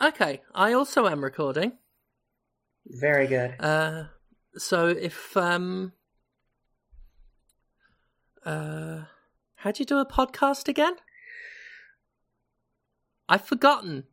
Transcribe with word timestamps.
Okay, 0.00 0.42
I 0.54 0.72
also 0.72 1.06
am 1.08 1.24
recording. 1.24 1.72
Very 2.86 3.26
good. 3.26 3.56
Uh, 3.58 4.04
so 4.56 4.86
if 4.86 5.36
um, 5.36 5.92
uh, 8.46 9.02
how 9.56 9.72
do 9.72 9.80
you 9.80 9.86
do 9.86 9.98
a 9.98 10.06
podcast 10.06 10.68
again? 10.68 10.94
I've 13.28 13.44
forgotten. 13.44 14.04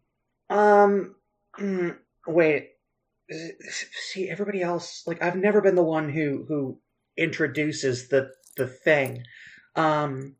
Um, 0.49 1.15
mm, 1.59 1.95
wait. 2.27 2.71
See, 4.09 4.29
everybody 4.29 4.61
else, 4.61 5.03
like, 5.05 5.21
I've 5.21 5.35
never 5.35 5.61
been 5.61 5.75
the 5.75 5.83
one 5.83 6.09
who 6.09 6.45
who 6.47 6.79
introduces 7.15 8.09
the 8.09 8.31
the 8.57 8.67
thing. 8.67 9.23
Um, 9.75 10.35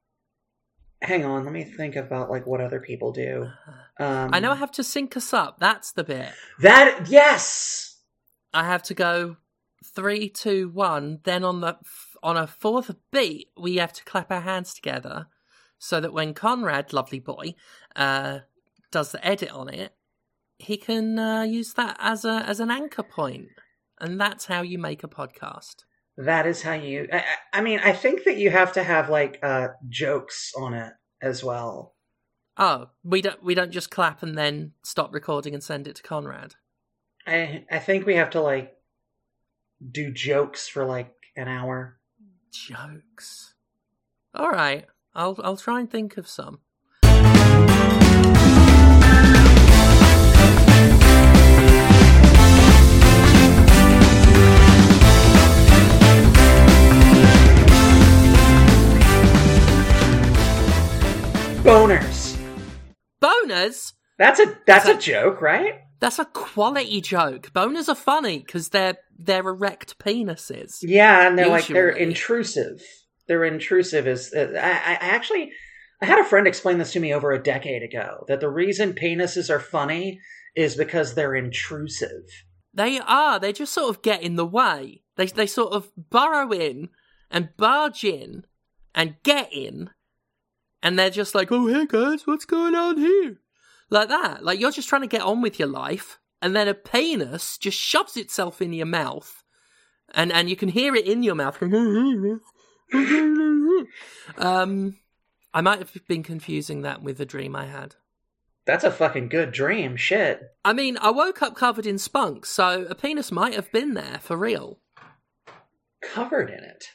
hang 1.05 1.25
on, 1.25 1.43
let 1.43 1.53
me 1.53 1.63
think 1.63 1.95
about 1.95 2.29
like 2.29 2.45
what 2.45 2.61
other 2.61 2.79
people 2.79 3.11
do. 3.11 3.47
Um, 3.99 4.31
I 4.33 4.39
know 4.39 4.51
I 4.51 4.55
have 4.55 4.71
to 4.73 4.83
sync 4.83 5.15
us 5.15 5.33
up. 5.33 5.59
That's 5.59 5.91
the 5.93 6.03
bit. 6.03 6.31
that. 6.59 7.07
Yes. 7.07 7.97
I 8.53 8.65
have 8.65 8.83
to 8.83 8.93
go 8.93 9.37
three, 9.83 10.29
two, 10.29 10.69
one. 10.69 11.19
Then 11.23 11.43
on 11.43 11.61
the 11.61 11.77
on 12.23 12.37
a 12.37 12.47
fourth 12.47 12.95
beat, 13.11 13.49
we 13.57 13.75
have 13.77 13.93
to 13.93 14.03
clap 14.03 14.31
our 14.31 14.41
hands 14.41 14.73
together, 14.73 15.27
so 15.77 15.99
that 16.01 16.13
when 16.13 16.33
Conrad, 16.33 16.91
lovely 16.93 17.19
boy, 17.19 17.55
uh, 17.95 18.39
does 18.91 19.11
the 19.11 19.25
edit 19.25 19.51
on 19.51 19.69
it, 19.69 19.93
he 20.57 20.77
can 20.77 21.19
uh, 21.19 21.43
use 21.43 21.73
that 21.73 21.97
as 21.99 22.25
a 22.25 22.43
as 22.47 22.59
an 22.59 22.71
anchor 22.71 23.03
point, 23.03 23.47
and 23.99 24.19
that's 24.19 24.45
how 24.45 24.61
you 24.61 24.77
make 24.77 25.03
a 25.03 25.07
podcast. 25.07 25.83
That 26.17 26.47
is 26.47 26.61
how 26.61 26.73
you. 26.73 27.07
I, 27.11 27.23
I 27.53 27.61
mean, 27.61 27.79
I 27.83 27.91
think 27.91 28.23
that 28.23 28.37
you 28.37 28.49
have 28.49 28.73
to 28.73 28.83
have 28.83 29.09
like 29.09 29.39
uh 29.43 29.69
jokes 29.89 30.53
on 30.57 30.73
it 30.73 30.93
as 31.21 31.43
well. 31.43 31.93
Oh, 32.57 32.87
we 33.03 33.21
don't 33.21 33.43
we 33.43 33.53
don't 33.53 33.71
just 33.71 33.91
clap 33.91 34.23
and 34.23 34.37
then 34.37 34.71
stop 34.83 35.13
recording 35.13 35.53
and 35.53 35.63
send 35.63 35.87
it 35.87 35.97
to 35.97 36.03
Conrad. 36.03 36.55
I 37.27 37.65
I 37.69 37.79
think 37.79 38.05
we 38.05 38.15
have 38.15 38.29
to 38.31 38.41
like 38.41 38.77
do 39.91 40.11
jokes 40.11 40.67
for 40.67 40.85
like 40.85 41.13
an 41.35 41.49
hour. 41.49 41.99
Jokes. 42.51 43.53
All 44.33 44.51
right, 44.51 44.85
I'll 45.13 45.37
I'll 45.43 45.57
try 45.57 45.81
and 45.81 45.91
think 45.91 46.15
of 46.15 46.29
some. 46.29 46.59
Boners. 61.65 62.37
Boners. 63.19 63.93
That's 64.19 64.39
a 64.39 64.55
that's 64.67 64.85
that- 64.85 64.97
a 64.97 64.99
joke, 64.99 65.41
right? 65.41 65.79
That's 65.99 66.19
a 66.19 66.25
quality 66.25 67.01
joke. 67.01 67.51
Boners 67.53 67.89
are 67.89 67.95
funny 67.95 68.37
because 68.37 68.69
they're 68.69 68.97
they're 69.17 69.47
erect 69.47 69.97
penises. 69.97 70.75
Yeah, 70.83 71.27
and 71.27 71.39
they're 71.39 71.47
like 71.47 71.65
they're 71.65 71.89
intrusive. 71.89 72.83
They're 73.27 73.45
intrusive. 73.45 74.05
Is 74.05 74.31
uh, 74.31 74.51
I 74.55 74.93
I 74.93 75.07
actually 75.09 75.53
I 76.03 76.05
had 76.05 76.19
a 76.19 76.23
friend 76.23 76.45
explain 76.45 76.77
this 76.77 76.93
to 76.93 76.99
me 76.99 77.11
over 77.15 77.31
a 77.31 77.41
decade 77.41 77.81
ago 77.81 78.25
that 78.27 78.41
the 78.41 78.49
reason 78.49 78.93
penises 78.93 79.49
are 79.49 79.59
funny 79.59 80.19
is 80.55 80.75
because 80.75 81.15
they're 81.15 81.33
intrusive. 81.33 82.25
They 82.75 82.99
are. 82.99 83.39
They 83.39 83.53
just 83.53 83.73
sort 83.73 83.89
of 83.89 84.03
get 84.03 84.21
in 84.21 84.35
the 84.35 84.45
way. 84.45 85.01
They 85.15 85.25
they 85.25 85.47
sort 85.47 85.73
of 85.73 85.91
burrow 86.11 86.51
in 86.51 86.89
and 87.31 87.49
barge 87.57 88.03
in 88.03 88.45
and 88.93 89.15
get 89.23 89.51
in, 89.51 89.89
and 90.83 90.97
they're 90.97 91.09
just 91.09 91.35
like, 91.35 91.51
"Oh, 91.51 91.67
hey 91.67 91.85
guys, 91.85 92.25
what's 92.27 92.45
going 92.45 92.75
on 92.75 92.97
here?" 92.97 93.37
Like 93.89 94.09
that. 94.09 94.43
Like 94.43 94.59
you're 94.59 94.71
just 94.71 94.89
trying 94.89 95.01
to 95.01 95.07
get 95.07 95.21
on 95.21 95.41
with 95.41 95.59
your 95.59 95.67
life, 95.67 96.19
and 96.41 96.55
then 96.55 96.67
a 96.67 96.73
penis 96.73 97.57
just 97.57 97.77
shoves 97.79 98.17
itself 98.17 98.61
in 98.61 98.73
your 98.73 98.85
mouth, 98.85 99.43
and 100.13 100.31
and 100.31 100.49
you 100.49 100.55
can 100.55 100.69
hear 100.69 100.95
it 100.95 101.05
in 101.07 101.23
your 101.23 101.35
mouth. 101.35 101.61
um, 104.37 104.97
I 105.53 105.61
might 105.61 105.79
have 105.79 105.93
been 106.07 106.23
confusing 106.23 106.81
that 106.81 107.01
with 107.01 107.19
a 107.19 107.25
dream 107.25 107.55
I 107.55 107.65
had. 107.65 107.95
That's 108.65 108.83
a 108.83 108.91
fucking 108.91 109.29
good 109.29 109.51
dream. 109.51 109.95
Shit. 109.95 110.41
I 110.63 110.73
mean, 110.73 110.97
I 110.99 111.11
woke 111.11 111.41
up 111.41 111.55
covered 111.55 111.85
in 111.85 111.99
spunk, 111.99 112.45
so 112.45 112.87
a 112.89 112.95
penis 112.95 113.31
might 113.31 113.53
have 113.53 113.71
been 113.71 113.93
there 113.93 114.19
for 114.21 114.35
real. 114.35 114.79
Covered 116.01 116.49
in 116.49 116.63
it. 116.63 116.85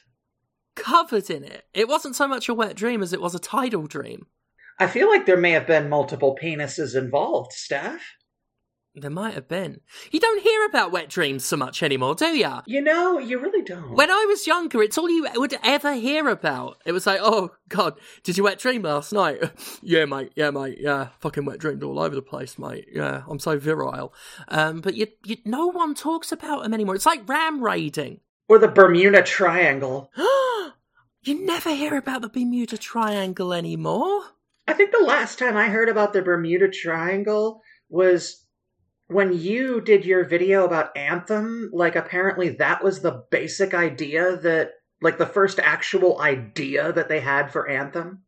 Covered 0.75 1.29
in 1.29 1.43
it. 1.43 1.65
It 1.73 1.87
wasn't 1.87 2.15
so 2.15 2.27
much 2.27 2.47
a 2.49 2.53
wet 2.53 2.75
dream 2.75 3.01
as 3.01 3.13
it 3.13 3.21
was 3.21 3.35
a 3.35 3.39
tidal 3.39 3.87
dream. 3.87 4.27
I 4.79 4.87
feel 4.87 5.09
like 5.09 5.25
there 5.25 5.37
may 5.37 5.51
have 5.51 5.67
been 5.67 5.89
multiple 5.89 6.37
penises 6.41 6.95
involved, 6.95 7.53
Steph. 7.53 8.01
There 8.93 9.09
might 9.09 9.35
have 9.35 9.47
been. 9.47 9.79
You 10.11 10.19
don't 10.19 10.41
hear 10.43 10.65
about 10.65 10.91
wet 10.91 11.07
dreams 11.07 11.45
so 11.45 11.55
much 11.55 11.81
anymore, 11.81 12.13
do 12.13 12.25
ya? 12.25 12.61
You 12.65 12.81
know, 12.81 13.19
you 13.19 13.39
really 13.39 13.61
don't. 13.61 13.95
When 13.95 14.11
I 14.11 14.25
was 14.27 14.45
younger, 14.45 14.83
it's 14.83 14.97
all 14.97 15.09
you 15.09 15.25
would 15.35 15.57
ever 15.63 15.93
hear 15.93 16.27
about. 16.27 16.81
It 16.85 16.91
was 16.91 17.07
like, 17.07 17.21
oh, 17.21 17.51
God, 17.69 17.97
did 18.23 18.37
you 18.37 18.43
wet 18.43 18.59
dream 18.59 18.81
last 18.81 19.13
night? 19.13 19.39
yeah, 19.81 20.03
mate, 20.03 20.33
yeah, 20.35 20.49
mate, 20.49 20.77
yeah. 20.81 21.09
Fucking 21.19 21.45
wet 21.45 21.59
dreamed 21.59 21.83
all 21.83 21.99
over 21.99 22.13
the 22.13 22.21
place, 22.21 22.59
mate. 22.59 22.87
Yeah, 22.91 23.23
I'm 23.29 23.39
so 23.39 23.57
virile. 23.57 24.13
Um, 24.49 24.81
but 24.81 24.95
you, 24.95 25.07
you, 25.23 25.37
no 25.45 25.67
one 25.67 25.95
talks 25.95 26.33
about 26.33 26.63
them 26.63 26.73
anymore. 26.73 26.95
It's 26.95 27.05
like 27.05 27.29
ram 27.29 27.63
raiding. 27.63 28.19
Or 28.51 28.59
the 28.59 28.67
Bermuda 28.67 29.23
Triangle. 29.23 30.11
you 31.23 31.45
never 31.45 31.73
hear 31.73 31.95
about 31.95 32.21
the 32.21 32.27
Bermuda 32.27 32.77
Triangle 32.77 33.53
anymore. 33.53 34.23
I 34.67 34.73
think 34.73 34.91
the 34.91 35.05
last 35.05 35.39
time 35.39 35.55
I 35.55 35.69
heard 35.69 35.87
about 35.87 36.11
the 36.11 36.21
Bermuda 36.21 36.67
Triangle 36.67 37.61
was 37.87 38.45
when 39.07 39.31
you 39.31 39.79
did 39.79 40.03
your 40.03 40.25
video 40.25 40.65
about 40.65 40.97
Anthem. 40.97 41.69
Like, 41.71 41.95
apparently, 41.95 42.49
that 42.49 42.83
was 42.83 42.99
the 42.99 43.23
basic 43.31 43.73
idea 43.73 44.35
that, 44.35 44.71
like, 45.01 45.17
the 45.17 45.25
first 45.25 45.57
actual 45.57 46.19
idea 46.19 46.91
that 46.91 47.07
they 47.07 47.21
had 47.21 47.53
for 47.53 47.69
Anthem 47.69 48.23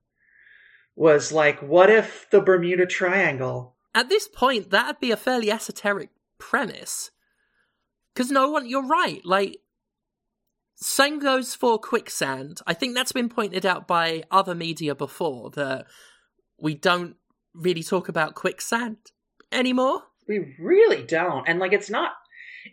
was 0.96 1.34
like, 1.34 1.60
what 1.60 1.90
if 1.90 2.30
the 2.32 2.40
Bermuda 2.40 2.86
Triangle? 2.86 3.76
At 3.94 4.08
this 4.08 4.30
point, 4.30 4.70
that'd 4.70 5.02
be 5.02 5.12
a 5.12 5.18
fairly 5.18 5.52
esoteric 5.52 6.12
premise. 6.38 7.12
Because 8.14 8.32
no 8.32 8.50
one, 8.50 8.70
you're 8.70 8.88
right, 8.88 9.20
like, 9.26 9.58
same 10.76 11.20
goes 11.20 11.56
for 11.56 11.78
quicksand. 11.78 12.62
I 12.68 12.74
think 12.74 12.96
that's 12.96 13.12
been 13.12 13.30
pointed 13.30 13.66
out 13.66 13.88
by 13.88 14.24
other 14.32 14.56
media 14.56 14.96
before 14.96 15.50
that 15.52 15.86
we 16.58 16.76
don't 16.76 17.16
really 17.54 17.84
talk 17.84 18.10
about 18.10 18.36
quicksand 18.36 18.98
anymore. 19.52 20.04
We 20.28 20.56
really 20.60 21.04
don't. 21.04 21.48
And, 21.48 21.60
like, 21.60 21.74
it's 21.74 21.90
not. 21.90 22.12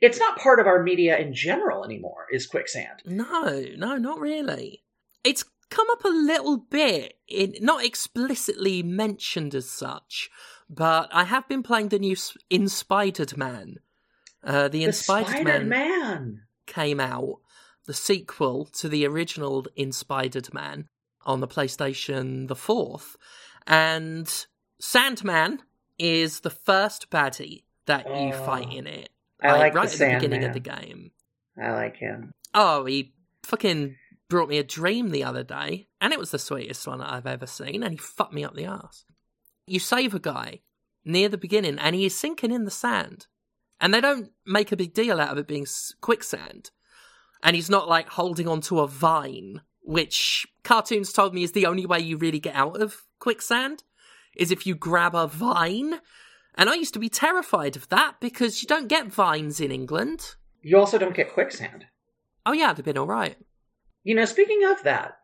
It's 0.00 0.21
not 0.21 0.39
part 0.39 0.60
of 0.60 0.69
our 0.69 0.83
media 0.84 1.19
in 1.19 1.34
general 1.34 1.84
anymore, 1.84 2.27
is 2.31 2.47
quicksand. 2.47 3.03
No, 3.05 3.65
no, 3.77 3.97
not 3.97 4.21
really. 4.21 4.84
It's 5.25 5.44
come 5.69 5.87
up 5.91 6.05
a 6.05 6.09
little 6.09 6.59
bit, 6.59 7.15
in, 7.27 7.55
not 7.60 7.84
explicitly 7.84 8.84
mentioned 8.84 9.55
as 9.55 9.69
such, 9.69 10.31
but 10.69 11.09
I 11.12 11.25
have 11.25 11.49
been 11.49 11.65
playing 11.65 11.89
the 11.89 11.99
new 11.99 12.15
Spider-Man. 12.15 13.77
Uh, 14.44 14.69
the 14.69 14.93
Spider-Man. 14.93 16.43
came 16.66 17.00
out, 17.00 17.41
the 17.91 17.95
sequel 17.95 18.67
to 18.67 18.89
the 18.89 19.05
original 19.05 19.67
Spider-Man 19.91 20.87
on 21.27 21.41
the 21.41 21.49
PlayStation 21.49 22.47
the 22.47 22.55
4th, 22.55 23.17
and 23.67 24.47
Sandman 24.78 25.62
is 25.99 26.39
the 26.41 26.51
first 26.51 27.11
baddie 27.11 27.65
that 27.87 28.06
you 28.06 28.33
Oh. 28.33 28.45
fight 28.47 28.73
in 28.73 28.87
it. 28.87 29.09
I 29.43 29.59
like 29.59 29.75
right 29.75 29.89
the 29.89 29.93
at 29.95 29.99
the 29.99 30.15
beginning 30.15 30.45
of 30.45 30.55
Sandman. 30.55 30.62
the 30.62 30.87
game. 30.87 31.11
I 31.61 31.73
like 31.73 31.97
him. 31.97 32.31
Oh, 32.55 32.84
he 32.84 33.12
fucking 33.43 33.97
brought 34.28 34.49
me 34.49 34.59
a 34.59 34.62
dream 34.62 35.11
the 35.11 35.25
other 35.25 35.43
day, 35.43 35.89
and 36.01 36.12
it 36.12 36.19
was 36.21 36.31
the 36.31 36.39
sweetest 36.39 36.87
one 36.87 37.01
I've 37.01 37.27
ever 37.27 37.47
seen, 37.47 37.83
and 37.83 37.91
he 37.95 37.99
fucked 37.99 38.33
me 38.33 38.45
up 38.45 38.55
the 38.55 38.67
ass. 38.67 39.05
You 39.67 39.81
save 39.81 40.15
a 40.15 40.21
guy 40.21 40.61
near 41.05 41.28
the 41.28 41.37
beginning, 41.37 41.81
and 41.81 41.97
he 41.97 42.04
is 42.07 42.16
sinking 42.16 42.53
in 42.53 42.65
the 42.66 42.71
sand, 42.71 43.27
and 43.81 43.93
they 43.93 44.01
don't 44.01 44.31
make 44.47 44.71
a 44.71 44.77
big 44.77 44.95
deal 44.95 45.21
out 45.21 45.33
of 45.33 45.39
it 45.39 45.48
being 45.48 45.66
quicksand, 46.01 46.71
and 47.42 47.57
he's 47.57 47.71
not 47.71 47.89
like 47.89 48.09
holding 48.09 48.48
onto 48.48 48.78
a 48.78 48.87
vine, 48.87 49.63
which 49.83 50.47
cartoons 50.63 51.13
told 51.13 51.34
me 51.34 51.42
is 51.42 51.53
the 51.53 51.66
only 51.66 51.87
way 51.87 52.01
you 52.01 52.16
really 52.16 52.41
get 52.41 52.54
out 52.54 52.81
of 52.81 53.03
quicksand, 53.19 53.83
is 54.37 54.51
if 54.51 54.66
you 54.66 54.75
grab 54.75 55.15
a 55.15 55.27
vine. 55.27 56.01
And 56.57 56.69
I 56.69 56.75
used 56.75 56.95
to 56.95 57.01
be 57.01 57.09
terrified 57.09 57.77
of 57.77 57.89
that 57.89 58.16
because 58.21 58.63
you 58.63 58.69
don't 58.69 58.89
get 58.89 59.07
vines 59.07 59.60
in 59.60 59.71
England. 59.71 60.34
You 60.63 60.78
also 60.78 60.98
don't 60.98 61.15
get 61.15 61.33
quicksand. 61.33 61.87
Oh 62.45 62.53
yeah, 62.53 62.72
they've 62.72 62.84
been 62.84 62.98
all 62.98 63.07
right. 63.07 63.37
You 64.03 64.15
know, 64.15 64.25
speaking 64.25 64.65
of 64.65 64.83
that, 64.83 65.19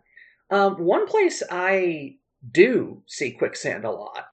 um, 0.51 0.75
one 0.75 1.07
place 1.07 1.43
I 1.51 2.17
do 2.49 3.03
see 3.07 3.33
quicksand 3.33 3.85
a 3.85 3.91
lot. 3.91 4.27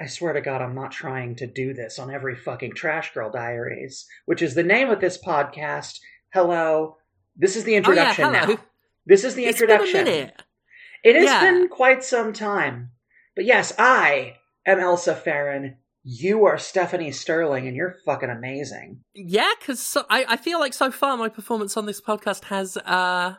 I 0.00 0.06
swear 0.06 0.32
to 0.32 0.40
God, 0.40 0.62
I'm 0.62 0.74
not 0.74 0.90
trying 0.90 1.36
to 1.36 1.46
do 1.46 1.74
this 1.74 1.98
on 1.98 2.10
every 2.10 2.34
fucking 2.34 2.74
Trash 2.74 3.14
Girl 3.14 3.30
Diaries, 3.30 4.06
which 4.24 4.42
is 4.42 4.54
the 4.54 4.62
name 4.62 4.90
of 4.90 5.00
this 5.00 5.22
podcast. 5.22 5.98
Hello, 6.32 6.96
this 7.36 7.56
is 7.56 7.64
the 7.64 7.74
introduction 7.74 8.26
oh, 8.26 8.32
yeah, 8.32 8.46
now. 8.46 8.58
This 9.06 9.24
is 9.24 9.34
the 9.34 9.44
It's 9.44 9.60
introduction. 9.60 10.06
It 10.06 11.16
has 11.16 11.24
Yeah. 11.24 11.40
been 11.40 11.68
quite 11.68 12.04
some 12.04 12.32
time. 12.32 12.90
But 13.34 13.44
yes, 13.44 13.72
I 13.78 14.36
am 14.66 14.78
Elsa 14.78 15.16
Farron, 15.16 15.78
you 16.04 16.44
are 16.44 16.58
Stephanie 16.58 17.12
Sterling 17.12 17.66
and 17.66 17.76
you're 17.76 17.96
fucking 18.04 18.30
amazing. 18.30 19.02
Yeah, 19.14 19.50
because 19.58 19.80
so, 19.80 20.04
I, 20.10 20.24
I 20.28 20.36
feel 20.36 20.58
like 20.58 20.74
so 20.74 20.90
far 20.90 21.16
my 21.16 21.28
performance 21.28 21.76
on 21.76 21.86
this 21.86 22.00
podcast 22.00 22.44
has 22.44 22.76
uh 22.76 23.36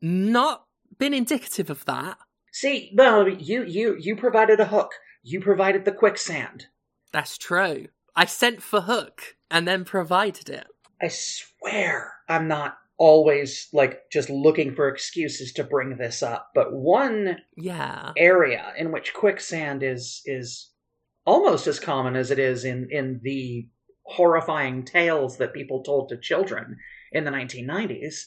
not 0.00 0.64
been 0.98 1.14
indicative 1.14 1.70
of 1.70 1.84
that. 1.86 2.18
See, 2.52 2.92
well, 2.94 3.28
you 3.28 3.64
you 3.64 3.96
you 3.98 4.16
provided 4.16 4.60
a 4.60 4.66
hook. 4.66 4.92
You 5.22 5.40
provided 5.40 5.84
the 5.84 5.92
quicksand. 5.92 6.66
That's 7.12 7.36
true. 7.36 7.86
I 8.14 8.24
sent 8.24 8.62
for 8.62 8.82
hook 8.82 9.36
and 9.50 9.66
then 9.66 9.84
provided 9.84 10.48
it. 10.48 10.66
I 11.00 11.08
swear 11.08 12.14
I'm 12.28 12.48
not 12.48 12.76
always 12.98 13.68
like 13.72 14.10
just 14.10 14.28
looking 14.28 14.74
for 14.74 14.88
excuses 14.88 15.52
to 15.54 15.64
bring 15.64 15.96
this 15.96 16.22
up, 16.22 16.50
but 16.54 16.72
one 16.72 17.38
Yeah. 17.56 18.12
area 18.16 18.72
in 18.76 18.90
which 18.92 19.14
quicksand 19.14 19.82
is 19.82 20.20
is 20.24 20.70
almost 21.24 21.66
as 21.66 21.78
common 21.78 22.16
as 22.16 22.30
it 22.30 22.38
is 22.38 22.64
in 22.64 22.88
in 22.90 23.20
the 23.22 23.68
horrifying 24.04 24.84
tales 24.84 25.36
that 25.38 25.52
people 25.54 25.82
told 25.82 26.08
to 26.08 26.16
children 26.16 26.76
in 27.12 27.24
the 27.24 27.30
1990s 27.30 28.24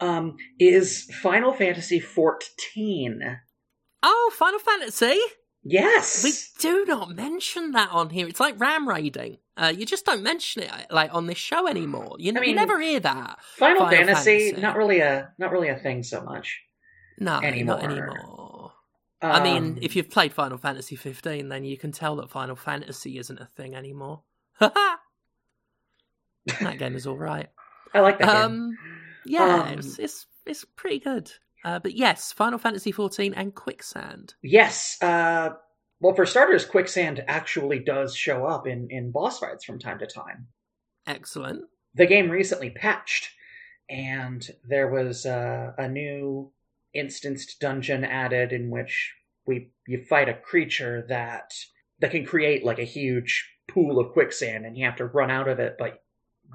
um, 0.00 0.36
is 0.58 1.04
Final 1.22 1.52
Fantasy 1.52 2.00
14. 2.00 3.38
Oh, 4.02 4.32
Final 4.34 4.58
Fantasy. 4.58 5.18
Yes. 5.62 6.22
We 6.24 6.32
do 6.60 6.84
not 6.84 7.10
mention 7.10 7.70
that 7.70 7.90
on 7.90 8.10
here. 8.10 8.26
It's 8.28 8.40
like 8.40 8.58
ram 8.60 8.88
raiding. 8.88 9.38
Uh, 9.56 9.72
you 9.76 9.86
just 9.86 10.04
don't 10.04 10.22
mention 10.22 10.62
it 10.64 10.70
like 10.90 11.14
on 11.14 11.26
this 11.26 11.38
show 11.38 11.68
anymore. 11.68 12.16
You, 12.18 12.32
I 12.36 12.42
you 12.44 12.54
never 12.54 12.80
hear 12.80 12.98
that. 13.00 13.38
Final, 13.56 13.82
Final 13.84 14.06
Fantasy, 14.06 14.46
Fantasy. 14.50 14.60
not 14.62 14.76
really 14.76 14.98
a 15.00 15.32
not 15.38 15.52
really 15.52 15.68
a 15.68 15.76
thing 15.76 16.02
so 16.02 16.22
much. 16.22 16.60
No, 17.20 17.38
Anymore. 17.40 17.76
not 17.76 17.84
anymore. 17.84 18.72
I 19.22 19.42
mean, 19.44 19.56
Um, 19.64 19.78
if 19.80 19.94
you've 19.94 20.10
played 20.10 20.32
Final 20.32 20.58
Fantasy 20.58 20.96
15, 20.96 21.48
then 21.48 21.62
you 21.64 21.78
can 21.78 21.92
tell 21.92 22.16
that 22.16 22.28
Final 22.30 22.56
Fantasy 22.56 23.16
isn't 23.18 23.38
a 23.38 23.46
thing 23.56 23.74
anymore. 23.76 24.22
that 24.60 24.98
game 26.78 26.96
is 26.96 27.06
all 27.06 27.16
right. 27.16 27.48
I 27.94 28.00
like 28.00 28.18
that 28.18 28.26
game. 28.26 28.52
Um, 28.52 28.78
yeah, 29.24 29.62
Um, 29.68 29.78
it's, 29.78 29.98
it's 29.98 30.26
it's 30.44 30.64
pretty 30.76 30.98
good. 30.98 31.30
Uh, 31.64 31.78
but 31.78 31.94
yes, 31.94 32.32
Final 32.32 32.58
Fantasy 32.58 32.92
14 32.92 33.32
and 33.34 33.54
Quicksand. 33.54 34.34
Yes. 34.42 34.98
Uh, 35.00 35.50
well, 36.04 36.14
for 36.14 36.26
starters, 36.26 36.66
quicksand 36.66 37.24
actually 37.28 37.78
does 37.78 38.14
show 38.14 38.44
up 38.44 38.66
in 38.66 38.88
in 38.90 39.10
boss 39.10 39.38
fights 39.38 39.64
from 39.64 39.78
time 39.78 39.98
to 40.00 40.06
time. 40.06 40.48
Excellent. 41.06 41.62
the 41.94 42.04
game 42.04 42.28
recently 42.28 42.68
patched, 42.68 43.30
and 43.88 44.46
there 44.68 44.88
was 44.88 45.24
uh, 45.24 45.72
a 45.78 45.88
new 45.88 46.52
instanced 46.92 47.58
dungeon 47.58 48.04
added 48.04 48.52
in 48.52 48.68
which 48.68 49.14
we 49.46 49.70
you 49.88 50.04
fight 50.04 50.28
a 50.28 50.34
creature 50.34 51.06
that 51.08 51.54
that 52.00 52.10
can 52.10 52.26
create 52.26 52.66
like 52.66 52.78
a 52.78 52.84
huge 52.84 53.50
pool 53.66 53.98
of 53.98 54.12
quicksand, 54.12 54.66
and 54.66 54.76
you 54.76 54.84
have 54.84 54.96
to 54.96 55.06
run 55.06 55.30
out 55.30 55.48
of 55.48 55.58
it, 55.58 55.76
but 55.78 56.02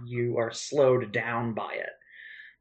you 0.06 0.38
are 0.38 0.52
slowed 0.52 1.12
down 1.12 1.56
by 1.56 1.74
it. 1.74 1.94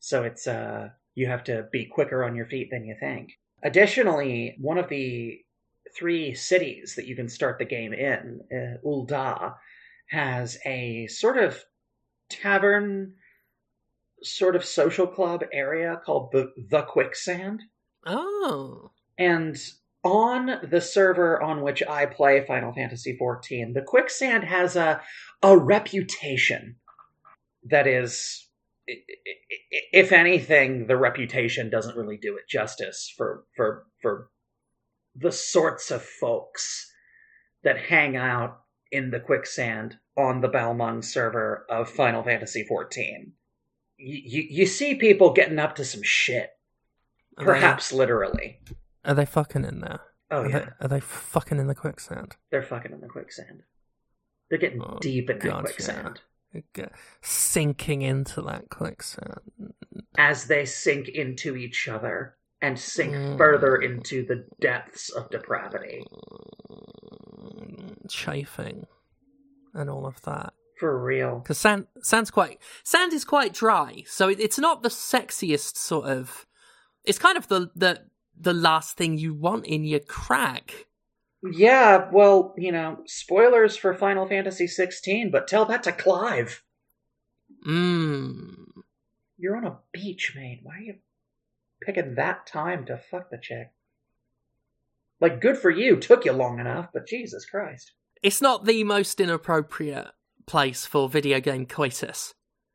So 0.00 0.22
it's 0.22 0.46
uh 0.46 0.88
you 1.14 1.26
have 1.26 1.44
to 1.44 1.66
be 1.70 1.84
quicker 1.84 2.24
on 2.24 2.34
your 2.34 2.46
feet 2.46 2.68
than 2.70 2.86
you 2.86 2.96
think. 2.98 3.32
Additionally, 3.62 4.56
one 4.58 4.78
of 4.78 4.88
the 4.88 5.38
three 5.96 6.34
cities 6.34 6.94
that 6.96 7.06
you 7.06 7.16
can 7.16 7.28
start 7.28 7.58
the 7.58 7.64
game 7.64 7.92
in, 7.92 8.40
uh, 8.52 8.86
Ul'dah, 8.86 9.54
has 10.08 10.58
a 10.64 11.06
sort 11.08 11.36
of 11.36 11.62
tavern 12.28 13.14
sort 14.22 14.56
of 14.56 14.64
social 14.64 15.06
club 15.06 15.44
area 15.52 16.00
called 16.04 16.30
the 16.32 16.52
the 16.70 16.82
quicksand. 16.82 17.62
Oh, 18.06 18.90
and 19.16 19.56
on 20.04 20.60
the 20.70 20.80
server 20.80 21.42
on 21.42 21.62
which 21.62 21.82
i 21.82 22.06
play 22.06 22.44
final 22.46 22.72
fantasy 22.72 23.16
XIV, 23.20 23.74
the 23.74 23.82
quicksand 23.82 24.44
has 24.44 24.76
a 24.76 25.00
a 25.42 25.56
reputation 25.56 26.76
that 27.64 27.86
is 27.86 28.48
if 29.92 30.12
anything 30.12 30.86
the 30.86 30.96
reputation 30.96 31.68
doesn't 31.70 31.96
really 31.96 32.16
do 32.16 32.36
it 32.36 32.48
justice 32.48 33.12
for 33.16 33.44
for 33.54 33.84
for 34.00 34.30
the 35.18 35.32
sorts 35.32 35.90
of 35.90 36.02
folks 36.02 36.90
that 37.64 37.78
hang 37.78 38.16
out 38.16 38.60
in 38.92 39.10
the 39.10 39.20
quicksand 39.20 39.98
on 40.16 40.40
the 40.40 40.48
Balmung 40.48 41.02
server 41.02 41.66
of 41.68 41.90
Final 41.90 42.22
Fantasy 42.22 42.64
XIV. 42.70 43.32
You, 43.96 44.20
you, 44.24 44.46
you 44.50 44.66
see 44.66 44.94
people 44.94 45.32
getting 45.32 45.58
up 45.58 45.74
to 45.76 45.84
some 45.84 46.02
shit, 46.02 46.50
Are 47.36 47.44
perhaps 47.44 47.92
literally. 47.92 48.60
Are 49.04 49.14
they 49.14 49.26
fucking 49.26 49.64
in 49.64 49.80
there? 49.80 50.00
Oh 50.30 50.42
are, 50.42 50.48
yeah, 50.48 50.58
they, 50.58 50.66
are 50.80 50.88
they 50.88 51.00
fucking 51.00 51.58
in 51.58 51.66
the 51.66 51.74
quicksand? 51.74 52.36
they're 52.50 52.62
fucking 52.62 52.92
in 52.92 53.00
the 53.00 53.08
quicksand. 53.08 53.62
They're 54.48 54.58
getting 54.58 54.80
Oh, 54.82 54.98
deep 55.00 55.28
in 55.30 55.38
that 55.40 55.44
God, 55.44 55.64
quicksand 55.64 56.20
Get- 56.74 56.92
Sinking 57.22 58.00
into 58.02 58.40
that 58.42 58.70
quicksand. 58.70 59.40
as 60.16 60.46
they 60.46 60.64
sink 60.64 61.08
into 61.08 61.56
each 61.56 61.86
other 61.88 62.36
and 62.60 62.78
sink 62.78 63.12
Mm. 63.14 63.38
further 63.38 63.76
into 63.76 64.24
the 64.26 64.46
depths 64.60 65.10
of 65.10 65.30
depravity. 65.30 66.04
Chafing 68.08 68.86
and 69.74 69.90
all 69.90 70.06
of 70.06 70.20
that. 70.22 70.52
For 70.78 70.96
real. 71.02 71.40
Because 71.40 71.58
sand, 71.58 71.86
sand's 72.02 72.30
quite 72.30 72.58
sand 72.84 73.12
is 73.12 73.24
quite 73.24 73.52
dry, 73.52 74.04
so 74.06 74.28
it, 74.28 74.38
it's 74.40 74.58
not 74.58 74.82
the 74.82 74.88
sexiest 74.88 75.76
sort 75.76 76.06
of. 76.06 76.46
It's 77.04 77.18
kind 77.18 77.36
of 77.36 77.48
the 77.48 77.70
the 77.74 78.02
the 78.40 78.54
last 78.54 78.96
thing 78.96 79.18
you 79.18 79.34
want 79.34 79.66
in 79.66 79.84
your 79.84 80.00
crack. 80.00 80.86
Yeah, 81.42 82.08
well, 82.12 82.54
you 82.56 82.72
know, 82.72 82.98
spoilers 83.06 83.76
for 83.76 83.92
Final 83.94 84.26
Fantasy 84.26 84.66
XVI, 84.66 85.30
but 85.30 85.46
tell 85.48 85.64
that 85.66 85.82
to 85.84 85.92
Clive. 85.92 86.62
Mmm. 87.66 88.54
You're 89.36 89.56
on 89.56 89.64
a 89.66 89.78
beach, 89.92 90.32
mate. 90.36 90.60
Why 90.62 90.76
are 90.76 90.80
you 90.80 90.94
picking 91.88 92.16
that 92.16 92.46
time 92.46 92.84
to 92.84 92.98
fuck 92.98 93.30
the 93.30 93.38
chick? 93.38 93.72
Like, 95.22 95.40
good 95.40 95.56
for 95.56 95.70
you. 95.70 95.96
Took 95.96 96.26
you 96.26 96.32
long 96.32 96.60
enough, 96.60 96.88
but 96.92 97.06
Jesus 97.06 97.46
Christ. 97.46 97.92
It's 98.22 98.42
not 98.42 98.66
the 98.66 98.84
most 98.84 99.20
inappropriate 99.20 100.08
place 100.46 100.84
for 100.84 101.08
video 101.08 101.40
game 101.40 101.64
coitus. 101.64 102.34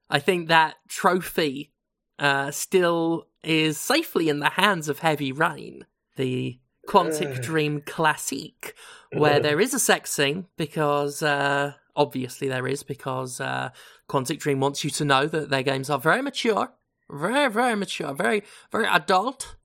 I 0.09 0.17
think 0.17 0.47
that 0.47 0.75
trophy 0.87 1.71
uh, 2.17 2.49
still 2.49 3.27
is 3.43 3.77
safely 3.77 4.29
in 4.29 4.39
the 4.39 4.49
hands 4.49 4.89
of 4.89 4.99
Heavy 4.99 5.31
Rain, 5.31 5.85
the 6.15 6.59
Quantic 6.89 7.37
Ugh. 7.37 7.41
Dream 7.41 7.81
classique, 7.81 8.73
where 9.11 9.35
Ugh. 9.35 9.43
there 9.43 9.59
is 9.59 9.75
a 9.75 9.79
sex 9.79 10.11
scene 10.11 10.47
because 10.57 11.21
uh, 11.21 11.73
obviously 11.95 12.47
there 12.47 12.67
is 12.67 12.81
because 12.81 13.39
uh, 13.39 13.69
Quantic 14.09 14.39
Dream 14.39 14.59
wants 14.59 14.83
you 14.83 14.89
to 14.89 15.05
know 15.05 15.27
that 15.27 15.49
their 15.49 15.63
games 15.63 15.89
are 15.89 15.99
very 15.99 16.21
mature, 16.23 16.71
very 17.09 17.51
very 17.51 17.75
mature, 17.75 18.13
very 18.13 18.43
very 18.71 18.87
adult, 18.87 19.55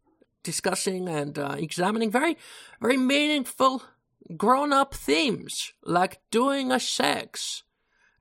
discussing 0.43 1.09
and 1.09 1.39
uh, 1.39 1.57
examining 1.59 2.11
very 2.11 2.37
very 2.81 2.97
meaningful 2.97 3.83
grown 4.37 4.73
up 4.73 4.95
themes 4.95 5.73
like 5.85 6.21
doing 6.31 6.71
a 6.71 6.81
sex 6.81 7.63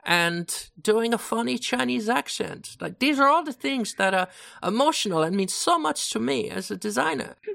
and 0.05 0.69
doing 0.81 1.13
a 1.13 1.17
funny 1.17 1.57
Chinese 1.57 2.07
accent. 2.07 2.77
Like 2.79 2.99
these 2.99 3.19
are 3.19 3.27
all 3.27 3.43
the 3.43 3.51
things 3.51 3.95
that 3.95 4.13
are 4.13 4.29
emotional 4.63 5.21
and 5.21 5.35
mean 5.35 5.49
so 5.49 5.77
much 5.77 6.09
to 6.11 6.19
me 6.19 6.49
as 6.49 6.71
a 6.71 6.77
designer. 6.77 7.35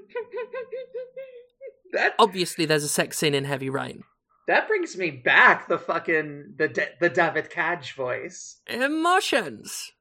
that 1.93 2.15
Obviously, 2.19 2.67
there's 2.67 2.85
a 2.85 2.89
sex 2.89 3.19
scene 3.19 3.35
in 3.35 3.45
Heavy 3.45 3.71
Rain. 3.71 4.05
that 4.49 4.69
brings 4.69 4.97
me 4.97 5.11
back 5.11 5.69
the 5.69 5.79
fucking 5.79 6.55
the 6.57 6.89
the 7.01 7.09
David 7.09 7.49
Cage 7.49 7.95
voice. 7.95 8.61
Emotions. 8.67 9.92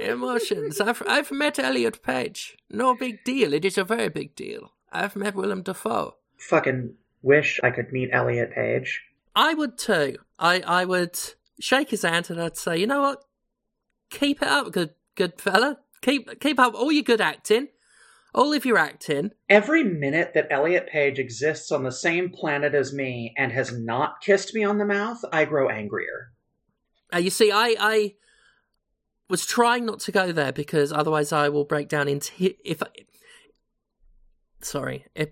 Emotions. 0.00 0.80
I've 0.80 1.02
I've 1.06 1.30
met 1.30 1.58
Elliot 1.58 2.02
Page. 2.02 2.56
No 2.70 2.94
big 2.94 3.24
deal. 3.24 3.52
It 3.52 3.64
is 3.64 3.78
a 3.78 3.84
very 3.84 4.08
big 4.08 4.34
deal. 4.34 4.72
I've 4.92 5.16
met 5.16 5.34
Willem 5.34 5.62
Dafoe. 5.62 6.14
Fucking 6.36 6.94
wish 7.22 7.60
I 7.62 7.70
could 7.70 7.92
meet 7.92 8.10
Elliot 8.12 8.52
Page. 8.54 9.02
I 9.34 9.54
would 9.54 9.76
too. 9.76 10.16
I 10.38 10.60
I 10.60 10.84
would 10.84 11.18
shake 11.60 11.90
his 11.90 12.02
hand 12.02 12.30
and 12.30 12.40
I'd 12.40 12.56
say, 12.56 12.78
you 12.78 12.86
know 12.86 13.02
what? 13.02 13.24
Keep 14.10 14.42
it 14.42 14.48
up, 14.48 14.72
good 14.72 14.94
good 15.14 15.40
fella. 15.40 15.78
Keep 16.00 16.40
keep 16.40 16.58
up 16.60 16.74
all 16.74 16.92
your 16.92 17.02
good 17.02 17.20
acting, 17.20 17.68
all 18.34 18.52
of 18.52 18.64
your 18.64 18.78
acting. 18.78 19.32
Every 19.48 19.82
minute 19.82 20.32
that 20.34 20.46
Elliot 20.50 20.88
Page 20.88 21.18
exists 21.18 21.72
on 21.72 21.82
the 21.82 21.92
same 21.92 22.30
planet 22.30 22.74
as 22.74 22.92
me 22.92 23.34
and 23.36 23.50
has 23.52 23.76
not 23.76 24.20
kissed 24.20 24.54
me 24.54 24.64
on 24.64 24.78
the 24.78 24.84
mouth, 24.84 25.24
I 25.32 25.44
grow 25.44 25.68
angrier. 25.68 26.32
Uh, 27.12 27.18
you 27.18 27.30
see, 27.30 27.50
I 27.50 27.74
I 27.80 28.14
was 29.28 29.44
trying 29.44 29.84
not 29.84 30.00
to 30.00 30.12
go 30.12 30.32
there 30.32 30.52
because 30.52 30.92
otherwise 30.92 31.32
I 31.32 31.48
will 31.48 31.64
break 31.64 31.88
down 31.88 32.08
into 32.08 32.54
if. 32.64 32.82
I, 32.82 32.88
sorry, 34.60 35.06
if 35.14 35.30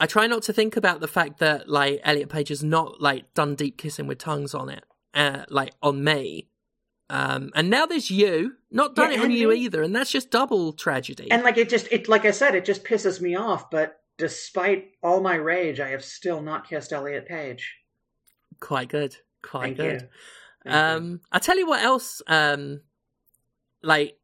I 0.00 0.06
try 0.06 0.26
not 0.26 0.42
to 0.44 0.52
think 0.52 0.76
about 0.76 1.00
the 1.00 1.08
fact 1.08 1.38
that 1.38 1.68
like 1.68 2.00
Elliot 2.04 2.28
Page 2.28 2.48
has 2.48 2.62
not 2.62 3.00
like 3.00 3.32
done 3.34 3.54
deep 3.54 3.76
kissing 3.76 4.06
with 4.06 4.18
tongues 4.18 4.54
on 4.54 4.68
it, 4.68 4.84
uh, 5.14 5.44
like 5.48 5.72
on 5.82 6.02
me. 6.02 6.48
Um, 7.10 7.50
and 7.54 7.68
now 7.68 7.84
there's 7.84 8.10
you, 8.10 8.54
not 8.70 8.94
done 8.94 9.12
Yeah, 9.12 9.18
it 9.18 9.24
on 9.24 9.30
you 9.30 9.52
either, 9.52 9.82
and 9.82 9.94
that's 9.94 10.10
just 10.10 10.30
double 10.30 10.72
tragedy. 10.72 11.30
And 11.30 11.42
like 11.42 11.58
it 11.58 11.68
just 11.68 11.88
it 11.92 12.08
like 12.08 12.24
I 12.24 12.30
said, 12.30 12.54
it 12.54 12.64
just 12.64 12.84
pisses 12.84 13.20
me 13.20 13.36
off, 13.36 13.70
but 13.70 14.00
despite 14.16 14.92
all 15.02 15.20
my 15.20 15.34
rage, 15.34 15.80
I 15.80 15.90
have 15.90 16.04
still 16.04 16.40
not 16.40 16.68
kissed 16.68 16.92
Elliot 16.92 17.26
Page. 17.26 17.74
Quite 18.60 18.88
good. 18.88 19.16
Quite 19.42 19.62
Thank 19.62 19.76
good. 19.76 20.00
you. 20.02 20.08
Um, 20.66 21.20
I 21.30 21.38
tell 21.38 21.58
you 21.58 21.66
what 21.66 21.82
else. 21.82 22.22
Um, 22.26 22.80
like 23.82 24.18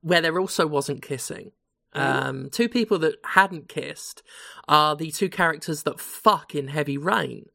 where 0.00 0.20
there 0.20 0.38
also 0.38 0.66
wasn't 0.66 1.02
kissing. 1.02 1.52
Mhm. 1.94 2.00
Um, 2.00 2.50
two 2.50 2.68
people 2.68 2.98
that 3.00 3.16
hadn't 3.24 3.68
kissed 3.68 4.22
are 4.66 4.96
the 4.96 5.10
two 5.10 5.28
characters 5.28 5.82
that 5.82 6.00
fuck 6.00 6.54
in 6.54 6.68
Heavy 6.68 6.96
Rain, 6.96 7.50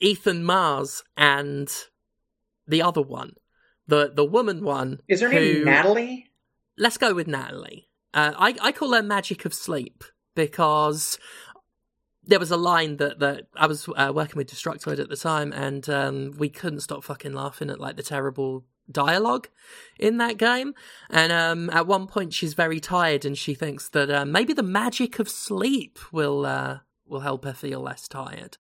Ethan 0.00 0.44
Mars 0.44 1.02
and 1.16 1.72
the 2.66 2.82
other 2.82 3.00
one, 3.02 3.34
the 3.86 4.12
the 4.14 4.24
woman 4.24 4.62
one. 4.62 5.00
Is 5.08 5.22
her 5.22 5.30
who- 5.30 5.34
name 5.40 5.64
Natalie? 5.64 6.28
Let's 6.76 6.98
go 6.98 7.14
with 7.14 7.26
Natalie. 7.26 7.88
Uh, 8.14 8.32
I 8.36 8.56
I 8.60 8.72
call 8.72 8.92
her 8.92 9.02
Magic 9.02 9.44
of 9.46 9.54
Sleep 9.54 10.04
because 10.34 11.18
there 12.24 12.38
was 12.38 12.50
a 12.50 12.56
line 12.56 12.96
that 12.98 13.18
that 13.18 13.46
I 13.56 13.66
was 13.66 13.88
uh, 13.96 14.12
working 14.14 14.36
with 14.36 14.50
Destructoid 14.50 14.98
at 14.98 15.08
the 15.08 15.16
time, 15.16 15.52
and 15.52 15.88
um, 15.88 16.34
we 16.38 16.48
couldn't 16.48 16.80
stop 16.80 17.04
fucking 17.04 17.32
laughing 17.32 17.70
at 17.70 17.80
like 17.80 17.96
the 17.96 18.02
terrible 18.02 18.64
dialogue 18.90 19.48
in 19.98 20.18
that 20.18 20.36
game. 20.36 20.74
And 21.10 21.32
um, 21.32 21.70
at 21.70 21.86
one 21.86 22.06
point, 22.06 22.32
she's 22.32 22.54
very 22.54 22.80
tired, 22.80 23.24
and 23.24 23.36
she 23.36 23.54
thinks 23.54 23.88
that 23.90 24.10
uh, 24.10 24.24
maybe 24.24 24.52
the 24.52 24.62
magic 24.62 25.18
of 25.18 25.28
sleep 25.28 25.98
will 26.12 26.46
uh, 26.46 26.78
will 27.06 27.20
help 27.20 27.44
her 27.44 27.54
feel 27.54 27.80
less 27.80 28.06
tired. 28.06 28.58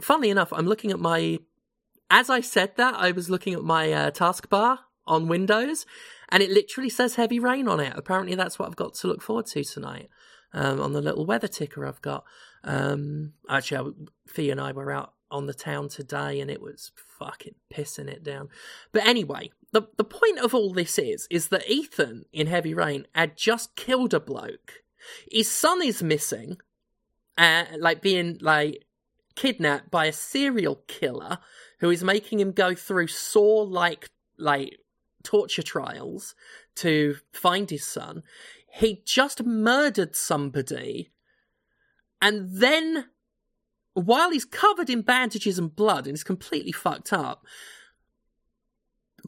Funnily 0.00 0.30
enough, 0.30 0.52
I'm 0.52 0.66
looking 0.66 0.90
at 0.90 1.00
my. 1.00 1.38
As 2.10 2.28
I 2.28 2.40
said 2.40 2.76
that, 2.76 2.94
I 2.94 3.12
was 3.12 3.30
looking 3.30 3.54
at 3.54 3.62
my 3.62 3.92
uh, 3.92 4.10
taskbar 4.10 4.78
on 5.06 5.28
Windows, 5.28 5.86
and 6.28 6.42
it 6.42 6.50
literally 6.50 6.90
says 6.90 7.14
heavy 7.14 7.38
rain 7.38 7.68
on 7.68 7.80
it. 7.80 7.92
Apparently, 7.96 8.34
that's 8.34 8.58
what 8.58 8.68
I've 8.68 8.76
got 8.76 8.94
to 8.94 9.06
look 9.06 9.22
forward 9.22 9.46
to 9.46 9.64
tonight 9.64 10.08
um, 10.52 10.80
on 10.80 10.92
the 10.92 11.00
little 11.00 11.24
weather 11.26 11.48
ticker 11.48 11.86
I've 11.86 12.02
got. 12.02 12.24
Um, 12.64 13.34
actually, 13.48 13.78
I, 13.78 14.06
Fee 14.26 14.50
and 14.50 14.60
I 14.60 14.72
were 14.72 14.90
out 14.90 15.12
on 15.30 15.46
the 15.46 15.54
town 15.54 15.88
today, 15.88 16.40
and 16.40 16.50
it 16.50 16.60
was 16.60 16.92
fucking 17.18 17.54
pissing 17.72 18.08
it 18.08 18.22
down. 18.22 18.48
But 18.92 19.06
anyway, 19.06 19.50
the 19.72 19.82
the 19.96 20.04
point 20.04 20.38
of 20.38 20.54
all 20.54 20.72
this 20.72 20.98
is 20.98 21.26
is 21.30 21.48
that 21.48 21.68
Ethan 21.68 22.24
in 22.32 22.46
Heavy 22.46 22.74
Rain 22.74 23.06
had 23.14 23.36
just 23.36 23.76
killed 23.76 24.14
a 24.14 24.20
bloke. 24.20 24.82
His 25.30 25.50
son 25.50 25.82
is 25.82 26.02
missing, 26.02 26.58
uh, 27.36 27.64
like 27.78 28.00
being 28.00 28.38
like 28.40 28.84
kidnapped 29.34 29.90
by 29.90 30.06
a 30.06 30.12
serial 30.12 30.76
killer 30.86 31.38
who 31.80 31.90
is 31.90 32.04
making 32.04 32.40
him 32.40 32.52
go 32.52 32.74
through 32.74 33.08
saw 33.08 33.62
like 33.62 34.08
like 34.38 34.78
torture 35.22 35.62
trials 35.62 36.34
to 36.76 37.16
find 37.32 37.70
his 37.70 37.84
son. 37.84 38.22
He 38.70 39.02
just 39.04 39.44
murdered 39.44 40.16
somebody, 40.16 41.10
and 42.20 42.48
then 42.50 43.06
while 43.94 44.30
he's 44.30 44.44
covered 44.44 44.90
in 44.90 45.02
bandages 45.02 45.58
and 45.58 45.74
blood 45.74 46.06
and 46.06 46.14
is 46.14 46.24
completely 46.24 46.72
fucked 46.72 47.12
up, 47.12 47.46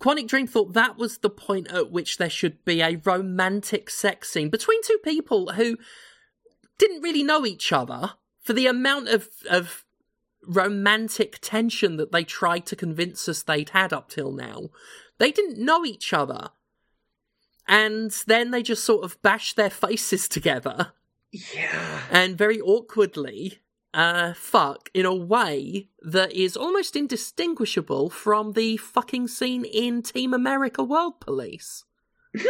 Quantic 0.00 0.28
Dream 0.28 0.46
thought 0.46 0.74
that 0.74 0.98
was 0.98 1.18
the 1.18 1.30
point 1.30 1.70
at 1.72 1.90
which 1.90 2.18
there 2.18 2.28
should 2.28 2.64
be 2.64 2.82
a 2.82 3.00
romantic 3.04 3.88
sex 3.88 4.28
scene 4.30 4.50
between 4.50 4.82
two 4.82 4.98
people 5.02 5.52
who 5.52 5.78
didn't 6.78 7.02
really 7.02 7.22
know 7.22 7.46
each 7.46 7.72
other 7.72 8.12
for 8.42 8.52
the 8.52 8.66
amount 8.66 9.08
of, 9.08 9.28
of 9.48 9.84
romantic 10.46 11.38
tension 11.40 11.96
that 11.96 12.12
they 12.12 12.24
tried 12.24 12.66
to 12.66 12.76
convince 12.76 13.28
us 13.28 13.42
they'd 13.42 13.70
had 13.70 13.92
up 13.92 14.08
till 14.08 14.32
now. 14.32 14.68
They 15.18 15.32
didn't 15.32 15.58
know 15.58 15.84
each 15.84 16.12
other. 16.12 16.50
And 17.66 18.10
then 18.26 18.50
they 18.50 18.62
just 18.62 18.84
sort 18.84 19.04
of 19.04 19.20
bashed 19.22 19.56
their 19.56 19.70
faces 19.70 20.28
together 20.28 20.92
Yeah. 21.54 22.02
and 22.10 22.36
very 22.36 22.60
awkwardly 22.60 23.60
uh, 23.94 24.34
fuck 24.34 24.90
in 24.92 25.06
a 25.06 25.14
way 25.14 25.88
that 26.02 26.32
is 26.32 26.56
almost 26.56 26.96
indistinguishable 26.96 28.10
from 28.10 28.52
the 28.52 28.76
fucking 28.76 29.28
scene 29.28 29.64
in 29.64 30.02
Team 30.02 30.34
America 30.34 30.84
World 30.84 31.20
Police. 31.20 31.84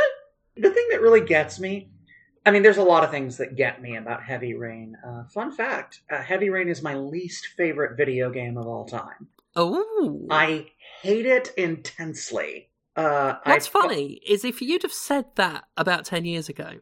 The 0.59 0.71
thing 0.71 0.87
that 0.91 1.03
really 1.03 1.21
gets 1.21 1.61
me, 1.61 1.91
I 2.47 2.51
mean, 2.51 2.63
there's 2.63 2.79
a 2.79 2.83
lot 2.83 3.05
of 3.05 3.11
things 3.11 3.37
that 3.37 3.57
get 3.57 3.83
me 3.83 3.97
about 3.97 4.23
Heavy 4.23 4.55
Rain. 4.55 4.97
Uh, 5.07 5.25
fun 5.25 5.53
fact 5.53 6.01
uh, 6.11 6.23
Heavy 6.23 6.49
Rain 6.49 6.69
is 6.69 6.83
my 6.83 6.95
least 6.95 7.49
favorite 7.59 7.97
video 7.97 8.31
game 8.31 8.57
of 8.57 8.67
all 8.67 8.87
time. 8.87 9.29
Oh, 9.55 10.27
I 10.31 10.69
hate 11.03 11.27
it 11.27 11.53
intensely. 11.59 12.71
Uh, 12.97 13.35
what's 13.45 13.69
I, 13.69 13.71
funny 13.71 14.21
is 14.27 14.45
if 14.45 14.63
you'd 14.63 14.83
have 14.83 14.93
said 14.93 15.27
that 15.35 15.65
about 15.77 16.07
ten 16.07 16.25
years 16.25 16.49
ago, 16.49 16.79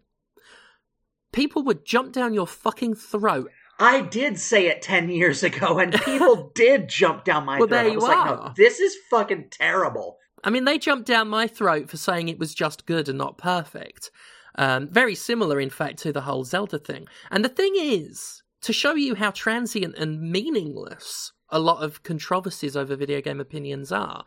people 1.35 1.63
would 1.65 1.85
jump 1.85 2.13
down 2.13 2.33
your 2.33 2.47
fucking 2.47 2.95
throat. 2.95 3.51
I 3.79 4.03
did 4.03 4.39
say 4.39 4.69
it 4.69 4.83
10 4.83 5.09
years 5.09 5.43
ago, 5.43 5.79
and 5.81 5.93
people 5.93 6.51
did 6.55 6.89
jump 6.89 7.25
down 7.25 7.45
my 7.45 7.59
Well, 7.59 7.69
throat. 7.69 7.77
there 7.77 7.85
I 7.87 7.89
you 7.89 7.95
was 7.97 8.05
like, 8.05 8.17
are. 8.17 8.37
no, 8.37 8.53
this 8.57 8.79
is 8.81 8.97
fucking 9.11 9.49
terrible. 9.51 10.19
I 10.45 10.51
mean, 10.51 10.65
they 10.65 10.79
jumped 10.79 11.07
down 11.09 11.29
my 11.29 11.47
throat 11.47 11.91
for 11.91 11.97
saying 11.97 12.29
it 12.29 12.39
was 12.39 12.55
just 12.55 12.87
good 12.87 13.09
and 13.09 13.19
not 13.19 13.37
perfect. 13.39 14.11
Um, 14.57 14.89
very 14.89 15.15
similar, 15.17 15.59
in 15.59 15.71
fact, 15.71 15.99
to 16.01 16.13
the 16.13 16.21
whole 16.21 16.45
Zelda 16.45 16.79
thing. 16.79 17.09
And 17.31 17.45
the 17.45 17.49
thing 17.49 17.73
is, 17.77 18.43
to 18.61 18.73
show 18.73 18.95
you 18.95 19.17
how 19.17 19.33
transient 19.33 19.97
and 19.97 20.21
meaningless 20.21 21.33
a 21.51 21.59
lot 21.59 21.83
of 21.83 22.03
controversies 22.05 22.77
over 22.77 22.95
video 22.95 23.21
game 23.21 23.41
opinions 23.41 23.91
are, 23.91 24.25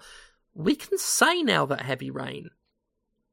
we 0.53 0.75
can 0.75 0.97
say 0.97 1.41
now 1.43 1.65
that 1.67 1.81
Heavy 1.81 2.11
Rain, 2.11 2.49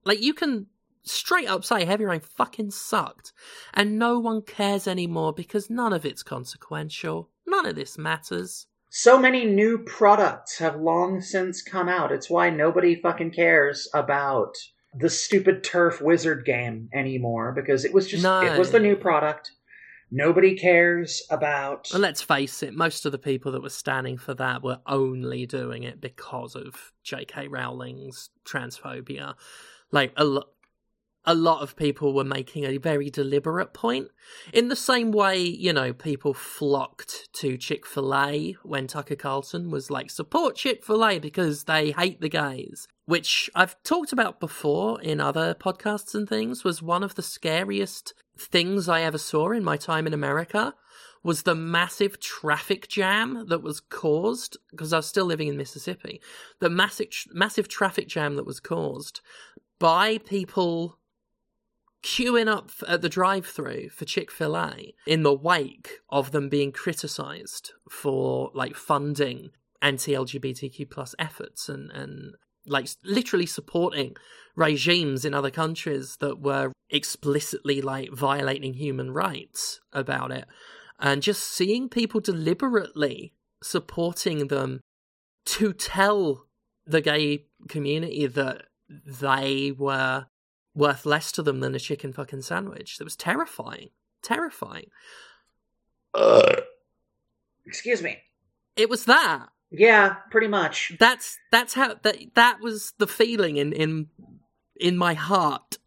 like, 0.04 0.22
you 0.22 0.34
can 0.34 0.66
straight 1.04 1.48
up 1.48 1.64
say 1.64 1.84
Heavy 1.84 2.04
Rain 2.04 2.20
fucking 2.20 2.70
sucked, 2.70 3.32
and 3.72 3.98
no 3.98 4.18
one 4.18 4.42
cares 4.42 4.86
anymore 4.86 5.32
because 5.32 5.70
none 5.70 5.92
of 5.92 6.04
it's 6.04 6.22
consequential. 6.22 7.30
None 7.46 7.66
of 7.66 7.74
this 7.76 7.98
matters. 7.98 8.66
So 8.90 9.18
many 9.18 9.44
new 9.44 9.78
products 9.78 10.58
have 10.58 10.76
long 10.76 11.20
since 11.20 11.62
come 11.62 11.88
out. 11.88 12.12
It's 12.12 12.30
why 12.30 12.50
nobody 12.50 12.94
fucking 12.94 13.32
cares 13.32 13.88
about 13.92 14.54
the 14.96 15.10
stupid 15.10 15.64
turf 15.64 16.00
wizard 16.00 16.44
game 16.44 16.88
anymore 16.94 17.52
because 17.52 17.84
it 17.84 17.92
was 17.92 18.06
just 18.06 18.22
No. 18.22 18.40
it 18.40 18.56
was 18.56 18.70
the 18.70 18.78
new 18.78 18.94
product. 18.94 19.50
Nobody 20.12 20.54
cares 20.56 21.20
about 21.30 21.90
And 21.92 22.00
let's 22.02 22.22
face 22.22 22.62
it, 22.62 22.72
most 22.72 23.04
of 23.04 23.10
the 23.10 23.18
people 23.18 23.50
that 23.52 23.62
were 23.62 23.68
standing 23.68 24.16
for 24.16 24.32
that 24.34 24.62
were 24.62 24.78
only 24.86 25.44
doing 25.44 25.82
it 25.82 26.00
because 26.00 26.54
of 26.54 26.92
J.K. 27.02 27.48
Rowling's 27.48 28.30
transphobia. 28.46 29.34
Like 29.90 30.12
a 30.16 30.24
lot. 30.24 30.50
A 31.26 31.34
lot 31.34 31.62
of 31.62 31.76
people 31.76 32.12
were 32.12 32.24
making 32.24 32.64
a 32.64 32.76
very 32.76 33.08
deliberate 33.08 33.72
point. 33.72 34.08
In 34.52 34.68
the 34.68 34.76
same 34.76 35.10
way, 35.10 35.38
you 35.38 35.72
know, 35.72 35.92
people 35.92 36.34
flocked 36.34 37.32
to 37.34 37.56
Chick 37.56 37.86
fil 37.86 38.14
A 38.14 38.56
when 38.62 38.86
Tucker 38.86 39.16
Carlson 39.16 39.70
was 39.70 39.90
like, 39.90 40.10
support 40.10 40.56
Chick 40.56 40.84
fil 40.84 41.04
A 41.04 41.18
because 41.18 41.64
they 41.64 41.92
hate 41.92 42.20
the 42.20 42.28
gays. 42.28 42.86
Which 43.06 43.50
I've 43.54 43.82
talked 43.82 44.12
about 44.12 44.40
before 44.40 45.00
in 45.00 45.20
other 45.20 45.54
podcasts 45.54 46.14
and 46.14 46.28
things, 46.28 46.64
was 46.64 46.82
one 46.82 47.02
of 47.02 47.14
the 47.14 47.22
scariest 47.22 48.14
things 48.38 48.88
I 48.88 49.02
ever 49.02 49.18
saw 49.18 49.50
in 49.52 49.64
my 49.64 49.76
time 49.76 50.06
in 50.06 50.14
America 50.14 50.74
was 51.22 51.42
the 51.42 51.54
massive 51.54 52.20
traffic 52.20 52.86
jam 52.86 53.46
that 53.48 53.62
was 53.62 53.80
caused 53.80 54.58
because 54.70 54.92
I 54.92 54.98
was 54.98 55.06
still 55.06 55.24
living 55.24 55.48
in 55.48 55.56
Mississippi. 55.56 56.20
The 56.60 56.68
massive 56.68 57.08
massive 57.32 57.66
traffic 57.66 58.08
jam 58.08 58.36
that 58.36 58.46
was 58.46 58.60
caused 58.60 59.20
by 59.78 60.18
people 60.18 60.98
queuing 62.04 62.48
up 62.48 62.70
at 62.86 63.00
the 63.00 63.08
drive-through 63.08 63.88
for 63.88 64.04
Chick-fil-A 64.04 64.94
in 65.06 65.22
the 65.22 65.32
wake 65.32 66.00
of 66.10 66.32
them 66.32 66.48
being 66.48 66.70
criticized 66.70 67.72
for 67.88 68.50
like 68.54 68.76
funding 68.76 69.50
anti-LGBTQ 69.80 70.88
plus 70.90 71.14
efforts 71.18 71.68
and 71.68 71.90
and 71.92 72.34
like 72.66 72.88
literally 73.04 73.46
supporting 73.46 74.16
regimes 74.56 75.24
in 75.24 75.34
other 75.34 75.50
countries 75.50 76.16
that 76.20 76.40
were 76.40 76.72
explicitly 76.90 77.82
like 77.82 78.10
violating 78.10 78.74
human 78.74 79.12
rights 79.12 79.80
about 79.92 80.30
it. 80.30 80.46
And 80.98 81.22
just 81.22 81.42
seeing 81.42 81.88
people 81.88 82.20
deliberately 82.20 83.34
supporting 83.62 84.48
them 84.48 84.80
to 85.46 85.72
tell 85.72 86.46
the 86.86 87.00
gay 87.00 87.46
community 87.68 88.26
that 88.26 88.64
they 88.88 89.72
were 89.72 90.26
worth 90.74 91.06
less 91.06 91.30
to 91.32 91.42
them 91.42 91.60
than 91.60 91.74
a 91.74 91.78
chicken 91.78 92.12
fucking 92.12 92.42
sandwich. 92.42 92.98
That 92.98 93.04
was 93.04 93.16
terrifying. 93.16 93.90
Terrifying. 94.22 94.86
excuse 97.66 98.02
me. 98.02 98.18
It 98.76 98.88
was 98.88 99.04
that. 99.04 99.48
Yeah, 99.70 100.14
pretty 100.30 100.48
much. 100.48 100.92
That's 100.98 101.38
that's 101.50 101.74
how 101.74 101.94
that 102.02 102.16
that 102.34 102.60
was 102.60 102.92
the 102.98 103.06
feeling 103.06 103.56
in 103.56 103.72
in 103.72 104.08
in 104.76 104.96
my 104.96 105.14
heart. 105.14 105.78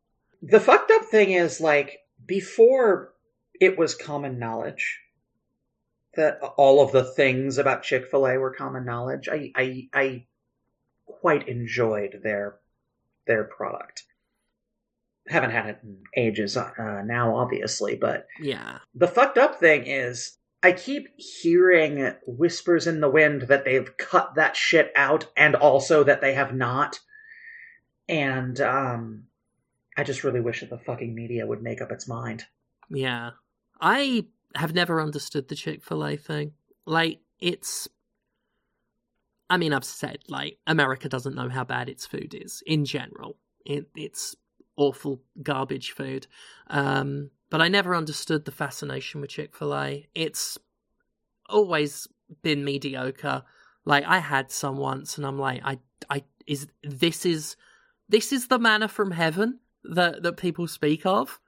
The 0.41 0.59
fucked 0.59 0.91
up 0.91 1.05
thing 1.05 1.31
is 1.31 1.61
like 1.61 1.99
before 2.25 3.13
it 3.59 3.77
was 3.77 3.95
common 3.95 4.39
knowledge 4.39 4.99
that 6.15 6.39
all 6.57 6.81
of 6.83 6.91
the 6.91 7.03
things 7.03 7.57
about 7.57 7.83
Chick-fil-A 7.83 8.37
were 8.37 8.53
common 8.53 8.85
knowledge. 8.85 9.29
I 9.29 9.51
I 9.55 9.89
I 9.93 10.25
quite 11.05 11.47
enjoyed 11.47 12.19
their 12.23 12.57
their 13.25 13.43
product. 13.45 14.03
Haven't 15.29 15.51
had 15.51 15.65
it 15.67 15.79
in 15.83 15.97
ages 16.15 16.55
uh, 16.55 17.01
now, 17.05 17.35
obviously, 17.35 17.95
but 17.95 18.27
Yeah. 18.39 18.79
the 18.95 19.07
fucked 19.07 19.37
up 19.37 19.59
thing 19.59 19.85
is 19.85 20.37
I 20.63 20.71
keep 20.71 21.07
hearing 21.17 22.13
whispers 22.25 22.87
in 22.87 22.99
the 23.01 23.09
wind 23.09 23.43
that 23.43 23.65
they've 23.65 23.95
cut 23.97 24.35
that 24.35 24.55
shit 24.55 24.91
out 24.95 25.27
and 25.35 25.55
also 25.55 26.03
that 26.03 26.21
they 26.21 26.33
have 26.33 26.53
not. 26.53 26.99
And 28.09 28.59
um 28.61 29.23
I 29.97 30.03
just 30.03 30.23
really 30.23 30.39
wish 30.41 30.59
that 30.61 30.69
the 30.69 30.77
fucking 30.77 31.13
media 31.15 31.45
would 31.47 31.61
make 31.63 31.81
up 31.81 31.91
its 31.91 32.07
mind. 32.07 32.45
Yeah. 32.89 33.31
I 33.81 34.25
have 34.55 34.73
never 34.75 35.01
understood 35.01 35.47
the 35.47 35.55
Chick 35.55 35.83
fil 35.83 36.05
A 36.05 36.15
thing. 36.15 36.53
Like, 36.85 37.19
it's. 37.39 37.87
I 39.49 39.57
mean, 39.57 39.73
I've 39.73 39.83
said, 39.83 40.19
like, 40.27 40.59
America 40.67 41.09
doesn't 41.09 41.35
know 41.35 41.49
how 41.49 41.63
bad 41.63 41.89
its 41.89 42.05
food 42.05 42.35
is 42.39 42.61
in 42.67 42.85
general. 42.85 43.37
It, 43.65 43.87
it's 43.95 44.35
awful 44.77 45.21
garbage 45.43 45.91
food. 45.91 46.27
Um, 46.67 47.31
but 47.49 47.61
I 47.61 47.67
never 47.67 47.95
understood 47.95 48.45
the 48.45 48.51
fascination 48.51 49.21
with 49.21 49.31
Chick 49.31 49.55
fil 49.55 49.75
A. 49.75 50.07
It's 50.15 50.57
always 51.49 52.07
been 52.41 52.63
mediocre. 52.63 53.43
Like, 53.85 54.05
I 54.05 54.19
had 54.19 54.51
some 54.51 54.77
once, 54.77 55.17
and 55.17 55.25
I'm 55.25 55.39
like, 55.39 55.61
I, 55.63 55.79
I, 56.09 56.23
is, 56.45 56.67
this 56.83 57.25
is, 57.25 57.55
this 58.09 58.31
is 58.31 58.47
the 58.47 58.59
manna 58.59 58.87
from 58.87 59.11
heaven 59.11 59.59
that, 59.83 60.23
that 60.23 60.37
people 60.37 60.67
speak 60.67 61.05
of 61.05 61.39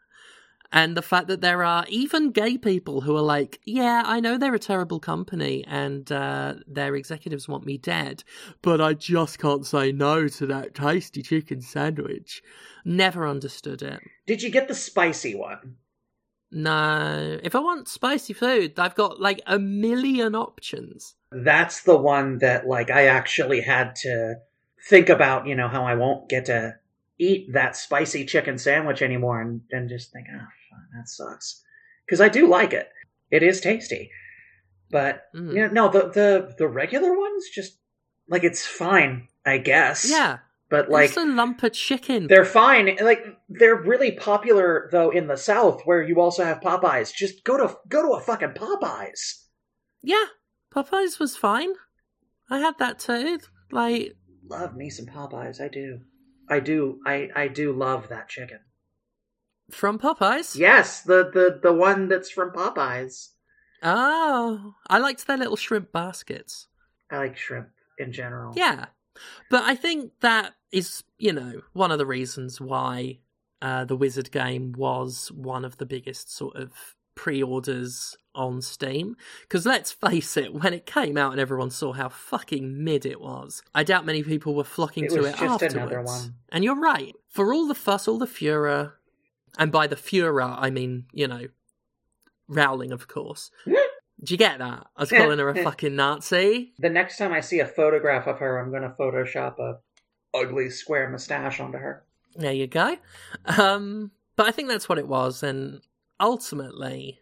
and 0.72 0.96
the 0.96 1.02
fact 1.02 1.28
that 1.28 1.42
there 1.42 1.64
are 1.64 1.86
even 1.90 2.32
gay 2.32 2.58
people 2.58 3.02
who 3.02 3.16
are 3.16 3.22
like, 3.22 3.60
yeah, 3.66 4.04
I 4.06 4.20
know 4.20 4.38
they're 4.38 4.54
a 4.54 4.60
terrible 4.60 5.00
company 5.00 5.64
and 5.68 6.12
uh, 6.12 6.56
their 6.68 6.96
executives 6.96 7.48
want 7.48 7.66
me 7.66 7.78
dead, 7.78 8.24
but 8.62 8.80
I 8.80 8.94
just 8.94 9.40
can't 9.40 9.66
say 9.66 9.92
no 9.92 10.28
to 10.28 10.46
that 10.48 10.76
tasty 10.76 11.24
chicken 11.24 11.62
sandwich. 11.62 12.44
Never 12.86 13.28
understood 13.28 13.82
it. 13.82 14.00
Did 14.28 14.44
you 14.44 14.50
get 14.50 14.68
the 14.68 14.76
spicy 14.76 15.36
one? 15.36 15.78
No. 16.52 17.40
If 17.44 17.56
I 17.56 17.60
want 17.60 17.88
spicy 17.88 18.34
food, 18.34 18.80
I've 18.80 18.96
got 18.96 19.20
like 19.20 19.42
a 19.48 19.58
million 19.60 20.36
options. 20.36 21.16
That's 21.32 21.82
the 21.84 21.98
one 21.98 22.40
that, 22.40 22.68
like, 22.68 22.90
I 22.90 23.08
actually 23.08 23.62
had 23.62 23.96
to 23.98 24.36
think 24.88 25.10
about, 25.10 25.46
you 25.48 25.56
know, 25.56 25.68
how 25.68 25.84
I 25.84 25.96
won't 25.96 26.30
get 26.30 26.46
to 26.46 26.78
eat 27.20 27.54
that 27.54 27.76
spicy 27.76 28.26
chicken 28.26 28.58
sandwich 28.58 29.02
anymore 29.02 29.42
and, 29.42 29.62
and 29.72 29.90
just 29.90 30.12
think, 30.12 30.28
oh, 30.34 30.48
that 30.96 31.08
sucks. 31.08 31.62
Because 32.05 32.22
I 32.22 32.29
do 32.29 32.48
like 32.48 32.74
it. 32.74 32.89
It 33.31 33.43
is 33.43 33.62
tasty. 33.62 34.12
But 34.91 35.24
Mm. 35.36 35.53
you 35.53 35.62
know, 35.67 35.67
no, 35.67 35.89
the, 35.89 36.10
the 36.10 36.55
the 36.58 36.67
regular 36.67 37.15
ones 37.17 37.46
just 37.53 37.77
like 38.27 38.43
it's 38.43 38.65
fine, 38.65 39.27
I 39.46 39.58
guess. 39.60 40.10
Yeah. 40.10 40.39
But 40.69 40.89
like 40.89 41.10
It's 41.10 41.17
a 41.17 41.25
lump 41.25 41.63
of 41.63 41.74
chicken. 41.74 42.27
they're 42.27 42.46
fine. 42.46 42.98
Like 43.01 43.24
they're 43.50 43.75
really 43.75 44.12
popular 44.13 44.89
though 44.91 45.10
in 45.12 45.27
the 45.27 45.38
South 45.38 45.81
where 45.86 46.01
you 46.01 46.19
also 46.22 46.43
have 46.43 46.60
Popeyes. 46.62 47.13
Just 47.13 47.43
go 47.43 47.58
to 47.58 47.75
go 47.88 48.01
to 48.01 48.13
a 48.13 48.22
fucking 48.22 48.50
Popeyes. 48.55 49.43
Yeah. 50.01 50.25
Popeyes 50.74 51.19
was 51.19 51.36
fine. 51.36 51.74
I 52.50 52.60
had 52.60 52.77
that 52.79 53.00
too. 53.00 53.39
Like, 53.72 54.15
Love 54.48 54.75
me 54.75 54.89
some 54.89 55.05
Popeyes, 55.05 55.62
I 55.62 55.67
do. 55.67 56.00
I 56.50 56.60
do 56.60 57.00
I 57.05 57.29
I 57.36 57.48
do 57.48 57.72
love 57.74 58.10
that 58.10 58.27
chicken. 58.29 58.60
From 59.72 60.00
Popeyes. 60.00 60.56
Yes, 60.58 61.02
the 61.02 61.30
the 61.34 61.60
the 61.62 61.74
one 61.74 62.08
that's 62.08 62.30
from 62.30 62.52
Popeyes. 62.52 63.30
Oh, 63.82 64.76
I 64.88 64.98
liked 64.98 65.26
their 65.28 65.38
little 65.38 65.56
shrimp 65.56 65.92
baskets. 65.92 66.68
I 67.10 67.18
like 67.18 67.38
shrimp 67.38 67.70
in 67.98 68.12
general. 68.12 68.54
Yeah. 68.56 68.88
But 69.50 69.64
I 69.64 69.76
think 69.76 70.12
that 70.22 70.54
is, 70.72 71.04
you 71.18 71.34
know, 71.34 71.62
one 71.74 71.92
of 71.92 71.98
the 71.98 72.06
reasons 72.06 72.62
why 72.62 73.20
uh, 73.62 73.86
the 73.86 73.96
Wizard 73.96 74.32
game 74.32 74.74
was 74.78 75.32
one 75.32 75.66
of 75.66 75.78
the 75.78 75.86
biggest 75.86 76.34
sort 76.34 76.56
of 76.56 76.72
pre 77.16 77.42
orders 77.44 78.18
on 78.36 78.62
Steam. 78.62 79.18
Because 79.42 79.66
let's 79.66 79.92
face 79.92 80.38
it, 80.38 80.54
when 80.54 80.74
it 80.74 80.86
came 80.86 81.18
out 81.18 81.32
and 81.32 81.42
everyone 81.42 81.70
saw 81.72 81.92
how 81.94 82.08
fucking 82.10 82.82
mid 82.84 83.06
it 83.06 83.20
was, 83.20 83.62
I 83.76 83.84
doubt 83.84 84.06
many 84.06 84.24
people 84.24 84.56
were 84.56 84.64
flocking 84.64 85.06
It 85.06 85.12
to 85.12 85.24
it 85.24 85.32
just 85.32 85.42
afterwards. 85.64 85.74
another 85.74 86.02
one. 86.04 86.36
And 86.50 86.64
you're 86.64 86.79
right. 86.79 87.16
For 87.27 87.53
all 87.53 87.68
the 87.68 87.75
fuss, 87.75 88.08
all 88.08 88.20
the 88.20 88.27
furor, 88.27 88.94
and 89.57 89.72
by 89.72 89.88
the 89.88 89.96
furor, 89.96 90.42
I 90.42 90.70
mean, 90.70 91.05
you 91.12 91.27
know, 91.27 91.48
Rowling, 92.48 92.92
of 92.92 93.07
course. 93.07 93.51
Do 93.66 94.33
you 94.33 94.38
get 94.38 94.59
that? 94.59 94.88
I 94.98 95.01
was 95.01 95.12
calling 95.12 95.40
her 95.40 95.50
a 95.50 95.64
fucking 95.64 95.96
Nazi. 95.96 96.74
The 96.79 96.90
next 96.90 97.18
time 97.18 97.31
I 97.31 97.40
see 97.40 97.59
a 97.59 97.68
photograph 97.68 98.27
of 98.27 98.40
her, 98.40 98.59
I'm 98.59 98.72
gonna 98.72 98.94
Photoshop 99.00 99.59
a 99.59 99.79
ugly 100.33 100.70
square 100.70 101.09
mustache 101.09 101.59
onto 101.59 101.77
her. 101.77 102.03
There 102.35 102.51
you 102.51 102.68
go. 102.68 102.98
Um, 103.46 104.12
but 104.35 104.48
I 104.48 104.51
think 104.51 104.68
that's 104.68 104.90
what 104.90 104.98
it 104.98 105.07
was, 105.07 105.44
and 105.44 105.81
ultimately, 106.20 107.20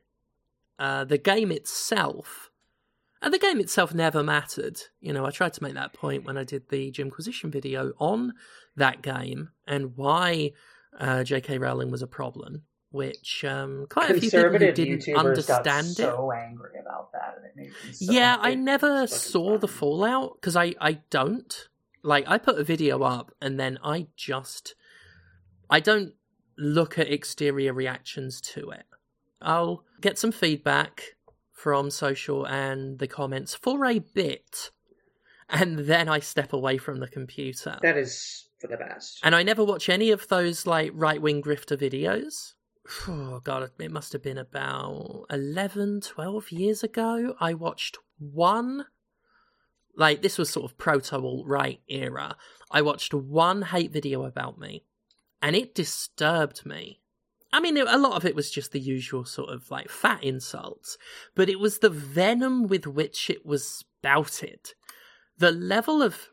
uh, 0.80 1.04
the 1.04 1.18
game 1.18 1.52
itself, 1.52 2.52
and 3.22 3.34
the 3.34 3.40
game 3.40 3.60
itself 3.60 3.94
never 3.94 4.24
mattered. 4.24 4.82
You 5.00 5.13
know, 5.13 5.26
I 5.26 5.32
tried 5.32 5.54
to 5.54 5.63
make 5.63 5.74
that 5.74 5.94
point 5.94 6.26
when 6.26 6.38
I 6.38 6.44
did 6.44 6.70
the 6.70 6.90
Jimquisition 6.90 7.52
video 7.52 7.94
on 8.00 8.34
that 8.76 9.02
game 9.02 9.50
and 9.66 9.98
why 9.98 10.52
uh, 10.98 11.24
J.K. 11.24 11.58
Rowling 11.58 11.92
was 11.92 12.02
a 12.02 12.08
problem, 12.08 12.64
which 12.92 13.44
um, 13.46 13.86
quite 13.90 14.12
a 14.12 14.20
few 14.20 14.30
people 14.30 14.50
who 14.50 14.72
didn't 14.72 15.02
YouTubers 15.02 15.18
understand 15.18 15.66
got 15.66 15.86
it. 15.86 15.96
so 15.96 16.32
angry 16.32 16.80
about 16.80 17.12
that, 17.14 17.36
and 17.38 17.46
it 17.46 17.56
made 17.56 17.96
so 17.96 18.12
yeah, 18.12 18.38
I 18.40 18.56
never 18.56 19.08
saw 19.08 19.58
the 19.58 19.68
fallout 19.68 20.36
because 20.40 20.56
I 20.56 20.74
I 20.80 21.00
don't 21.10 21.68
like 22.04 22.26
I 22.28 22.38
put 22.38 22.58
a 22.58 22.64
video 22.64 23.04
up 23.04 23.34
and 23.42 23.60
then 23.60 23.78
I 23.84 24.08
just 24.16 24.76
I 25.70 25.80
don't 25.80 26.14
look 26.58 26.98
at 26.98 27.12
exterior 27.12 27.74
reactions 27.74 28.42
to 28.42 28.70
it. 28.72 28.86
I'll 29.42 29.84
get 30.02 30.18
some 30.18 30.32
feedback 30.32 31.16
from 31.52 31.90
social 31.90 32.46
and 32.46 33.00
the 33.00 33.08
comments 33.08 33.56
for 33.56 33.86
a 33.86 34.00
bit, 34.00 34.72
and 35.50 35.80
then 35.80 36.10
I 36.10 36.20
step 36.20 36.54
away 36.54 36.78
from 36.78 37.00
the 37.00 37.08
computer. 37.08 37.78
That 37.82 37.98
is 37.98 38.50
for 38.60 38.68
the 38.68 38.78
best. 38.78 39.20
And 39.24 39.36
I 39.36 39.44
never 39.44 39.64
watch 39.64 39.90
any 39.90 40.12
of 40.12 40.28
those 40.28 40.66
like 40.66 40.92
right 40.94 41.22
wing 41.22 41.42
grifter 41.42 41.78
videos. 41.78 42.54
Oh 43.08 43.42
god, 43.44 43.70
it 43.80 43.92
must 43.92 44.14
have 44.14 44.24
been 44.24 44.38
about 44.38 45.26
11, 45.30 46.02
12 46.02 46.52
years 46.54 46.84
ago. 46.84 47.36
I 47.38 47.54
watched 47.54 47.98
one 48.18 48.86
like 49.98 50.22
this 50.22 50.38
was 50.38 50.50
sort 50.50 50.72
of 50.72 50.78
proto 50.78 51.18
alt 51.18 51.46
right 51.46 51.82
era. 51.90 52.38
I 52.72 52.82
watched 52.82 53.14
one 53.14 53.64
hate 53.64 53.92
video 53.92 54.24
about 54.24 54.58
me 54.58 54.86
and 55.42 55.56
it 55.56 55.76
disturbed 55.76 56.66
me. 56.66 57.02
I 57.52 57.60
mean, 57.60 57.78
a 57.78 57.98
lot 57.98 58.14
of 58.14 58.26
it 58.26 58.36
was 58.36 58.52
just 58.52 58.72
the 58.72 58.80
usual 58.80 59.26
sort 59.26 59.50
of 59.50 59.72
like 59.72 59.90
fat 59.90 60.24
insults, 60.24 60.98
but 61.34 61.50
it 61.50 61.60
was 61.60 61.80
the 61.80 61.90
venom 61.90 62.68
with 62.68 62.86
which 62.86 63.30
it 63.30 63.46
was 63.46 63.68
spouted. 63.68 64.74
The 65.38 65.52
level 65.52 66.02
of 66.02 66.30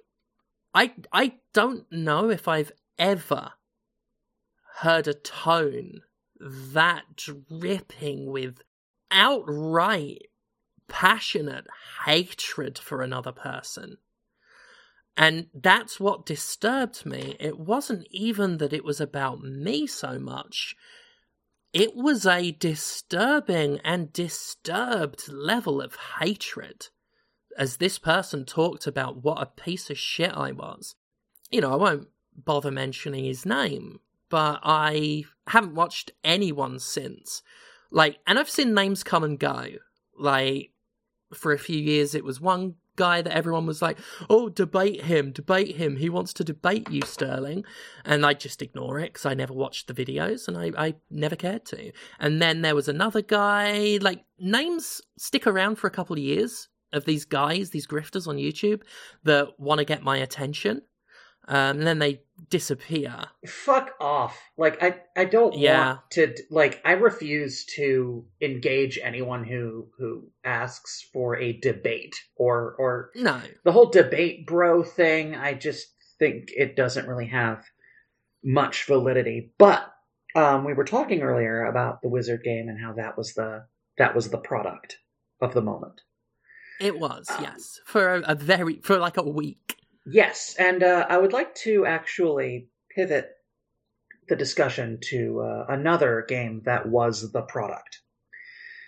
I 0.74 0.94
I 1.12 1.34
don't 1.52 1.90
know 1.92 2.30
if 2.30 2.48
I've 2.48 2.72
ever 2.98 3.52
heard 4.78 5.06
a 5.06 5.14
tone 5.14 6.02
that 6.40 7.04
dripping 7.16 8.30
with 8.30 8.62
outright 9.10 10.28
passionate 10.88 11.66
hatred 12.04 12.78
for 12.78 13.02
another 13.02 13.32
person. 13.32 13.98
And 15.16 15.46
that's 15.54 16.00
what 16.00 16.26
disturbed 16.26 17.06
me. 17.06 17.36
It 17.38 17.58
wasn't 17.58 18.06
even 18.10 18.58
that 18.58 18.72
it 18.72 18.84
was 18.84 19.00
about 19.00 19.42
me 19.42 19.86
so 19.86 20.18
much. 20.18 20.74
It 21.72 21.94
was 21.94 22.26
a 22.26 22.50
disturbing 22.52 23.80
and 23.84 24.12
disturbed 24.12 25.28
level 25.28 25.80
of 25.80 25.96
hatred 26.18 26.88
as 27.58 27.76
this 27.76 27.98
person 27.98 28.44
talked 28.44 28.86
about 28.86 29.22
what 29.22 29.40
a 29.40 29.46
piece 29.46 29.90
of 29.90 29.98
shit 29.98 30.32
I 30.34 30.52
was. 30.52 30.96
You 31.50 31.60
know, 31.60 31.72
I 31.72 31.76
won't 31.76 32.08
bother 32.36 32.70
mentioning 32.70 33.24
his 33.24 33.46
name, 33.46 34.00
but 34.28 34.60
I 34.62 35.24
haven't 35.48 35.74
watched 35.74 36.12
anyone 36.22 36.78
since. 36.78 37.42
Like, 37.90 38.18
and 38.26 38.38
I've 38.38 38.50
seen 38.50 38.74
names 38.74 39.04
come 39.04 39.22
and 39.22 39.38
go. 39.38 39.66
Like, 40.18 40.70
for 41.32 41.52
a 41.52 41.58
few 41.58 41.78
years, 41.78 42.14
it 42.14 42.24
was 42.24 42.40
one 42.40 42.74
guy 42.96 43.22
that 43.22 43.34
everyone 43.34 43.66
was 43.66 43.82
like, 43.82 43.98
oh, 44.30 44.48
debate 44.48 45.02
him, 45.02 45.32
debate 45.32 45.76
him. 45.76 45.96
He 45.96 46.08
wants 46.08 46.32
to 46.34 46.44
debate 46.44 46.90
you, 46.90 47.02
Sterling. 47.02 47.64
And 48.04 48.24
I 48.24 48.34
just 48.34 48.62
ignore 48.62 48.98
it 49.00 49.12
because 49.12 49.26
I 49.26 49.34
never 49.34 49.52
watched 49.52 49.88
the 49.88 49.94
videos 49.94 50.48
and 50.48 50.56
I, 50.56 50.70
I 50.76 50.94
never 51.10 51.36
cared 51.36 51.64
to. 51.66 51.92
And 52.18 52.40
then 52.40 52.62
there 52.62 52.74
was 52.74 52.88
another 52.88 53.22
guy, 53.22 53.98
like, 54.00 54.24
names 54.38 55.00
stick 55.18 55.46
around 55.46 55.76
for 55.76 55.86
a 55.86 55.92
couple 55.92 56.14
of 56.14 56.22
years 56.22 56.68
of 56.94 57.04
these 57.04 57.24
guys, 57.24 57.70
these 57.70 57.86
grifters 57.86 58.26
on 58.26 58.36
YouTube 58.36 58.82
that 59.24 59.58
want 59.60 59.78
to 59.80 59.84
get 59.84 60.02
my 60.02 60.16
attention. 60.16 60.82
Um, 61.46 61.76
and 61.78 61.86
then 61.86 61.98
they 61.98 62.22
disappear. 62.48 63.14
Fuck 63.46 63.90
off. 64.00 64.40
Like 64.56 64.82
I 64.82 65.02
I 65.14 65.26
don't 65.26 65.54
Yeah. 65.54 65.86
want 65.88 66.00
to 66.12 66.34
like 66.50 66.80
I 66.86 66.92
refuse 66.92 67.66
to 67.76 68.24
engage 68.40 68.98
anyone 69.02 69.44
who 69.44 69.88
who 69.98 70.30
asks 70.42 71.06
for 71.12 71.36
a 71.36 71.52
debate 71.60 72.14
or 72.36 72.74
or 72.78 73.10
No. 73.14 73.40
the 73.64 73.72
whole 73.72 73.90
debate 73.90 74.46
bro 74.46 74.82
thing. 74.82 75.34
I 75.36 75.52
just 75.52 75.88
think 76.18 76.48
it 76.56 76.76
doesn't 76.76 77.06
really 77.08 77.26
have 77.28 77.62
much 78.42 78.84
validity. 78.86 79.52
But 79.58 79.92
um 80.34 80.64
we 80.64 80.72
were 80.72 80.84
talking 80.84 81.20
earlier 81.20 81.66
about 81.66 82.00
the 82.00 82.08
wizard 82.08 82.42
game 82.42 82.68
and 82.70 82.80
how 82.80 82.94
that 82.94 83.18
was 83.18 83.34
the 83.34 83.66
that 83.98 84.14
was 84.14 84.30
the 84.30 84.38
product 84.38 84.96
of 85.42 85.52
the 85.52 85.62
moment. 85.62 86.00
It 86.80 86.98
was, 86.98 87.26
Um, 87.30 87.44
yes, 87.44 87.80
for 87.86 88.16
a, 88.16 88.20
a 88.20 88.34
very 88.34 88.80
for 88.82 88.98
like 88.98 89.16
a 89.16 89.22
week. 89.22 89.76
Yes, 90.06 90.54
and 90.58 90.82
uh, 90.82 91.06
I 91.08 91.16
would 91.18 91.32
like 91.32 91.54
to 91.56 91.86
actually 91.86 92.68
pivot 92.94 93.30
the 94.28 94.36
discussion 94.36 94.98
to 95.10 95.40
uh, 95.40 95.66
another 95.68 96.24
game 96.28 96.62
that 96.64 96.86
was 96.88 97.32
the 97.32 97.42
product. 97.42 98.00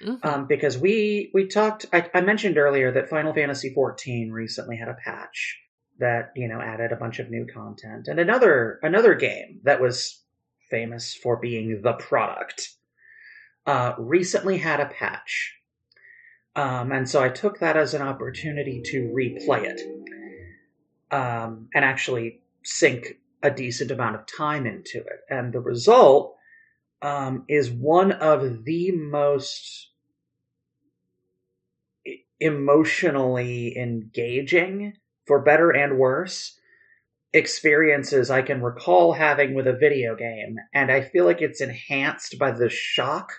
Mhm. 0.02 0.22
um, 0.26 0.46
because 0.46 0.76
we 0.76 1.30
we 1.32 1.46
talked. 1.48 1.86
I, 1.92 2.10
I 2.12 2.20
mentioned 2.20 2.58
earlier 2.58 2.92
that 2.92 3.08
Final 3.08 3.32
Fantasy 3.32 3.72
XIV 3.74 4.30
recently 4.30 4.76
had 4.76 4.88
a 4.88 4.94
patch 5.02 5.58
that 5.98 6.32
you 6.36 6.48
know 6.48 6.60
added 6.60 6.92
a 6.92 6.96
bunch 6.96 7.18
of 7.18 7.30
new 7.30 7.46
content, 7.46 8.06
and 8.08 8.20
another 8.20 8.78
another 8.82 9.14
game 9.14 9.60
that 9.64 9.80
was 9.80 10.22
famous 10.70 11.14
for 11.14 11.38
being 11.38 11.80
the 11.82 11.94
product 11.94 12.68
uh, 13.64 13.94
recently 13.98 14.58
had 14.58 14.80
a 14.80 14.86
patch, 14.86 15.54
um, 16.56 16.90
and 16.90 17.08
so 17.08 17.22
I 17.22 17.28
took 17.28 17.60
that 17.60 17.76
as 17.76 17.94
an 17.94 18.02
opportunity 18.02 18.82
to 18.86 19.12
replay 19.14 19.64
it 19.64 19.80
um, 21.10 21.68
and 21.74 21.84
actually 21.84 22.40
sink 22.64 23.18
a 23.42 23.50
decent 23.50 23.90
amount 23.90 24.16
of 24.16 24.26
time 24.26 24.66
into 24.66 24.98
it, 24.98 25.20
and 25.28 25.52
the 25.52 25.60
result 25.60 26.34
um, 27.02 27.44
is 27.46 27.70
one 27.70 28.10
of 28.10 28.64
the 28.64 28.90
most 28.92 29.90
emotionally 32.40 33.76
engaging, 33.76 34.94
for 35.26 35.42
better 35.42 35.70
and 35.70 35.98
worse, 35.98 36.58
experiences 37.32 38.30
I 38.30 38.42
can 38.42 38.62
recall 38.62 39.12
having 39.12 39.54
with 39.54 39.66
a 39.66 39.76
video 39.76 40.16
game. 40.16 40.56
And 40.72 40.90
I 40.90 41.02
feel 41.02 41.26
like 41.26 41.42
it's 41.42 41.60
enhanced 41.60 42.38
by 42.38 42.52
the 42.52 42.70
shock 42.70 43.32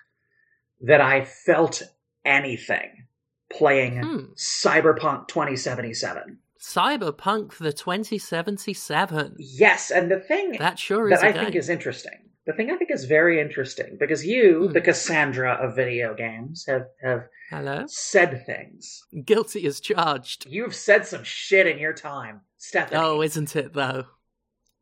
that 0.82 1.02
I 1.02 1.26
felt 1.26 1.82
anything 2.24 3.07
playing 3.52 3.98
Hmm. 4.02 4.18
Cyberpunk 4.36 5.28
2077. 5.28 6.40
Cyberpunk 6.60 7.58
the 7.58 7.72
2077. 7.74 9.36
Yes, 9.40 9.92
and 9.92 10.10
the 10.12 10.20
thing 10.20 10.54
That 10.60 10.80
sure 10.80 11.10
is 11.10 11.20
that 11.20 11.28
I 11.28 11.32
game. 11.32 11.44
think 11.46 11.56
is 11.56 11.70
interesting. 11.70 12.14
The 12.46 12.54
thing 12.54 12.72
I 12.72 12.78
think 12.78 12.92
is 12.92 13.06
very 13.06 13.40
interesting 13.42 13.98
because 14.00 14.26
you, 14.26 14.68
Hmm. 14.68 14.74
the 14.74 14.82
Cassandra 14.82 15.54
of 15.54 15.76
video 15.76 16.14
games, 16.14 16.66
have 16.68 16.88
have 17.02 17.28
Hello? 17.50 17.86
said 17.88 18.46
things. 18.46 19.04
Guilty 19.26 19.66
as 19.68 19.80
charged. 19.80 20.46
You've 20.50 20.76
said 20.76 21.06
some 21.06 21.24
shit 21.24 21.68
in 21.68 21.78
your 21.78 21.94
time, 21.94 22.42
Stephanie. 22.58 23.00
Oh, 23.02 23.22
isn't 23.22 23.56
it 23.56 23.74
though? 23.74 24.06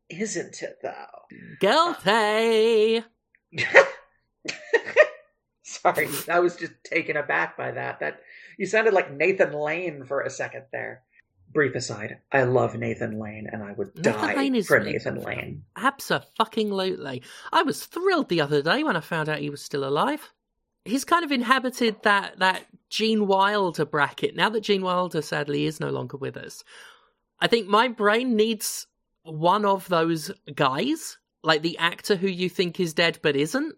isn't 0.08 0.62
it 0.62 0.78
though? 0.82 1.26
Guilty! 1.60 3.04
Sorry, 5.62 6.08
I 6.30 6.38
was 6.40 6.54
just 6.56 6.72
taken 6.84 7.16
aback 7.16 7.56
by 7.56 7.72
that. 7.72 7.98
That 8.00 8.20
you 8.56 8.66
sounded 8.66 8.94
like 8.94 9.12
Nathan 9.12 9.52
Lane 9.52 10.04
for 10.04 10.22
a 10.22 10.30
second 10.30 10.64
there. 10.72 11.02
Brief 11.52 11.74
aside, 11.74 12.18
I 12.32 12.42
love 12.42 12.74
Nathan 12.74 13.18
Lane, 13.18 13.48
and 13.50 13.62
I 13.62 13.72
would 13.72 13.94
Nathan 13.96 14.12
die 14.12 14.62
for 14.62 14.80
Nathan. 14.80 15.22
Lane. 15.22 15.62
Absolutely. 15.76 17.22
I 17.52 17.62
was 17.62 17.86
thrilled 17.86 18.28
the 18.28 18.40
other 18.40 18.62
day 18.62 18.82
when 18.82 18.96
I 18.96 19.00
found 19.00 19.28
out 19.28 19.38
he 19.38 19.48
was 19.48 19.62
still 19.62 19.84
alive. 19.84 20.32
He's 20.84 21.04
kind 21.04 21.24
of 21.24 21.32
inhabited 21.32 22.02
that, 22.02 22.38
that 22.40 22.66
Gene 22.90 23.26
Wilder 23.26 23.84
bracket. 23.84 24.36
Now 24.36 24.50
that 24.50 24.62
Gene 24.62 24.82
Wilder 24.82 25.22
sadly 25.22 25.64
is 25.64 25.80
no 25.80 25.90
longer 25.90 26.16
with 26.16 26.36
us, 26.36 26.62
I 27.40 27.46
think 27.46 27.68
my 27.68 27.88
brain 27.88 28.36
needs 28.36 28.86
one 29.22 29.64
of 29.64 29.88
those 29.88 30.30
guys, 30.54 31.18
like 31.42 31.62
the 31.62 31.78
actor 31.78 32.16
who 32.16 32.28
you 32.28 32.48
think 32.48 32.80
is 32.80 32.92
dead 32.92 33.18
but 33.22 33.36
isn't. 33.36 33.74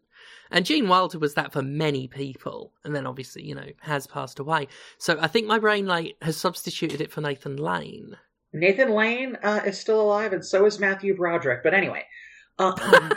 And 0.51 0.65
Gene 0.65 0.89
Wilder 0.89 1.19
was 1.19 1.35
that 1.35 1.53
for 1.53 1.63
many 1.63 2.09
people, 2.09 2.73
and 2.85 2.95
then 2.95 3.07
obviously, 3.07 3.45
you 3.45 3.55
know, 3.55 3.67
has 3.81 4.07
passed 4.07 4.39
away. 4.39 4.69
So 4.99 5.19
I 5.21 5.27
think 5.27 5.47
my 5.47 5.59
brain 5.59 5.87
like 5.87 6.17
has 6.23 6.37
substituted 6.37 7.01
it 7.01 7.13
for 7.13 7.21
Nathan 7.21 7.57
Lane. 7.57 8.17
Nathan 8.53 8.95
Lane 8.95 9.37
uh, 9.43 9.61
is 9.67 9.79
still 9.79 10.01
alive, 10.01 10.33
and 10.33 10.45
so 10.45 10.65
is 10.65 10.79
Matthew 10.79 11.15
Broderick. 11.15 11.63
But 11.63 11.75
anyway, 11.75 12.05
uh, 12.59 12.73
I 12.79 13.11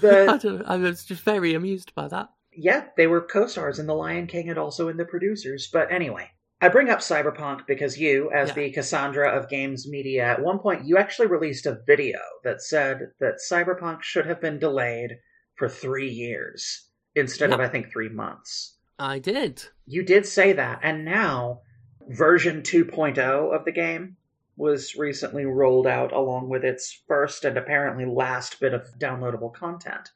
the 0.00 0.38
don't. 0.40 0.62
I 0.62 0.76
was 0.76 1.04
just 1.04 1.22
very 1.22 1.54
amused 1.54 1.94
by 1.94 2.08
that. 2.08 2.28
yeah, 2.52 2.86
they 2.96 3.06
were 3.06 3.20
co-stars 3.20 3.78
in 3.78 3.86
The 3.86 3.94
Lion 3.94 4.26
King 4.26 4.48
and 4.50 4.58
also 4.58 4.88
in 4.88 4.96
the 4.96 5.04
producers. 5.04 5.68
But 5.72 5.90
anyway, 5.92 6.30
I 6.64 6.68
bring 6.70 6.88
up 6.88 7.00
Cyberpunk 7.00 7.66
because 7.66 7.98
you, 7.98 8.30
as 8.32 8.48
Yeah. 8.48 8.54
the 8.54 8.70
Cassandra 8.72 9.28
of 9.28 9.50
games 9.50 9.86
media, 9.86 10.24
at 10.24 10.40
one 10.40 10.58
point 10.58 10.86
you 10.86 10.96
actually 10.96 11.26
released 11.26 11.66
a 11.66 11.82
video 11.86 12.18
that 12.42 12.62
said 12.62 13.12
that 13.20 13.34
Cyberpunk 13.46 14.00
should 14.00 14.24
have 14.24 14.40
been 14.40 14.58
delayed 14.58 15.18
for 15.56 15.68
three 15.68 16.08
years 16.08 16.88
instead 17.14 17.52
of 17.52 17.60
I 17.60 17.68
think 17.68 17.92
three 17.92 18.08
months. 18.08 18.78
I 18.98 19.18
did. 19.18 19.62
You 19.84 20.04
did 20.04 20.24
say 20.24 20.54
that, 20.54 20.80
and 20.82 21.04
now 21.04 21.60
version 22.08 22.62
2.0 22.62 23.54
of 23.54 23.66
the 23.66 23.72
game 23.72 24.16
was 24.56 24.94
recently 24.94 25.44
rolled 25.44 25.86
out 25.86 26.12
along 26.12 26.48
with 26.48 26.64
its 26.64 27.02
first 27.06 27.44
and 27.44 27.58
apparently 27.58 28.06
last 28.06 28.58
bit 28.58 28.72
of 28.72 28.88
downloadable 28.98 29.52
content. 29.52 30.12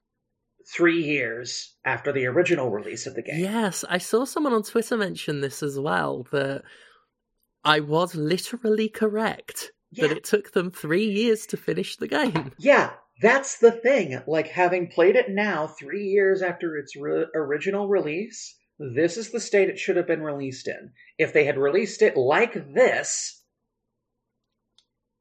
Three 0.76 1.02
years 1.02 1.74
after 1.84 2.12
the 2.12 2.26
original 2.26 2.70
release 2.70 3.06
of 3.06 3.14
the 3.14 3.22
game. 3.22 3.40
Yes, 3.40 3.84
I 3.88 3.98
saw 3.98 4.24
someone 4.24 4.52
on 4.52 4.62
Twitter 4.62 4.96
mention 4.96 5.40
this 5.40 5.62
as 5.62 5.78
well 5.78 6.26
that 6.32 6.62
I 7.64 7.80
was 7.80 8.14
literally 8.14 8.88
correct 8.88 9.72
Yeah. 9.90 10.08
that 10.08 10.16
it 10.18 10.24
took 10.24 10.52
them 10.52 10.70
three 10.70 11.06
years 11.06 11.46
to 11.46 11.56
finish 11.56 11.96
the 11.96 12.08
game. 12.08 12.52
Yeah, 12.58 12.92
that's 13.22 13.58
the 13.58 13.72
thing. 13.72 14.20
Like, 14.26 14.48
having 14.48 14.88
played 14.88 15.16
it 15.16 15.26
now, 15.30 15.66
three 15.66 16.04
years 16.04 16.42
after 16.42 16.76
its 16.76 16.94
re- 16.96 17.26
original 17.34 17.88
release, 17.88 18.54
this 18.78 19.16
is 19.16 19.30
the 19.32 19.40
state 19.40 19.68
it 19.68 19.78
should 19.78 19.96
have 19.96 20.06
been 20.06 20.22
released 20.22 20.68
in. 20.68 20.92
If 21.18 21.32
they 21.32 21.44
had 21.44 21.58
released 21.58 22.02
it 22.02 22.16
like 22.16 22.54
this, 22.74 23.37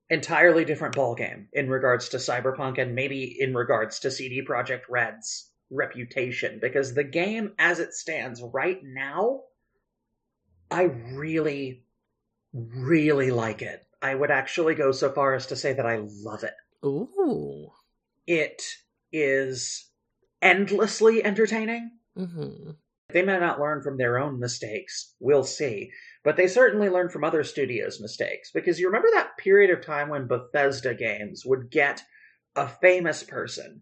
entirely 0.10 0.65
different 0.65 0.96
ballgame 0.96 1.48
in 1.54 1.70
regards 1.70 2.10
to 2.10 2.17
Cyberpunk 2.17 2.78
and 2.78 2.96
maybe 2.96 3.36
in 3.39 3.54
regards 3.54 4.00
to 4.00 4.12
CD 4.12 4.41
Projekt 4.46 4.84
Red's 4.89 5.52
reputation. 5.70 6.60
Because 6.62 6.93
the 6.93 7.04
game, 7.04 7.54
as 7.60 7.80
it 7.80 7.93
stands 7.93 8.41
right 8.41 8.80
now, 8.84 9.41
I 10.72 10.84
really, 10.84 11.84
really 12.54 13.32
like 13.32 13.62
it. 13.62 13.86
I 14.02 14.13
would 14.13 14.32
actually 14.32 14.76
go 14.76 14.91
so 14.91 15.12
far 15.12 15.34
as 15.34 15.48
to 15.48 15.56
say 15.56 15.74
that 15.74 15.86
I 15.86 15.98
love 16.24 16.43
it 16.43 16.54
Ooh. 16.86 17.72
it 18.28 18.62
is 19.12 19.89
endlessly 20.41 21.24
entertaining. 21.24 21.91
hmm 22.15 22.72
They 23.10 23.24
may 23.24 23.39
not 23.39 23.60
learn 23.60 23.82
from 23.82 23.98
their 23.98 24.20
own 24.20 24.39
mistakes, 24.39 25.15
we'll 25.20 25.43
see, 25.43 25.91
but 26.28 26.36
they 26.36 26.48
certainly 26.48 26.90
learn 26.90 27.08
from 27.08 27.24
other 27.24 27.42
studios' 27.42 28.02
mistakes. 28.02 28.52
Because 28.54 28.82
you 28.82 28.88
remember 28.88 29.08
that 29.13 29.38
period 29.38 29.72
of 29.72 29.86
time 29.86 30.10
when 30.10 30.28
Bethesda 30.28 30.94
games 30.94 31.44
would 31.46 31.72
get 31.72 32.02
a 32.54 32.68
famous 32.68 33.24
person 33.24 33.82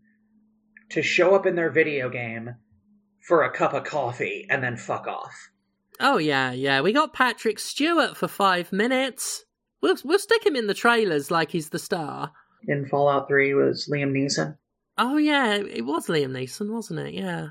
to 0.91 1.01
show 1.01 1.34
up 1.34 1.47
in 1.47 1.55
their 1.55 1.71
video 1.71 2.08
game 2.08 2.51
for 3.27 3.41
a 3.41 3.51
cup 3.51 3.73
of 3.73 3.86
coffee 3.86 4.45
and 4.47 4.63
then 4.63 4.77
fuck 4.77 5.08
off. 5.08 5.34
Oh 5.99 6.19
yeah, 6.19 6.51
yeah. 6.51 6.81
We 6.81 6.93
got 6.93 7.13
Patrick 7.13 7.58
Stewart 7.58 8.15
for 8.15 8.27
five 8.27 8.71
minutes. 8.71 9.43
We'll 9.81 9.97
we'll 10.05 10.19
stick 10.19 10.45
him 10.45 10.55
in 10.55 10.67
the 10.67 10.75
trailers 10.75 11.31
like 11.31 11.49
he's 11.49 11.69
the 11.69 11.79
star. 11.79 12.31
In 12.67 12.86
Fallout 12.86 13.27
3 13.27 13.55
was 13.55 13.89
Liam 13.91 14.12
Neeson. 14.12 14.55
Oh 14.99 15.17
yeah, 15.17 15.55
it 15.55 15.84
was 15.84 16.05
Liam 16.05 16.29
Neeson, 16.29 16.69
wasn't 16.69 16.99
it? 16.99 17.15
Yeah. 17.15 17.47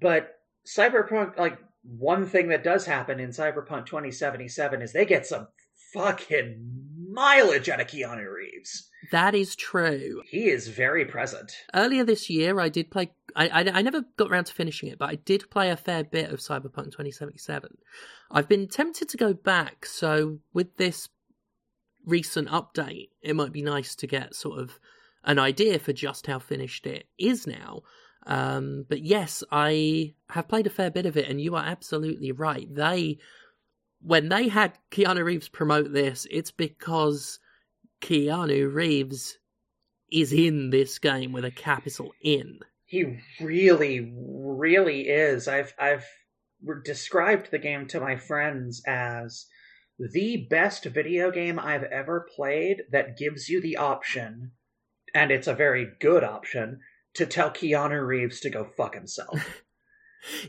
But 0.00 0.30
Cyberpunk, 0.64 1.36
like, 1.36 1.58
one 1.82 2.26
thing 2.26 2.48
that 2.48 2.64
does 2.64 2.86
happen 2.86 3.20
in 3.20 3.30
Cyberpunk 3.30 3.86
2077 3.86 4.82
is 4.82 4.92
they 4.92 5.04
get 5.04 5.26
some 5.26 5.48
fucking 5.92 6.80
mileage 7.10 7.68
out 7.68 7.80
of 7.80 7.86
Keanu 7.86 8.32
Reeves. 8.32 8.88
That 9.10 9.34
is 9.34 9.56
true. 9.56 10.22
He 10.26 10.48
is 10.48 10.68
very 10.68 11.04
present. 11.04 11.52
Earlier 11.74 12.04
this 12.04 12.30
year, 12.30 12.60
I 12.60 12.68
did 12.68 12.90
play. 12.90 13.12
I, 13.34 13.48
I, 13.48 13.78
I 13.78 13.82
never 13.82 14.04
got 14.16 14.30
around 14.30 14.44
to 14.44 14.54
finishing 14.54 14.88
it, 14.88 14.98
but 14.98 15.08
I 15.10 15.16
did 15.16 15.50
play 15.50 15.70
a 15.70 15.76
fair 15.76 16.04
bit 16.04 16.30
of 16.30 16.40
Cyberpunk 16.40 16.92
2077. 16.92 17.78
I've 18.30 18.48
been 18.48 18.68
tempted 18.68 19.08
to 19.08 19.16
go 19.16 19.32
back, 19.32 19.86
so 19.86 20.38
with 20.52 20.76
this 20.76 21.08
recent 22.06 22.48
update, 22.48 23.10
it 23.22 23.36
might 23.36 23.52
be 23.52 23.62
nice 23.62 23.94
to 23.96 24.06
get 24.06 24.34
sort 24.34 24.60
of 24.60 24.78
an 25.24 25.38
idea 25.38 25.78
for 25.78 25.92
just 25.92 26.26
how 26.26 26.38
finished 26.38 26.86
it 26.86 27.06
is 27.18 27.46
now. 27.46 27.82
Um, 28.26 28.84
but 28.88 29.02
yes, 29.02 29.42
I 29.50 30.14
have 30.28 30.48
played 30.48 30.66
a 30.66 30.70
fair 30.70 30.90
bit 30.90 31.06
of 31.06 31.16
it, 31.16 31.28
and 31.28 31.40
you 31.40 31.56
are 31.56 31.64
absolutely 31.64 32.32
right. 32.32 32.72
They, 32.72 33.18
when 34.02 34.28
they 34.28 34.48
had 34.48 34.78
Keanu 34.90 35.24
Reeves 35.24 35.48
promote 35.48 35.92
this, 35.92 36.26
it's 36.30 36.50
because 36.50 37.38
Keanu 38.00 38.72
Reeves 38.72 39.38
is 40.12 40.32
in 40.32 40.70
this 40.70 40.98
game 40.98 41.32
with 41.32 41.44
a 41.44 41.50
capital 41.50 42.12
in. 42.20 42.60
He 42.84 43.18
really, 43.40 44.12
really 44.16 45.08
is. 45.08 45.46
I've 45.46 45.72
I've 45.78 46.06
described 46.84 47.50
the 47.50 47.58
game 47.58 47.86
to 47.88 48.00
my 48.00 48.16
friends 48.16 48.82
as 48.86 49.46
the 49.98 50.48
best 50.50 50.84
video 50.84 51.30
game 51.30 51.58
I've 51.58 51.84
ever 51.84 52.26
played 52.34 52.82
that 52.90 53.16
gives 53.16 53.48
you 53.48 53.60
the 53.60 53.76
option, 53.76 54.52
and 55.14 55.30
it's 55.30 55.46
a 55.46 55.54
very 55.54 55.88
good 56.00 56.24
option, 56.24 56.80
to 57.14 57.26
tell 57.26 57.50
Keanu 57.50 58.06
Reeves 58.06 58.40
to 58.40 58.50
go 58.50 58.64
fuck 58.76 58.94
himself. 58.94 59.62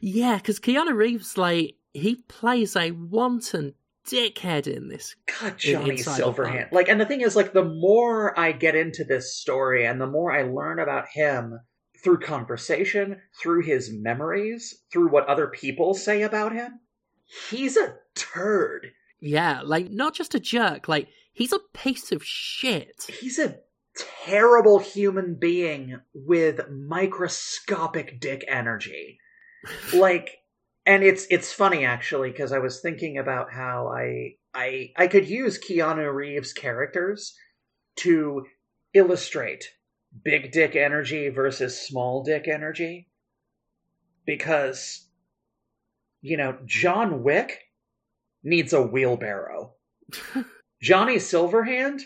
Yeah, 0.02 0.38
because 0.38 0.60
Keanu 0.60 0.94
Reeves, 0.94 1.38
like, 1.38 1.76
he 1.94 2.16
plays 2.16 2.76
a 2.76 2.92
wanton 2.92 3.74
dickhead 4.06 4.68
in 4.68 4.90
this. 4.90 5.16
God, 5.40 5.58
Johnny 5.58 5.98
Silverhand. 5.98 6.72
Like, 6.72 6.90
and 6.90 7.00
the 7.00 7.06
thing 7.06 7.22
is, 7.22 7.36
like, 7.36 7.54
the 7.54 7.64
more 7.64 8.38
I 8.38 8.52
get 8.52 8.76
into 8.76 9.04
this 9.04 9.36
story 9.36 9.86
and 9.86 10.02
the 10.02 10.08
more 10.08 10.32
I 10.32 10.44
learn 10.44 10.80
about 10.80 11.08
him 11.08 11.60
through 12.04 12.20
conversation, 12.20 13.22
through 13.40 13.64
his 13.64 13.92
memories, 13.94 14.84
through 14.92 15.10
what 15.10 15.28
other 15.28 15.48
people 15.48 15.94
say 15.94 16.24
about 16.24 16.54
him, 16.54 16.80
he's 17.50 17.78
a 17.78 17.96
turd. 18.16 18.92
Yeah, 19.20 19.62
like, 19.64 19.92
not 19.92 20.16
just 20.16 20.36
a 20.36 20.40
jerk, 20.40 20.88
like, 20.88 21.08
he's 21.32 21.54
a 21.54 21.60
piece 21.74 22.12
of 22.12 22.24
shit. 22.24 23.06
He's 23.08 23.38
a 23.38 23.58
terrible 23.96 24.80
human 24.80 25.36
being 25.36 26.00
with 26.14 26.70
microscopic 26.70 28.20
dick 28.20 28.44
energy. 28.48 29.20
Like, 29.94 30.30
and 30.86 31.04
it's 31.04 31.28
it's 31.30 31.54
funny 31.54 31.86
actually 31.86 32.32
because 32.32 32.52
I 32.52 32.60
was 32.60 32.82
thinking 32.82 33.18
about 33.18 33.52
how 33.52 33.88
I 33.88 34.36
I 34.54 34.92
I 34.98 35.08
could 35.08 35.28
use 35.28 35.60
Keanu 35.60 36.14
Reeves 36.14 36.54
characters 36.54 37.36
to 37.98 38.46
illustrate 38.94 39.66
big 40.24 40.52
dick 40.52 40.76
energy 40.76 41.30
versus 41.30 41.80
small 41.80 42.24
dick 42.24 42.48
energy 42.48 43.08
because 44.26 45.08
you 46.22 46.38
know 46.38 46.58
John 46.66 47.24
Wick 47.24 47.60
needs 48.44 48.74
a 48.74 48.82
wheelbarrow. 48.82 49.74
Johnny 50.82 51.18
Silverhand 51.18 52.02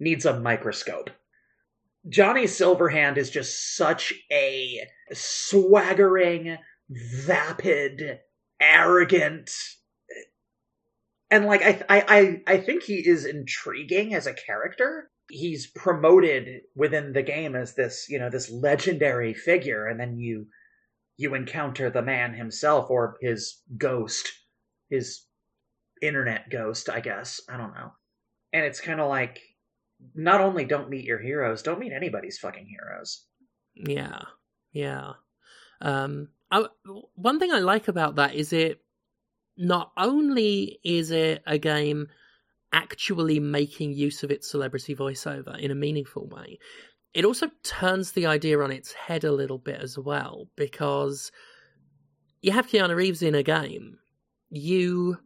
needs 0.00 0.24
a 0.24 0.40
microscope. 0.40 1.10
Johnny 2.08 2.44
Silverhand 2.44 3.18
is 3.18 3.30
just 3.30 3.76
such 3.76 4.14
a 4.32 4.80
swaggering, 5.12 6.56
vapid, 6.88 8.20
arrogant, 8.60 9.50
and 11.30 11.46
like 11.46 11.62
I, 11.62 11.84
I, 11.88 12.42
I, 12.46 12.56
think 12.58 12.82
he 12.82 13.06
is 13.06 13.24
intriguing 13.24 14.14
as 14.14 14.26
a 14.26 14.34
character. 14.34 15.10
He's 15.28 15.68
promoted 15.68 16.62
within 16.74 17.12
the 17.12 17.22
game 17.22 17.54
as 17.54 17.74
this, 17.74 18.06
you 18.08 18.18
know, 18.18 18.30
this 18.30 18.50
legendary 18.50 19.32
figure, 19.32 19.86
and 19.86 20.00
then 20.00 20.18
you, 20.18 20.46
you 21.16 21.34
encounter 21.34 21.88
the 21.88 22.02
man 22.02 22.34
himself 22.34 22.90
or 22.90 23.16
his 23.20 23.62
ghost, 23.78 24.28
his 24.88 25.24
internet 26.02 26.50
ghost, 26.50 26.90
I 26.90 26.98
guess. 26.98 27.40
I 27.48 27.56
don't 27.56 27.74
know. 27.74 27.92
And 28.52 28.64
it's 28.64 28.80
kind 28.80 29.00
of 29.00 29.08
like, 29.08 29.40
not 30.14 30.40
only 30.40 30.64
don't 30.64 30.90
meet 30.90 31.04
your 31.04 31.18
heroes, 31.18 31.62
don't 31.62 31.78
meet 31.78 31.92
anybody's 31.92 32.38
fucking 32.38 32.66
heroes. 32.66 33.24
Yeah, 33.74 34.22
yeah. 34.72 35.12
Um, 35.80 36.28
I, 36.50 36.66
one 37.14 37.38
thing 37.38 37.52
I 37.52 37.60
like 37.60 37.88
about 37.88 38.16
that 38.16 38.34
is 38.34 38.52
it. 38.52 38.80
Not 39.56 39.92
only 39.96 40.78
is 40.82 41.10
it 41.10 41.42
a 41.46 41.58
game 41.58 42.08
actually 42.72 43.40
making 43.40 43.92
use 43.92 44.22
of 44.22 44.30
its 44.30 44.50
celebrity 44.50 44.94
voiceover 44.94 45.58
in 45.58 45.70
a 45.70 45.74
meaningful 45.74 46.28
way, 46.28 46.58
it 47.12 47.24
also 47.24 47.50
turns 47.62 48.12
the 48.12 48.26
idea 48.26 48.60
on 48.60 48.70
its 48.70 48.92
head 48.92 49.24
a 49.24 49.32
little 49.32 49.58
bit 49.58 49.80
as 49.80 49.98
well 49.98 50.46
because 50.56 51.30
you 52.40 52.52
have 52.52 52.68
Keanu 52.68 52.94
Reeves 52.94 53.22
in 53.22 53.34
a 53.34 53.42
game, 53.42 53.98
you 54.48 55.18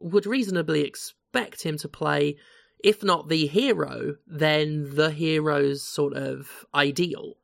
would 0.00 0.26
reasonably 0.26 0.82
expect 0.82 1.62
him 1.62 1.76
to 1.78 1.88
play, 1.88 2.36
if 2.84 3.02
not 3.02 3.28
the 3.28 3.46
hero, 3.46 4.16
then 4.26 4.94
the 4.94 5.10
hero's 5.10 5.82
sort 5.82 6.14
of 6.14 6.64
ideal 6.74 7.34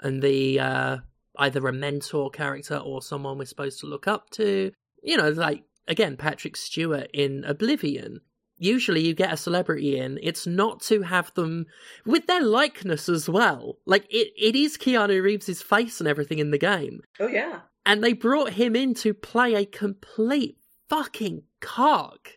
and 0.00 0.22
the 0.22 0.60
uh, 0.60 0.96
either 1.38 1.66
a 1.66 1.72
mentor 1.72 2.30
character 2.30 2.76
or 2.76 3.02
someone 3.02 3.38
we're 3.38 3.44
supposed 3.44 3.80
to 3.80 3.86
look 3.86 4.06
up 4.06 4.30
to. 4.30 4.72
You 5.02 5.16
know, 5.16 5.30
like 5.30 5.64
again, 5.88 6.16
Patrick 6.16 6.56
Stewart 6.56 7.08
in 7.12 7.44
Oblivion. 7.44 8.20
Usually, 8.56 9.00
you 9.04 9.14
get 9.14 9.32
a 9.32 9.36
celebrity 9.36 9.98
in. 9.98 10.18
It's 10.22 10.46
not 10.46 10.80
to 10.82 11.02
have 11.02 11.34
them 11.34 11.66
with 12.06 12.26
their 12.28 12.40
likeness 12.42 13.08
as 13.08 13.28
well. 13.28 13.78
Like 13.84 14.06
it, 14.10 14.32
it 14.38 14.54
is 14.54 14.78
Keanu 14.78 15.20
Reeves' 15.22 15.60
face 15.60 15.98
and 16.00 16.08
everything 16.08 16.38
in 16.38 16.52
the 16.52 16.58
game, 16.58 17.00
Oh 17.18 17.26
yeah. 17.26 17.62
and 17.84 18.02
they 18.02 18.12
brought 18.12 18.50
him 18.52 18.76
in 18.76 18.94
to 18.94 19.12
play 19.12 19.54
a 19.54 19.66
complete 19.66 20.56
fucking 20.88 21.42
cock, 21.60 22.28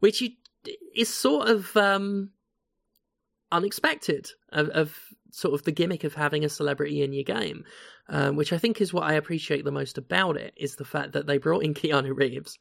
which 0.00 0.20
you, 0.20 0.30
is 0.94 1.12
sort 1.12 1.48
of 1.48 1.76
um, 1.76 2.30
unexpected 3.52 4.28
of, 4.50 4.68
of 4.70 4.96
sort 5.30 5.54
of 5.54 5.62
the 5.64 5.72
gimmick 5.72 6.04
of 6.04 6.14
having 6.14 6.44
a 6.44 6.48
celebrity 6.48 7.02
in 7.02 7.12
your 7.12 7.24
game, 7.24 7.64
um, 8.08 8.36
which 8.36 8.52
I 8.52 8.58
think 8.58 8.80
is 8.80 8.92
what 8.92 9.04
I 9.04 9.14
appreciate 9.14 9.64
the 9.64 9.72
most 9.72 9.98
about 9.98 10.36
it 10.36 10.54
is 10.56 10.76
the 10.76 10.84
fact 10.84 11.12
that 11.12 11.26
they 11.26 11.38
brought 11.38 11.64
in 11.64 11.74
Keanu 11.74 12.16
Reeves 12.16 12.58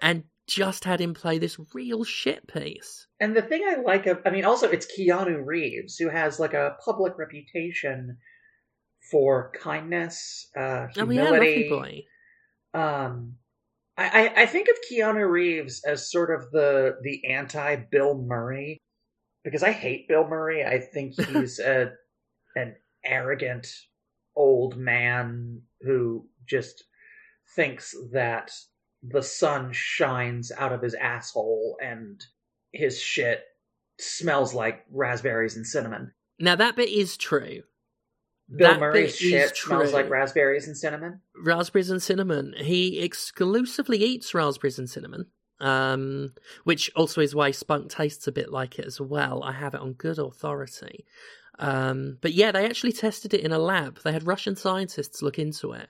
and 0.00 0.24
just 0.46 0.84
had 0.84 1.00
him 1.00 1.14
play 1.14 1.38
this 1.38 1.58
real 1.72 2.04
shit 2.04 2.46
piece. 2.46 3.06
And 3.20 3.36
the 3.36 3.42
thing 3.42 3.62
I 3.66 3.80
like 3.80 4.06
of, 4.06 4.20
I 4.26 4.30
mean, 4.30 4.44
also 4.44 4.68
it's 4.68 4.86
Keanu 4.86 5.44
Reeves 5.44 5.96
who 5.96 6.08
has 6.08 6.38
like 6.38 6.54
a 6.54 6.76
public 6.84 7.16
reputation 7.18 8.18
for 9.10 9.52
kindness, 9.54 10.48
uh, 10.56 10.86
Oh 10.98 11.10
yeah, 11.10 11.26
humility. 11.26 12.06
um, 12.72 13.36
I, 13.96 14.32
I 14.36 14.46
think 14.46 14.68
of 14.68 14.76
Keanu 14.90 15.28
Reeves 15.30 15.82
as 15.86 16.10
sort 16.10 16.34
of 16.34 16.50
the 16.50 16.96
the 17.02 17.26
anti 17.26 17.76
Bill 17.76 18.16
Murray 18.16 18.78
because 19.44 19.62
I 19.62 19.70
hate 19.70 20.08
Bill 20.08 20.26
Murray. 20.26 20.64
I 20.64 20.80
think 20.80 21.14
he's 21.28 21.60
a 21.60 21.92
an 22.56 22.74
arrogant 23.04 23.68
old 24.36 24.76
man 24.76 25.62
who 25.82 26.28
just 26.48 26.84
thinks 27.54 27.94
that 28.12 28.50
the 29.02 29.22
sun 29.22 29.70
shines 29.72 30.50
out 30.56 30.72
of 30.72 30.82
his 30.82 30.94
asshole 30.94 31.76
and 31.82 32.20
his 32.72 33.00
shit 33.00 33.42
smells 34.00 34.54
like 34.54 34.84
raspberries 34.90 35.56
and 35.56 35.66
cinnamon. 35.66 36.12
Now 36.40 36.56
that 36.56 36.74
bit 36.74 36.88
is 36.88 37.16
true. 37.16 37.62
Bill 38.54 38.68
That 38.72 38.80
Murray's 38.80 39.16
shit 39.16 39.56
smells 39.56 39.90
true. 39.90 39.92
like 39.92 40.10
raspberries 40.10 40.66
and 40.66 40.76
cinnamon. 40.76 41.20
raspberries 41.36 41.90
and 41.90 42.02
cinnamon. 42.02 42.54
He 42.58 43.00
exclusively 43.00 43.98
eats 44.02 44.34
raspberries 44.34 44.78
and 44.78 44.88
cinnamon, 44.88 45.26
um, 45.60 46.34
which 46.64 46.90
also 46.94 47.20
is 47.20 47.34
why 47.34 47.50
spunk 47.52 47.90
tastes 47.90 48.26
a 48.26 48.32
bit 48.32 48.50
like 48.52 48.78
it 48.78 48.84
as 48.86 49.00
well. 49.00 49.42
I 49.42 49.52
have 49.52 49.74
it 49.74 49.80
on 49.80 49.94
good 49.94 50.18
authority. 50.18 51.04
Um, 51.58 52.18
but 52.20 52.32
yeah, 52.32 52.52
they 52.52 52.66
actually 52.66 52.92
tested 52.92 53.32
it 53.32 53.40
in 53.40 53.52
a 53.52 53.58
lab. 53.58 54.00
They 54.02 54.12
had 54.12 54.26
Russian 54.26 54.56
scientists 54.56 55.22
look 55.22 55.38
into 55.38 55.72
it, 55.72 55.88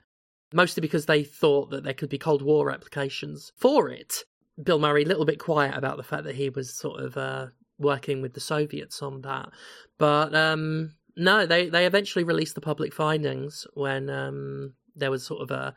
mostly 0.53 0.81
because 0.81 1.07
they 1.07 1.23
thought 1.23 1.71
that 1.71 1.83
there 1.83 1.93
could 1.93 2.09
be 2.09 2.17
Cold 2.17 2.41
War 2.41 2.71
applications 2.71 3.51
for 3.57 3.89
it. 3.89 4.23
Bill 4.61 4.79
Murray, 4.79 5.03
a 5.03 5.07
little 5.07 5.25
bit 5.25 5.39
quiet 5.39 5.75
about 5.75 5.97
the 5.97 6.03
fact 6.03 6.23
that 6.23 6.35
he 6.35 6.49
was 6.49 6.73
sort 6.73 7.01
of 7.01 7.17
uh, 7.17 7.47
working 7.77 8.21
with 8.21 8.33
the 8.33 8.39
Soviets 8.39 9.01
on 9.01 9.21
that. 9.23 9.49
But 9.97 10.33
um, 10.33 10.93
no, 11.15 11.45
they, 11.45 11.69
they 11.69 11.85
eventually 11.85 12.23
released 12.23 12.55
the 12.55 12.61
public 12.61 12.93
findings 12.93 13.65
when 13.73 14.09
um, 14.09 14.73
there 14.95 15.11
was 15.11 15.25
sort 15.25 15.41
of 15.41 15.51
a 15.51 15.73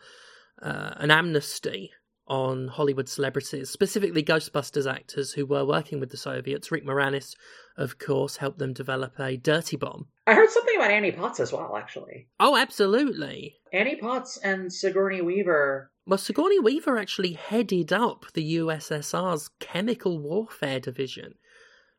uh, 0.60 0.94
an 0.96 1.10
amnesty 1.10 1.92
on 2.26 2.68
Hollywood 2.68 3.08
celebrities, 3.08 3.70
specifically 3.70 4.22
Ghostbusters 4.22 4.90
actors 4.90 5.32
who 5.32 5.46
were 5.46 5.64
working 5.64 5.98
with 5.98 6.10
the 6.10 6.16
Soviets. 6.16 6.70
Rick 6.70 6.84
Moranis, 6.84 7.34
of 7.76 7.98
course, 7.98 8.36
helped 8.36 8.58
them 8.58 8.74
develop 8.74 9.18
a 9.18 9.36
dirty 9.36 9.76
bomb. 9.76 10.08
I 10.26 10.34
heard 10.34 10.50
something 10.50 10.76
about 10.76 10.90
Annie 10.90 11.12
Potts 11.12 11.40
as 11.40 11.52
well, 11.52 11.74
actually. 11.76 12.28
Oh, 12.38 12.56
absolutely. 12.56 13.56
Annie 13.72 13.96
Potts 13.96 14.36
and 14.38 14.70
Sigourney 14.70 15.22
Weaver. 15.22 15.90
Well, 16.06 16.18
Sigourney 16.18 16.58
Weaver 16.58 16.98
actually 16.98 17.32
headed 17.32 17.92
up 17.92 18.26
the 18.34 18.56
USSR's 18.56 19.48
chemical 19.58 20.18
warfare 20.18 20.80
division. 20.80 21.34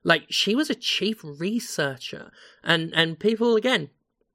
Like 0.03 0.25
she 0.29 0.55
was 0.55 0.69
a 0.69 0.75
chief 0.75 1.21
researcher, 1.23 2.31
and 2.63 2.93
and 2.93 3.19
people 3.19 3.55
again, 3.55 3.89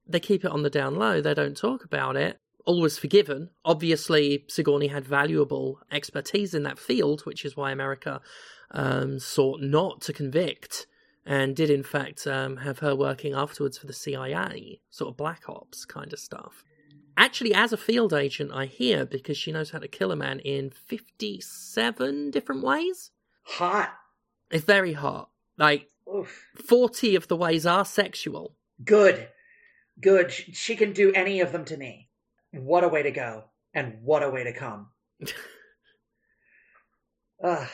they 0.07 0.21
keep 0.21 0.45
it 0.45 0.51
on 0.51 0.63
the 0.63 0.71
down 0.71 0.97
low. 0.97 1.21
They 1.21 1.35
don't 1.35 1.57
talk 1.57 1.85
about 1.85 2.17
it. 2.17 2.39
All 2.67 2.81
was 2.81 2.99
forgiven. 2.99 3.51
Obviously, 3.65 4.45
Sigourney 4.49 4.89
had 4.89 5.05
valuable 5.05 5.81
expertise 5.91 6.55
in 6.55 6.63
that 6.63 6.79
field, 6.79 7.23
which 7.27 7.45
is 7.45 7.57
why 7.57 7.71
America 7.71 8.21
um, 8.71 9.19
sought 9.19 9.61
not 9.61 10.01
to 10.03 10.13
convict 10.13 10.87
and 11.27 11.57
did 11.57 11.71
in 11.71 11.83
fact 11.83 12.27
um, 12.27 12.59
have 12.59 12.81
her 12.81 12.95
working 12.95 13.35
afterwards 13.35 13.79
for 13.79 13.87
the 13.87 13.93
CIA, 13.93 14.81
sort 14.91 15.11
of 15.11 15.17
black 15.17 15.49
ops 15.49 15.85
kind 15.85 16.13
of 16.13 16.19
stuff. 16.19 16.63
Actually, 17.17 17.55
as 17.55 17.73
a 17.73 17.77
field 17.77 18.13
agent, 18.13 18.51
I 18.53 18.67
hear 18.67 19.07
because 19.07 19.39
she 19.39 19.53
knows 19.53 19.71
how 19.71 19.79
to 19.79 19.89
kill 19.89 20.11
a 20.11 20.17
man 20.17 20.41
in 20.41 20.71
57 20.71 22.31
different 22.31 22.63
ways. 22.63 23.13
Hot. 23.45 23.95
It's 24.51 24.65
very 24.65 24.95
hot. 24.95 25.31
Like, 25.57 25.91
Oof. 26.13 26.47
40 26.67 27.17
of 27.17 27.29
the 27.29 27.37
ways 27.37 27.67
are 27.67 27.85
sexual. 27.85 28.55
Good. 28.85 29.29
Good. 30.01 30.33
She, 30.33 30.53
she 30.53 30.77
can 30.77 30.93
do 30.93 31.13
any 31.13 31.41
of 31.41 31.53
them 31.53 31.65
to 31.67 31.77
me. 31.77 32.09
What 32.53 32.85
a 32.85 32.89
way 32.89 33.03
to 33.03 33.11
go. 33.11 33.45
And 33.73 33.99
what 34.03 34.23
a 34.23 34.31
way 34.31 34.45
to 34.45 34.53
come. 34.53 34.89
Ugh. 37.45 37.69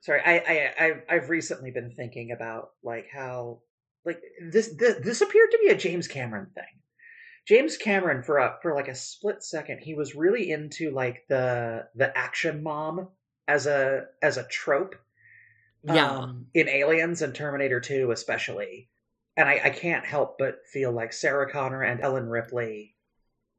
Sorry, 0.00 0.20
I, 0.24 0.36
I, 0.36 0.72
I, 0.78 0.92
I've 1.16 1.30
recently 1.30 1.70
been 1.70 1.90
thinking 1.90 2.30
about 2.30 2.70
like 2.82 3.08
how, 3.12 3.58
like 4.04 4.20
this, 4.40 4.74
this, 4.78 4.96
this 5.02 5.20
appeared 5.20 5.50
to 5.50 5.58
be 5.64 5.70
a 5.70 5.76
James 5.76 6.06
Cameron 6.06 6.46
thing. 6.54 6.64
James 7.46 7.76
Cameron 7.76 8.24
for 8.24 8.38
a 8.38 8.58
for 8.60 8.74
like 8.74 8.88
a 8.88 8.94
split 8.94 9.42
second, 9.42 9.78
he 9.78 9.94
was 9.94 10.16
really 10.16 10.50
into 10.50 10.90
like 10.90 11.24
the 11.28 11.86
the 11.94 12.16
action 12.16 12.62
mom 12.62 13.08
as 13.46 13.66
a 13.66 14.06
as 14.20 14.36
a 14.36 14.48
trope. 14.48 14.96
Yeah. 15.94 16.10
Um, 16.10 16.46
in 16.54 16.68
Aliens 16.68 17.22
and 17.22 17.34
Terminator 17.34 17.80
2 17.80 18.10
especially. 18.10 18.88
And 19.36 19.48
I, 19.48 19.60
I 19.64 19.70
can't 19.70 20.04
help 20.04 20.38
but 20.38 20.60
feel 20.72 20.92
like 20.92 21.12
Sarah 21.12 21.50
Connor 21.50 21.82
and 21.82 22.00
Ellen 22.00 22.28
Ripley, 22.28 22.94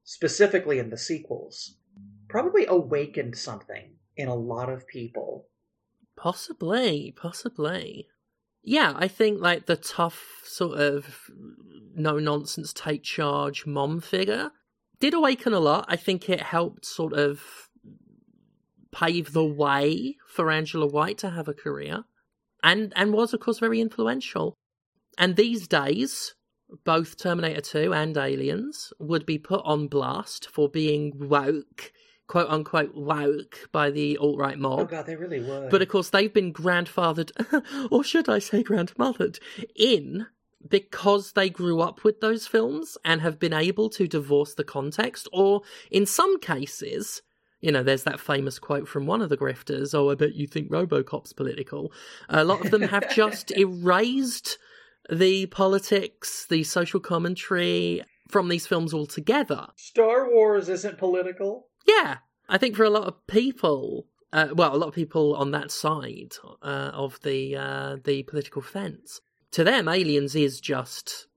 specifically 0.03 0.79
in 0.79 0.89
the 0.89 0.97
sequels, 0.97 1.75
probably 2.27 2.65
awakened 2.65 3.37
something 3.37 3.95
in 4.15 4.27
a 4.27 4.35
lot 4.35 4.69
of 4.69 4.87
people. 4.87 5.47
Possibly, 6.15 7.13
possibly. 7.15 8.07
Yeah, 8.63 8.93
I 8.95 9.07
think 9.07 9.39
like 9.39 9.67
the 9.67 9.75
tough 9.77 10.41
sort 10.43 10.79
of 10.79 11.29
no 11.95 12.19
nonsense 12.19 12.73
take 12.73 13.03
charge 13.03 13.65
mom 13.65 14.01
figure 14.01 14.51
did 14.99 15.13
awaken 15.13 15.53
a 15.53 15.59
lot. 15.59 15.85
I 15.87 15.95
think 15.95 16.27
it 16.29 16.41
helped 16.41 16.85
sort 16.85 17.13
of 17.13 17.69
pave 18.91 19.33
the 19.33 19.45
way 19.45 20.17
for 20.27 20.51
Angela 20.51 20.87
White 20.87 21.19
to 21.19 21.29
have 21.29 21.47
a 21.47 21.53
career 21.53 22.03
and 22.67 22.93
and 22.95 23.13
was 23.13 23.33
of 23.33 23.39
course 23.39 23.59
very 23.59 23.79
influential. 23.79 24.53
And 25.17 25.35
these 25.35 25.67
days, 25.67 26.35
both 26.83 27.17
Terminator 27.17 27.61
2 27.61 27.93
and 27.93 28.15
Aliens 28.17 28.93
would 28.99 29.25
be 29.25 29.39
put 29.39 29.61
on 29.63 29.87
blast 29.87 30.49
for 30.51 30.69
being 30.69 31.13
woke, 31.15 31.91
quote 32.27 32.49
unquote 32.49 32.93
woke 32.93 33.69
by 33.71 33.89
the 33.89 34.17
alt 34.17 34.37
right 34.37 34.59
mob. 34.59 34.79
Oh 34.79 34.85
god, 34.85 35.05
they 35.05 35.15
really 35.15 35.39
would. 35.39 35.69
But 35.69 35.81
of 35.81 35.87
course, 35.87 36.09
they've 36.09 36.33
been 36.33 36.53
grandfathered, 36.53 37.31
or 37.91 38.03
should 38.03 38.29
I 38.29 38.39
say 38.39 38.63
grandmothered, 38.63 39.39
in 39.75 40.27
because 40.67 41.31
they 41.31 41.49
grew 41.49 41.79
up 41.79 42.03
with 42.03 42.19
those 42.19 42.47
films 42.47 42.97
and 43.05 43.21
have 43.21 43.39
been 43.39 43.53
able 43.53 43.89
to 43.91 44.07
divorce 44.07 44.53
the 44.55 44.65
context, 44.65 45.27
or 45.31 45.61
in 45.89 46.05
some 46.05 46.39
cases, 46.39 47.21
you 47.67 47.73
know, 47.73 47.83
there's 47.83 48.03
that 48.03 48.21
famous 48.21 48.59
quote 48.59 48.87
from 48.87 49.05
one 49.05 49.21
of 49.21 49.27
the 49.27 49.35
grifters, 49.35 49.93
oh, 49.93 50.09
I 50.09 50.15
bet 50.15 50.35
you 50.35 50.47
think 50.47 50.71
Robocop's 50.71 51.33
political. 51.33 51.91
A 52.29 52.45
lot 52.45 52.63
of 52.63 52.71
them 52.71 52.83
have 52.83 53.09
just 53.13 53.51
erased 53.51 54.57
the 55.09 55.47
politics, 55.47 56.45
the 56.49 56.63
social 56.63 57.01
commentary 57.01 58.03
from 58.29 58.47
these 58.47 58.65
films 58.65 58.93
altogether. 58.93 59.67
Star 59.75 60.29
Wars 60.31 60.69
isn't 60.69 60.97
political. 60.97 61.67
Yeah, 61.85 62.19
I 62.47 62.57
think 62.57 62.77
for 62.77 62.85
a 62.85 62.89
lot 62.89 63.05
of 63.05 63.27
people, 63.27 64.07
uh, 64.31 64.47
well, 64.53 64.73
a 64.73 64.77
lot 64.77 64.87
of 64.87 64.95
people 64.95 65.35
on 65.35 65.51
that 65.51 65.69
side 65.69 66.35
uh, 66.63 66.91
of 66.93 67.19
the 67.23 67.57
uh, 67.57 67.97
the 68.01 68.23
political 68.23 68.61
fence, 68.61 69.19
to 69.51 69.65
them, 69.65 69.89
aliens 69.89 70.35
is 70.35 70.61
just 70.61 71.27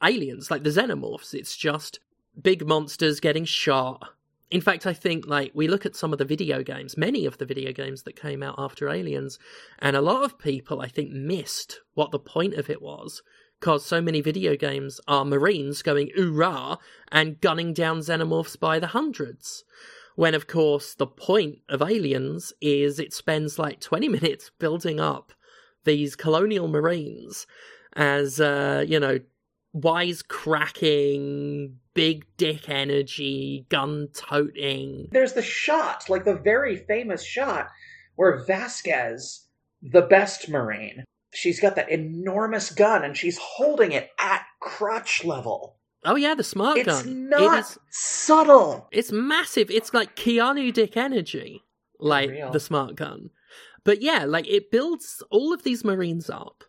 aliens, 0.00 0.48
like 0.48 0.62
the 0.62 0.70
xenomorphs. 0.70 1.34
It's 1.34 1.56
just 1.56 1.98
big 2.40 2.68
monsters 2.68 3.18
getting 3.18 3.44
shot. 3.44 4.10
In 4.52 4.60
fact, 4.60 4.86
I 4.86 4.92
think 4.92 5.26
like 5.26 5.50
we 5.54 5.66
look 5.66 5.86
at 5.86 5.96
some 5.96 6.12
of 6.12 6.18
the 6.18 6.26
video 6.26 6.62
games, 6.62 6.94
many 6.98 7.24
of 7.24 7.38
the 7.38 7.46
video 7.46 7.72
games 7.72 8.02
that 8.02 8.20
came 8.20 8.42
out 8.42 8.56
after 8.58 8.90
Aliens, 8.90 9.38
and 9.78 9.96
a 9.96 10.02
lot 10.02 10.24
of 10.24 10.38
people 10.38 10.82
I 10.82 10.88
think 10.88 11.10
missed 11.10 11.80
what 11.94 12.10
the 12.10 12.18
point 12.18 12.54
of 12.54 12.68
it 12.68 12.82
was. 12.82 13.22
Because 13.58 13.86
so 13.86 14.02
many 14.02 14.20
video 14.20 14.54
games 14.54 15.00
are 15.08 15.24
Marines 15.24 15.80
going 15.80 16.10
oorah 16.18 16.76
and 17.10 17.40
gunning 17.40 17.72
down 17.72 18.00
xenomorphs 18.00 18.60
by 18.60 18.78
the 18.78 18.88
hundreds. 18.88 19.64
When, 20.16 20.34
of 20.34 20.46
course, 20.46 20.94
the 20.94 21.06
point 21.06 21.60
of 21.70 21.80
Aliens 21.80 22.52
is 22.60 22.98
it 22.98 23.14
spends 23.14 23.58
like 23.58 23.80
20 23.80 24.08
minutes 24.20 24.50
building 24.58 25.00
up 25.00 25.32
these 25.84 26.14
colonial 26.14 26.68
Marines 26.68 27.46
as, 27.94 28.38
uh, 28.38 28.84
you 28.86 29.00
know, 29.00 29.20
wisecracking, 29.74 31.72
big 31.94 32.24
dick 32.36 32.68
energy, 32.68 33.66
gun 33.68 34.08
toting. 34.12 35.08
There's 35.12 35.32
the 35.34 35.42
shot, 35.42 36.08
like 36.08 36.24
the 36.24 36.34
very 36.36 36.76
famous 36.76 37.22
shot, 37.24 37.68
where 38.16 38.44
Vasquez, 38.44 39.46
the 39.82 40.02
best 40.02 40.48
Marine, 40.48 41.04
she's 41.32 41.60
got 41.60 41.76
that 41.76 41.90
enormous 41.90 42.70
gun 42.70 43.04
and 43.04 43.16
she's 43.16 43.38
holding 43.38 43.92
it 43.92 44.10
at 44.20 44.42
crotch 44.60 45.24
level. 45.24 45.76
Oh 46.04 46.16
yeah, 46.16 46.34
the 46.34 46.44
smart 46.44 46.84
gun. 46.84 46.94
It's 46.96 47.02
gun. 47.04 47.28
not 47.28 47.54
It 47.54 47.60
is, 47.60 47.78
subtle. 47.90 48.88
it's 48.90 49.12
massive. 49.12 49.70
It's 49.70 49.94
like 49.94 50.16
Keanu 50.16 50.72
Dick 50.72 50.96
energy, 50.96 51.62
like 52.00 52.30
Real. 52.30 52.50
the 52.50 52.58
smart 52.60 52.96
gun. 52.96 53.30
But 53.84 54.02
yeah, 54.02 54.24
like 54.24 54.48
it 54.48 54.70
builds 54.70 55.22
all 55.30 55.52
of 55.52 55.62
these 55.62 55.84
Marines 55.84 56.28
up, 56.28 56.64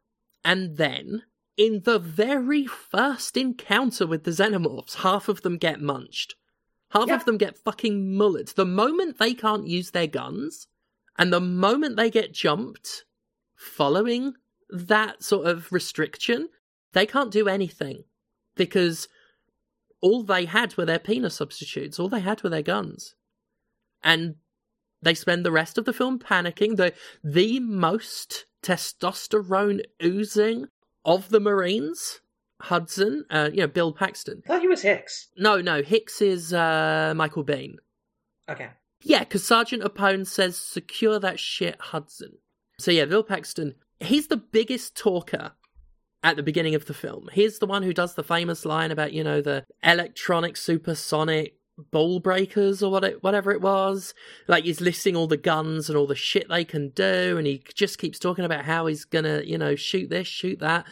and 0.46 0.78
then 0.78 1.24
in 1.58 1.82
the 1.84 2.00
very 2.00 2.66
first 2.66 3.38
encounter 3.38 4.08
with 4.08 4.24
the 4.24 4.32
Xenomorphs, 4.32 4.96
half 4.96 5.28
of 5.30 5.42
them 5.42 5.58
get 5.58 5.82
munched. 5.82 6.36
Half 6.90 7.08
Yeah. 7.08 7.16
of 7.16 7.26
them 7.26 7.38
get 7.38 7.58
fucking 7.58 8.14
mullered. 8.16 8.54
The 8.54 8.66
moment 8.66 9.18
they 9.18 9.34
can't 9.34 9.68
use 9.68 9.92
their 9.92 10.08
guns, 10.08 10.68
and 11.18 11.32
the 11.32 11.40
moment 11.40 11.96
they 11.96 12.10
get 12.10 12.34
jumped, 12.34 13.06
following 13.56 14.34
that 14.70 15.24
sort 15.24 15.48
of 15.48 15.72
restriction, 15.72 16.50
they 16.94 17.06
can't 17.06 17.32
do 17.32 17.48
anything 17.48 18.04
because 18.56 19.08
all 20.02 20.24
they 20.24 20.46
had 20.46 20.76
were 20.76 20.86
their 20.86 21.00
penis 21.00 21.36
substitutes. 21.36 22.00
All 22.00 22.10
they 22.10 22.20
had 22.20 22.44
were 22.44 22.50
their 22.50 22.62
guns, 22.64 23.16
and 24.04 24.36
they 25.02 25.14
spend 25.14 25.46
the 25.46 25.52
rest 25.52 25.78
of 25.78 25.86
the 25.86 25.94
film 25.94 26.20
panicking. 26.20 26.78
the 26.78 26.94
The 27.24 27.60
most 27.60 28.46
testosterone 28.62 29.82
oozing 30.04 30.68
of 31.06 31.30
the 31.30 31.40
Marines, 31.40 32.22
Hudson, 32.62 33.26
uh, 33.30 33.50
you 33.52 33.62
know, 33.62 33.68
Bill 33.68 33.92
Paxton. 33.92 34.42
I 34.46 34.48
thought 34.48 34.62
he 34.62 34.68
was 34.68 34.82
Hicks. 34.82 35.30
No, 35.38 35.62
no, 35.62 35.82
Hicks 35.82 36.22
is 36.22 36.54
uh, 36.54 37.14
Michael 37.16 37.44
Biehn. 37.44 37.76
Okay. 38.50 38.70
Yeah, 39.02 39.20
because 39.20 39.46
Sergeant 39.46 39.84
Apone 39.84 40.26
says, 40.26 40.58
secure 40.58 41.20
that 41.20 41.40
shit, 41.40 41.80
Hudson. 41.80 42.38
So 42.80 42.92
yeah, 42.92 43.06
Bill 43.06 43.24
Paxton, 43.24 43.76
he's 44.00 44.28
the 44.28 44.38
biggest 44.38 44.96
talker 44.96 45.52
at 46.24 46.38
the 46.38 46.44
beginning 46.44 46.74
of 46.74 46.86
the 46.86 46.94
film. 46.94 47.30
He's 47.34 47.60
the 47.60 47.66
one 47.66 47.84
who 47.84 47.94
does 47.94 48.16
the 48.16 48.24
famous 48.24 48.66
line 48.66 48.92
about, 48.92 49.12
you 49.12 49.24
know, 49.24 49.42
the 49.42 49.66
electronic 49.84 50.56
supersonic 50.56 51.58
ball 51.78 52.20
breakers 52.20 52.84
or 52.84 52.92
what 52.92 53.04
it, 53.04 53.24
whatever 53.24 53.52
it 53.52 53.62
was. 53.62 54.14
Like 54.48 54.66
he's 54.66 54.82
listing 54.82 55.16
all 55.16 55.28
the 55.28 55.38
guns 55.38 55.90
and 55.90 55.98
all 55.98 56.08
the 56.08 56.16
shit 56.16 56.50
they 56.50 56.66
can 56.66 56.90
do, 56.90 57.38
and 57.38 57.48
he 57.48 57.64
just 57.74 57.98
keeps 57.98 58.20
talking 58.20 58.46
about 58.46 58.66
how 58.66 58.86
he's 58.88 59.06
gonna, 59.06 59.42
you 59.44 59.58
know, 59.58 59.76
shoot 59.76 60.10
this, 60.10 60.28
shoot 60.28 60.60
that. 60.60 60.86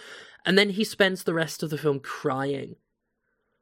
And 0.46 0.58
then 0.58 0.72
he 0.72 0.84
spends 0.84 1.24
the 1.24 1.34
rest 1.34 1.62
of 1.62 1.70
the 1.70 1.78
film 1.78 2.00
crying. 2.00 2.76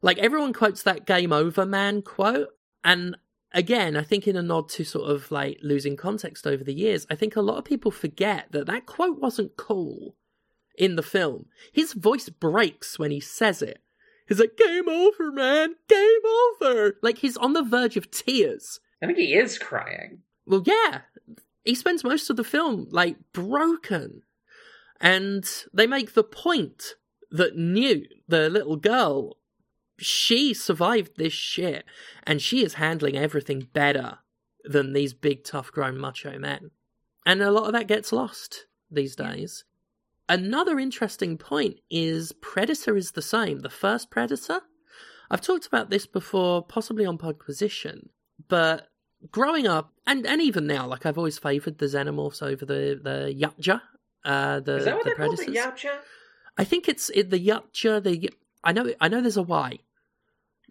Like 0.01 0.17
everyone 0.17 0.53
quotes 0.53 0.83
that 0.83 1.05
game 1.05 1.33
over 1.33 1.65
man 1.65 2.01
quote, 2.01 2.49
and 2.83 3.17
again, 3.53 3.97
I 3.97 4.03
think 4.03 4.27
in 4.27 4.37
a 4.37 4.41
nod 4.41 4.69
to 4.69 4.83
sort 4.83 5.09
of 5.09 5.31
like 5.31 5.59
losing 5.61 5.97
context 5.97 6.47
over 6.47 6.63
the 6.63 6.73
years, 6.73 7.05
I 7.09 7.15
think 7.15 7.35
a 7.35 7.41
lot 7.41 7.57
of 7.57 7.65
people 7.65 7.91
forget 7.91 8.51
that 8.51 8.67
that 8.67 8.85
quote 8.85 9.19
wasn't 9.19 9.57
cool 9.57 10.15
in 10.77 10.95
the 10.95 11.03
film. 11.03 11.47
His 11.73 11.93
voice 11.93 12.29
breaks 12.29 12.97
when 12.97 13.11
he 13.11 13.19
says 13.19 13.61
it. 13.61 13.83
He's 14.29 14.39
like, 14.39 14.55
game 14.57 14.87
over, 14.87 15.31
man, 15.31 15.75
game 15.87 16.61
over. 16.61 16.97
Like 17.01 17.17
he's 17.17 17.35
on 17.35 17.53
the 17.53 17.63
verge 17.63 17.97
of 17.97 18.11
tears. 18.11 18.79
I 19.01 19.07
think 19.07 19.17
he 19.17 19.33
is 19.33 19.57
crying. 19.57 20.19
Well, 20.45 20.61
yeah, 20.65 21.01
he 21.63 21.73
spends 21.73 22.03
most 22.03 22.29
of 22.29 22.37
the 22.37 22.43
film 22.43 22.87
like 22.91 23.17
broken. 23.33 24.21
And 25.01 25.49
they 25.73 25.87
make 25.87 26.13
the 26.13 26.23
point 26.23 26.95
that 27.31 27.57
Newt, 27.57 28.13
the 28.27 28.49
little 28.49 28.75
girl, 28.75 29.37
she 29.97 30.53
survived 30.53 31.17
this 31.17 31.33
shit 31.33 31.85
and 32.23 32.41
she 32.41 32.63
is 32.63 32.75
handling 32.75 33.17
everything 33.17 33.67
better 33.73 34.19
than 34.63 34.93
these 34.93 35.13
big, 35.13 35.43
tough, 35.43 35.71
grown 35.71 35.97
macho 35.97 36.37
men. 36.37 36.71
And 37.25 37.41
a 37.41 37.51
lot 37.51 37.65
of 37.65 37.73
that 37.73 37.87
gets 37.87 38.11
lost 38.11 38.65
these 38.91 39.15
days. 39.15 39.63
Another 40.29 40.79
interesting 40.79 41.37
point 41.37 41.77
is 41.89 42.31
Predator 42.33 42.95
is 42.95 43.11
the 43.11 43.21
same. 43.21 43.59
The 43.59 43.69
first 43.69 44.11
Predator? 44.11 44.61
I've 45.31 45.41
talked 45.41 45.65
about 45.65 45.89
this 45.89 46.05
before, 46.05 46.63
possibly 46.63 47.05
on 47.05 47.17
Podquisition, 47.17 48.09
but 48.47 48.87
growing 49.31 49.67
up, 49.67 49.91
and, 50.05 50.25
and 50.25 50.41
even 50.41 50.67
now, 50.67 50.87
like 50.87 51.05
I've 51.05 51.17
always 51.17 51.37
favoured 51.37 51.79
the 51.79 51.87
Xenomorphs 51.87 52.41
over 52.43 52.65
the, 52.65 52.99
the 53.01 53.35
Yutja. 53.35 53.81
Uh, 54.23 54.59
the, 54.59 54.77
Is 54.77 54.85
that 54.85 54.95
what 54.95 55.03
the 55.03 55.13
they're 55.17 55.27
called? 55.27 55.37
The 55.37 55.45
Yautja? 55.45 55.97
I 56.57 56.63
think 56.63 56.87
it's 56.87 57.09
it, 57.11 57.29
the 57.29 57.39
Yutja. 57.39 58.03
The 58.03 58.29
I 58.63 58.71
know 58.71 58.91
I 59.01 59.07
know 59.07 59.21
there's 59.21 59.37
a 59.37 59.41
Y. 59.41 59.79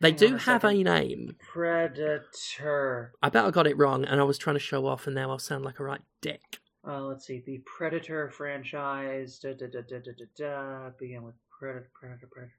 They 0.01 0.11
Hang 0.11 0.18
do 0.18 0.35
a 0.37 0.39
have 0.39 0.64
a 0.64 0.74
name. 0.74 1.37
Predator. 1.53 3.12
I 3.22 3.28
bet 3.30 3.45
I 3.45 3.51
got 3.51 3.66
it 3.66 3.76
wrong, 3.76 4.05
and 4.05 4.20
I 4.20 4.24
was 4.24 4.39
trying 4.39 4.55
to 4.57 4.61
show 4.61 4.87
off, 4.87 5.07
and 5.07 5.16
now 5.16 5.30
I'll 5.30 5.39
sound 5.39 5.64
like 5.64 5.80
a 5.80 5.85
right 5.85 6.03
dick. 6.20 6.61
Uh, 6.87 7.03
let's 7.03 7.26
see. 7.26 7.43
The 7.45 7.62
Predator 7.66 8.31
franchise. 8.31 9.39
Da, 9.39 9.53
da, 9.53 9.66
da, 9.66 9.81
da, 9.81 9.99
da, 9.99 10.12
da, 10.16 10.24
da, 10.37 10.91
begin 10.99 11.22
with 11.22 11.35
Predator, 11.59 11.91
Predator, 11.95 12.29
Predator. 12.31 12.55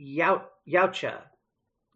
Yout, 0.00 0.44
Yautja. 0.68 1.22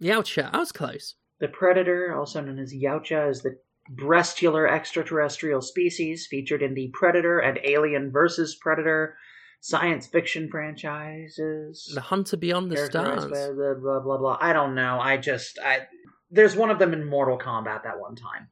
Yutja. 0.00 0.50
I 0.52 0.58
was 0.58 0.72
close. 0.72 1.14
The 1.40 1.48
Predator, 1.48 2.14
also 2.16 2.40
known 2.40 2.58
as 2.58 2.72
Yautja, 2.74 3.30
is 3.30 3.42
the 3.42 3.58
breastular 3.90 4.70
extraterrestrial 4.70 5.60
species 5.60 6.26
featured 6.26 6.62
in 6.62 6.74
the 6.74 6.90
Predator 6.92 7.40
and 7.40 7.58
Alien 7.64 8.10
versus 8.10 8.54
Predator 8.54 9.16
science 9.60 10.06
fiction 10.06 10.48
franchises. 10.50 11.90
The 11.94 12.00
Hunter 12.00 12.36
Beyond 12.36 12.70
the 12.70 12.76
Stars. 12.76 13.24
the 13.24 13.78
blah 13.80 14.00
blah 14.00 14.18
blah. 14.18 14.38
I 14.40 14.52
don't 14.52 14.74
know. 14.74 15.00
I 15.00 15.16
just 15.16 15.58
I 15.58 15.86
there's 16.30 16.56
one 16.56 16.70
of 16.70 16.78
them 16.78 16.92
in 16.92 17.08
Mortal 17.08 17.38
Kombat 17.38 17.84
that 17.84 17.98
one 17.98 18.16
time. 18.16 18.48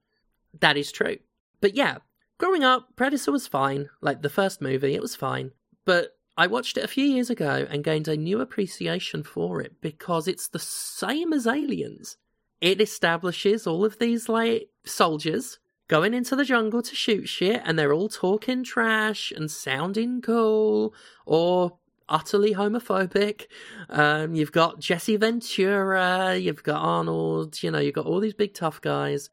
That 0.61 0.77
is 0.77 0.91
true. 0.91 1.19
But 1.61 1.77
yeah, 1.77 1.99
growing 2.41 2.65
up, 2.65 2.97
Predator 2.97 3.31
was 3.31 3.47
fine. 3.47 3.91
Like 4.01 4.23
the 4.23 4.31
first 4.31 4.61
movie, 4.61 4.95
it 4.95 5.03
was 5.03 5.15
fine. 5.15 5.53
But 5.85 6.17
I 6.37 6.47
watched 6.47 6.79
it 6.79 6.85
a 6.85 6.89
few 6.89 7.05
years 7.05 7.29
ago 7.29 7.67
and 7.71 7.85
gained 7.85 8.09
a 8.09 8.17
new 8.17 8.41
appreciation 8.41 9.23
for 9.23 9.61
it 9.61 9.81
because 9.83 10.27
it's 10.27 10.49
the 10.49 10.59
same 10.59 11.35
as 11.35 11.47
Aliens. 11.47 12.17
It 12.61 12.81
establishes 12.81 13.67
all 13.67 13.85
of 13.85 13.99
these, 13.99 14.29
like, 14.29 14.71
soldiers 14.85 15.59
going 15.87 16.15
into 16.15 16.35
the 16.35 16.45
jungle 16.45 16.83
to 16.83 16.95
shoot 16.95 17.29
shit 17.29 17.61
and 17.65 17.79
they're 17.79 17.93
all 17.93 18.09
talking 18.09 18.65
trash 18.65 19.33
and 19.33 19.51
sounding 19.51 20.23
cool 20.23 20.95
or 21.27 21.79
utterly 22.09 22.55
homophobic. 22.55 23.47
Um, 23.91 24.35
you've 24.35 24.53
got 24.53 24.81
Jesse 24.81 25.17
Ventura, 25.17 26.37
you've 26.37 26.63
got 26.63 26.81
Arnold, 26.81 27.63
you 27.63 27.71
know, 27.71 27.79
you've 27.81 27.95
got 27.95 28.07
all 28.07 28.21
these 28.21 28.35
big 28.35 28.55
tough 28.55 28.81
guys. 28.81 29.29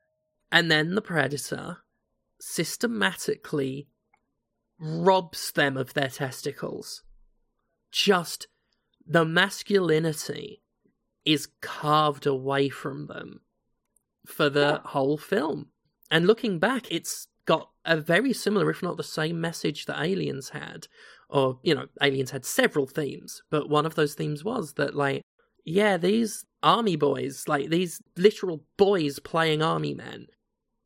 And 0.51 0.70
then 0.70 0.95
the 0.95 1.01
Predator 1.01 1.78
systematically 2.40 3.88
robs 4.80 5.52
them 5.52 5.78
of 5.78 5.94
their 5.94 6.10
testicles. 6.10 7.04
Just 7.92 8.48
the 9.06 9.26
masculinity 9.26 10.62
is 11.26 11.50
carved 11.62 12.26
away 12.26 12.70
from 12.70 13.08
them 13.08 13.42
for 14.26 14.50
the 14.50 14.82
whole 14.86 15.18
film. 15.18 15.68
And 16.12 16.28
looking 16.28 16.60
back, 16.60 16.88
it's 16.92 17.28
got 17.46 17.70
a 17.86 17.98
very 17.98 18.34
similar, 18.34 18.70
if 18.70 18.84
not 18.84 18.98
the 18.98 19.04
same 19.04 19.42
message 19.42 19.86
that 19.86 20.02
Aliens 20.02 20.50
had. 20.50 20.88
Or, 21.30 21.60
you 21.64 21.76
know, 21.76 21.88
Aliens 22.02 22.32
had 22.32 22.46
several 22.46 22.88
themes, 22.88 23.42
but 23.50 23.70
one 23.70 23.86
of 23.86 23.96
those 23.96 24.14
themes 24.14 24.44
was 24.44 24.74
that, 24.74 24.96
like, 24.96 25.22
yeah, 25.66 25.98
these 25.98 26.46
army 26.64 26.96
boys, 26.96 27.46
like 27.48 27.70
these 27.70 28.02
literal 28.16 28.64
boys 28.78 29.20
playing 29.20 29.62
army 29.62 29.94
men, 29.94 30.28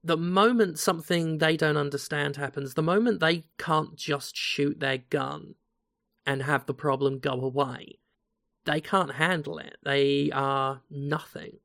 the 0.04 0.18
moment 0.18 0.80
something 0.80 1.38
they 1.38 1.56
don't 1.56 1.78
understand 1.78 2.36
happens, 2.36 2.74
the 2.74 2.82
moment 2.82 3.20
they 3.20 3.46
can't 3.58 3.96
just 3.96 4.36
shoot 4.36 4.80
their 4.80 4.98
gun 4.98 5.56
and 6.26 6.44
have 6.44 6.66
the 6.66 6.74
problem 6.74 7.20
go 7.20 7.34
away, 7.42 8.00
they 8.66 8.82
can't 8.82 9.14
handle 9.16 9.58
it. 9.58 9.78
They 9.84 10.30
are 10.32 10.82
nothing. 10.90 11.58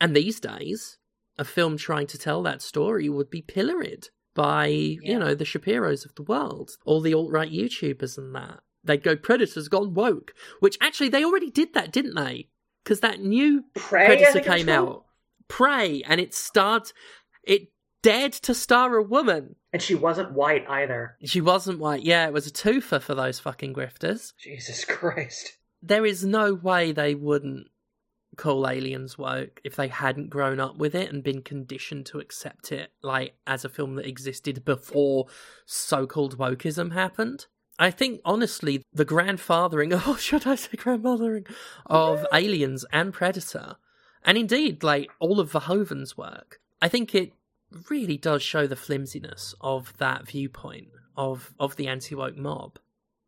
And 0.00 0.16
these 0.16 0.40
days, 0.40 0.98
a 1.38 1.44
film 1.44 1.76
trying 1.76 2.06
to 2.08 2.18
tell 2.18 2.42
that 2.42 2.62
story 2.62 3.08
would 3.08 3.30
be 3.30 3.42
pilloried 3.42 4.08
by, 4.34 4.66
Yeah. 4.66 4.98
you 5.12 5.18
know, 5.18 5.34
the 5.34 5.44
Shapiros 5.44 6.04
of 6.04 6.14
the 6.14 6.22
world, 6.22 6.76
all 6.84 7.00
the 7.00 7.14
alt 7.14 7.30
right 7.30 7.50
YouTubers 7.50 8.16
and 8.16 8.34
that. 8.34 8.60
They'd 8.82 9.02
go, 9.02 9.16
Predator's 9.16 9.68
gone 9.68 9.92
woke, 9.94 10.32
which 10.60 10.78
actually 10.80 11.08
they 11.10 11.24
already 11.24 11.50
did 11.50 11.74
that, 11.74 11.92
didn't 11.92 12.14
they? 12.14 12.48
Because 12.82 13.00
that 13.00 13.20
new 13.20 13.64
Prey, 13.74 14.06
Predator 14.06 14.32
think 14.32 14.46
it 14.46 14.48
was 14.50 14.56
came 14.58 14.68
out, 14.70 15.04
Prey, 15.48 16.02
and 16.06 16.20
it 16.20 16.32
starred, 16.32 16.92
it 17.42 17.68
dared 18.02 18.32
to 18.32 18.54
star 18.54 18.96
a 18.96 19.02
woman. 19.02 19.56
and 19.72 19.82
she 19.82 19.94
wasn't 19.94 20.32
white 20.32 20.64
either. 20.68 21.16
She 21.24 21.40
wasn't 21.40 21.78
white. 21.78 22.02
Yeah, 22.02 22.26
it 22.26 22.32
was 22.32 22.46
a 22.46 22.52
twofer 22.52 23.00
for 23.00 23.14
those 23.14 23.38
fucking 23.38 23.74
grifters. 23.74 24.32
Jesus 24.38 24.84
Christ. 24.84 25.56
There 25.82 26.04
is 26.06 26.24
no 26.24 26.54
way 26.54 26.92
they 26.92 27.14
wouldn't 27.14 27.68
call 28.36 28.68
aliens 28.68 29.18
woke 29.18 29.60
if 29.64 29.76
they 29.76 29.88
hadn't 29.88 30.30
grown 30.30 30.60
up 30.60 30.76
with 30.76 30.94
it 30.94 31.12
and 31.12 31.22
been 31.22 31.42
conditioned 31.42 32.06
to 32.06 32.18
accept 32.18 32.72
it 32.72 32.90
like 33.02 33.34
as 33.46 33.64
a 33.64 33.68
film 33.68 33.96
that 33.96 34.06
existed 34.06 34.64
before 34.64 35.26
so-called 35.66 36.38
wokeism 36.38 36.92
happened. 36.92 37.46
I 37.78 37.90
think 37.90 38.20
honestly 38.24 38.82
the 38.92 39.04
grandfathering 39.04 40.00
oh 40.06 40.16
should 40.16 40.46
I 40.46 40.54
say 40.54 40.76
grandmothering 40.76 41.46
of 41.86 42.26
Aliens 42.32 42.84
and 42.92 43.12
Predator 43.12 43.76
and 44.24 44.38
indeed 44.38 44.82
like 44.82 45.10
all 45.18 45.40
of 45.40 45.52
Verhoeven's 45.52 46.16
work 46.16 46.60
I 46.82 46.88
think 46.88 47.14
it 47.14 47.32
really 47.88 48.16
does 48.16 48.42
show 48.42 48.66
the 48.66 48.76
flimsiness 48.76 49.54
of 49.60 49.96
that 49.98 50.26
viewpoint 50.26 50.88
of 51.16 51.52
of 51.58 51.76
the 51.76 51.86
anti-woke 51.86 52.36
mob 52.36 52.78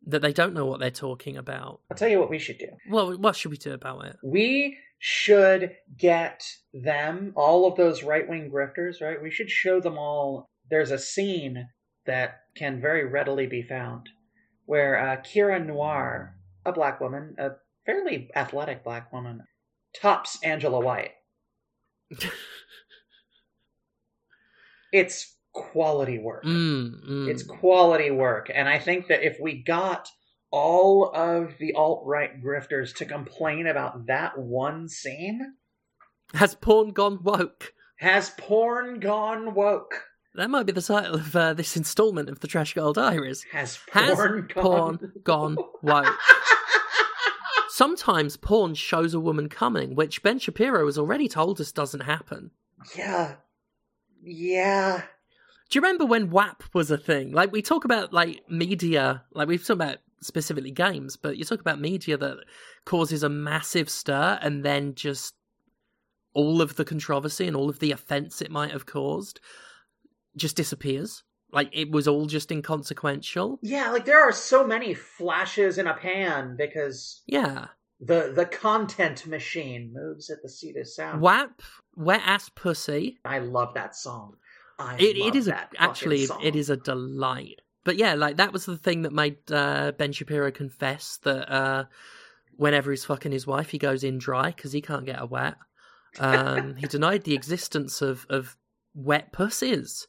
that 0.05 0.21
they 0.21 0.33
don't 0.33 0.53
know 0.53 0.65
what 0.65 0.79
they're 0.79 0.91
talking 0.91 1.37
about. 1.37 1.79
I'll 1.89 1.97
tell 1.97 2.09
you 2.09 2.19
what 2.19 2.29
we 2.29 2.39
should 2.39 2.57
do. 2.57 2.67
Well, 2.89 3.17
what 3.17 3.35
should 3.35 3.51
we 3.51 3.57
do 3.57 3.73
about 3.73 4.05
it? 4.05 4.17
We 4.21 4.77
should 4.99 5.71
get 5.97 6.43
them, 6.73 7.33
all 7.35 7.67
of 7.67 7.77
those 7.77 8.03
right 8.03 8.27
wing 8.27 8.51
grifters, 8.53 9.01
right? 9.01 9.21
We 9.21 9.31
should 9.31 9.49
show 9.49 9.79
them 9.79 9.97
all. 9.97 10.49
There's 10.69 10.91
a 10.91 10.99
scene 10.99 11.67
that 12.05 12.41
can 12.55 12.81
very 12.81 13.05
readily 13.05 13.47
be 13.47 13.61
found 13.61 14.09
where 14.65 14.97
uh, 14.97 15.17
Kira 15.17 15.65
Noir, 15.65 16.35
a 16.65 16.71
black 16.71 16.99
woman, 16.99 17.35
a 17.37 17.51
fairly 17.85 18.29
athletic 18.35 18.83
black 18.83 19.11
woman, 19.11 19.41
tops 20.01 20.37
Angela 20.43 20.79
White. 20.79 21.11
It's 24.93 25.35
quality 25.53 26.19
work. 26.19 26.45
Mm, 26.45 27.05
mm. 27.09 27.27
It's 27.27 27.43
quality 27.43 28.11
work. 28.11 28.49
And 28.53 28.69
I 28.69 28.79
think 28.79 29.07
that 29.07 29.23
if 29.23 29.37
we 29.41 29.61
got 29.63 30.07
all 30.51 31.11
of 31.13 31.57
the 31.59 31.73
alt 31.73 32.03
right 32.05 32.31
grifters 32.41 32.95
to 32.97 33.05
complain 33.05 33.67
about 33.67 34.05
that 34.05 34.37
one 34.37 34.87
scene, 34.87 35.55
Has 36.35 36.55
porn 36.55 36.91
gone 36.91 37.19
woke? 37.23 37.73
has 37.99 38.29
porn 38.37 38.99
gone 38.99 39.53
woke? 39.53 39.93
That 40.35 40.49
might 40.49 40.65
be 40.65 40.71
the 40.73 40.81
title 40.81 41.15
of 41.15 41.35
uh, 41.35 41.53
this 41.53 41.77
installment 41.77 42.27
of 42.29 42.39
the 42.39 42.47
Trash 42.47 42.73
Girl 42.73 42.91
Diaries. 42.93 43.45
Has 43.51 43.79
Has 43.91 44.15
porn 44.15 44.47
gone, 44.53 44.63
porn 44.63 45.11
gone 45.23 45.57
woke? 45.81 46.19
Sometimes 47.69 48.37
porn 48.37 48.75
shows 48.75 49.13
a 49.13 49.19
woman 49.19 49.49
coming, 49.49 49.95
which 49.95 50.21
Ben 50.21 50.37
Shapiro 50.39 50.85
has 50.85 50.97
already 50.97 51.27
told 51.27 51.59
us 51.59 51.71
doesn't 51.71 52.01
happen. 52.01 52.51
yeah. 52.97 53.35
Yeah. 54.23 55.03
Do 55.69 55.77
you 55.79 55.81
remember 55.81 56.05
when 56.05 56.29
WAP 56.29 56.63
was 56.73 56.91
a 56.91 56.97
thing? 56.97 57.31
Like 57.31 57.51
we 57.51 57.61
talk 57.61 57.85
about 57.85 58.13
like 58.13 58.41
media, 58.49 59.23
like 59.33 59.47
we've 59.47 59.65
talked 59.65 59.81
about 59.81 59.97
specifically 60.21 60.71
games, 60.71 61.17
but 61.17 61.37
you 61.37 61.43
talk 61.45 61.59
about 61.59 61.79
media 61.79 62.17
that 62.17 62.37
causes 62.85 63.23
a 63.23 63.29
massive 63.29 63.89
stir 63.89 64.39
and 64.41 64.63
then 64.63 64.95
just 64.95 65.33
all 66.33 66.61
of 66.61 66.75
the 66.75 66.85
controversy 66.85 67.47
and 67.47 67.55
all 67.55 67.69
of 67.69 67.79
the 67.79 67.91
offense 67.91 68.41
it 68.41 68.51
might 68.51 68.71
have 68.71 68.85
caused 68.85 69.39
just 70.35 70.55
disappears. 70.55 71.23
Like 71.51 71.69
it 71.71 71.91
was 71.91 72.07
all 72.07 72.25
just 72.25 72.51
inconsequential. 72.51 73.59
Yeah, 73.61 73.91
like 73.91 74.05
there 74.05 74.21
are 74.21 74.31
so 74.31 74.65
many 74.65 74.93
flashes 74.93 75.77
in 75.77 75.87
a 75.87 75.93
pan 75.93 76.55
because 76.57 77.21
Yeah. 77.27 77.67
The 78.05 78.33
the 78.35 78.45
content 78.45 79.25
machine 79.27 79.93
moves 79.93 80.29
at 80.29 80.41
the 80.41 80.49
speed 80.49 80.77
of 80.77 80.87
sound. 80.87 81.21
WAP, 81.21 81.61
wet 81.95 82.21
ass 82.25 82.49
pussy. 82.49 83.19
I 83.23 83.39
love 83.39 83.73
that 83.75 83.95
song. 83.95 84.35
I 84.79 84.95
It, 84.97 85.17
it 85.17 85.35
is 85.35 85.47
a, 85.47 85.67
actually 85.77 86.25
song. 86.25 86.41
it 86.43 86.55
is 86.55 86.69
a 86.69 86.77
delight. 86.77 87.61
But 87.83 87.97
yeah, 87.97 88.15
like 88.15 88.37
that 88.37 88.53
was 88.53 88.65
the 88.65 88.77
thing 88.77 89.03
that 89.03 89.13
made 89.13 89.37
uh, 89.51 89.91
Ben 89.93 90.11
Shapiro 90.11 90.51
confess 90.51 91.19
that 91.23 91.51
uh, 91.51 91.85
whenever 92.55 92.91
he's 92.91 93.05
fucking 93.05 93.31
his 93.31 93.47
wife, 93.47 93.69
he 93.69 93.77
goes 93.77 94.03
in 94.03 94.17
dry 94.17 94.51
because 94.51 94.71
he 94.71 94.81
can't 94.81 95.05
get 95.05 95.21
a 95.21 95.25
wet. 95.25 95.55
Um, 96.19 96.75
he 96.75 96.87
denied 96.87 97.23
the 97.23 97.35
existence 97.35 98.01
of 98.01 98.25
of 98.29 98.57
wet 98.93 99.31
pussies, 99.31 100.07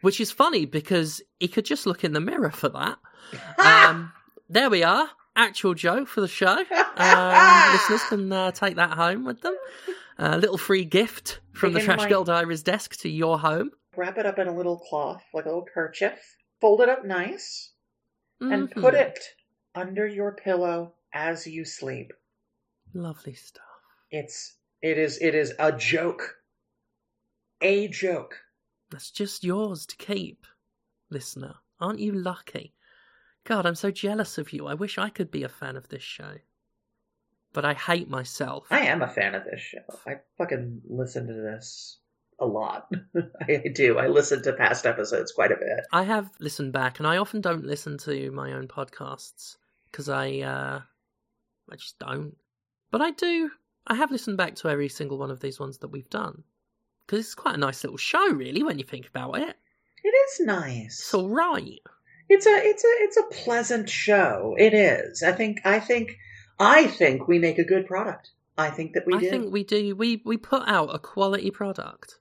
which 0.00 0.20
is 0.20 0.30
funny 0.30 0.64
because 0.64 1.22
he 1.38 1.48
could 1.48 1.64
just 1.64 1.86
look 1.86 2.04
in 2.04 2.12
the 2.12 2.20
mirror 2.20 2.50
for 2.50 2.68
that. 2.68 2.98
Um, 3.56 4.12
there 4.48 4.68
we 4.68 4.82
are, 4.82 5.08
actual 5.36 5.74
joke 5.74 6.08
for 6.08 6.20
the 6.20 6.28
show. 6.28 6.62
Um, 6.94 7.72
listeners 7.72 8.02
can 8.04 8.32
uh, 8.32 8.50
take 8.52 8.76
that 8.76 8.90
home 8.90 9.24
with 9.24 9.40
them. 9.40 9.56
A 10.18 10.36
little 10.36 10.58
free 10.58 10.84
gift 10.84 11.40
from 11.52 11.72
the 11.72 11.80
Trash 11.80 12.00
my- 12.00 12.08
Girl 12.08 12.22
Diaries 12.22 12.62
desk 12.62 12.96
to 13.00 13.08
your 13.08 13.38
home. 13.38 13.70
Wrap 13.96 14.18
it 14.18 14.26
up 14.26 14.38
in 14.38 14.46
a 14.46 14.54
little 14.54 14.78
cloth, 14.78 15.22
like 15.32 15.46
a 15.46 15.48
little 15.48 15.64
kerchief. 15.74 16.36
Fold 16.60 16.82
it 16.82 16.90
up 16.90 17.04
nice, 17.04 17.72
and 18.40 18.70
Mhm. 18.70 18.80
put 18.82 18.92
it 18.94 19.18
under 19.74 20.06
your 20.06 20.32
pillow 20.32 20.94
as 21.14 21.46
you 21.46 21.64
sleep. 21.64 22.12
Lovely 22.92 23.34
stuff. 23.34 23.64
It's 24.10 24.54
it 24.82 24.98
is 24.98 25.18
it 25.22 25.34
is 25.34 25.54
a 25.58 25.72
joke. 25.72 26.36
A 27.62 27.88
joke. 27.88 28.38
That's 28.90 29.10
just 29.10 29.44
yours 29.44 29.86
to 29.86 29.96
keep, 29.96 30.46
listener. 31.10 31.54
Aren't 31.80 32.00
you 32.00 32.12
lucky? 32.12 32.74
God, 33.44 33.66
I'm 33.66 33.74
so 33.74 33.90
jealous 33.90 34.38
of 34.38 34.52
you. 34.52 34.66
I 34.66 34.74
wish 34.74 34.98
I 34.98 35.08
could 35.08 35.30
be 35.30 35.42
a 35.42 35.48
fan 35.48 35.76
of 35.76 35.88
this 35.88 36.02
show. 36.02 36.34
But 37.52 37.64
I 37.64 37.74
hate 37.74 38.08
myself. 38.08 38.66
I 38.70 38.80
am 38.80 39.02
a 39.02 39.08
fan 39.08 39.34
of 39.34 39.44
this 39.44 39.60
show. 39.60 39.80
I 40.06 40.20
fucking 40.38 40.82
listen 40.88 41.26
to 41.26 41.34
this 41.34 41.98
a 42.38 42.46
lot. 42.46 42.90
I 43.48 43.64
do. 43.74 43.98
I 43.98 44.06
listen 44.08 44.42
to 44.42 44.52
past 44.54 44.86
episodes 44.86 45.32
quite 45.32 45.52
a 45.52 45.56
bit. 45.56 45.86
I 45.92 46.04
have 46.04 46.30
listened 46.40 46.72
back, 46.72 46.98
and 46.98 47.06
I 47.06 47.18
often 47.18 47.40
don't 47.40 47.66
listen 47.66 47.98
to 47.98 48.30
my 48.30 48.52
own 48.52 48.68
podcasts 48.68 49.56
because 49.90 50.08
I, 50.08 50.38
uh, 50.38 50.80
I 51.70 51.76
just 51.76 51.98
don't. 51.98 52.36
But 52.90 53.02
I 53.02 53.10
do. 53.10 53.50
I 53.86 53.96
have 53.96 54.10
listened 54.10 54.36
back 54.36 54.54
to 54.56 54.68
every 54.68 54.88
single 54.88 55.18
one 55.18 55.30
of 55.30 55.40
these 55.40 55.60
ones 55.60 55.78
that 55.78 55.88
we've 55.88 56.08
done 56.08 56.44
because 57.06 57.26
it's 57.26 57.34
quite 57.34 57.56
a 57.56 57.58
nice 57.58 57.82
little 57.84 57.98
show, 57.98 58.30
really, 58.30 58.62
when 58.62 58.78
you 58.78 58.84
think 58.84 59.08
about 59.08 59.38
it. 59.38 59.56
It 60.04 60.08
is 60.08 60.40
nice. 60.46 61.00
It's 61.00 61.14
all 61.14 61.28
right. 61.28 61.80
It's 62.34 62.46
a 62.46 62.56
it's 62.70 62.84
a 62.84 62.92
it's 63.04 63.16
a 63.18 63.44
pleasant 63.44 63.90
show. 63.90 64.54
It 64.58 64.72
is. 64.72 65.22
I 65.22 65.32
think 65.32 65.60
I 65.64 65.80
think 65.80 66.16
I 66.58 66.86
think 66.86 67.28
we 67.28 67.38
make 67.38 67.58
a 67.58 67.64
good 67.64 67.86
product. 67.86 68.30
I 68.56 68.70
think 68.70 68.94
that 68.94 69.04
we 69.06 69.14
I 69.14 69.20
do. 69.20 69.30
think 69.30 69.52
we 69.52 69.64
do. 69.64 69.94
We 69.96 70.22
we 70.24 70.36
put 70.36 70.62
out 70.66 70.94
a 70.94 70.98
quality 70.98 71.50
product, 71.50 72.18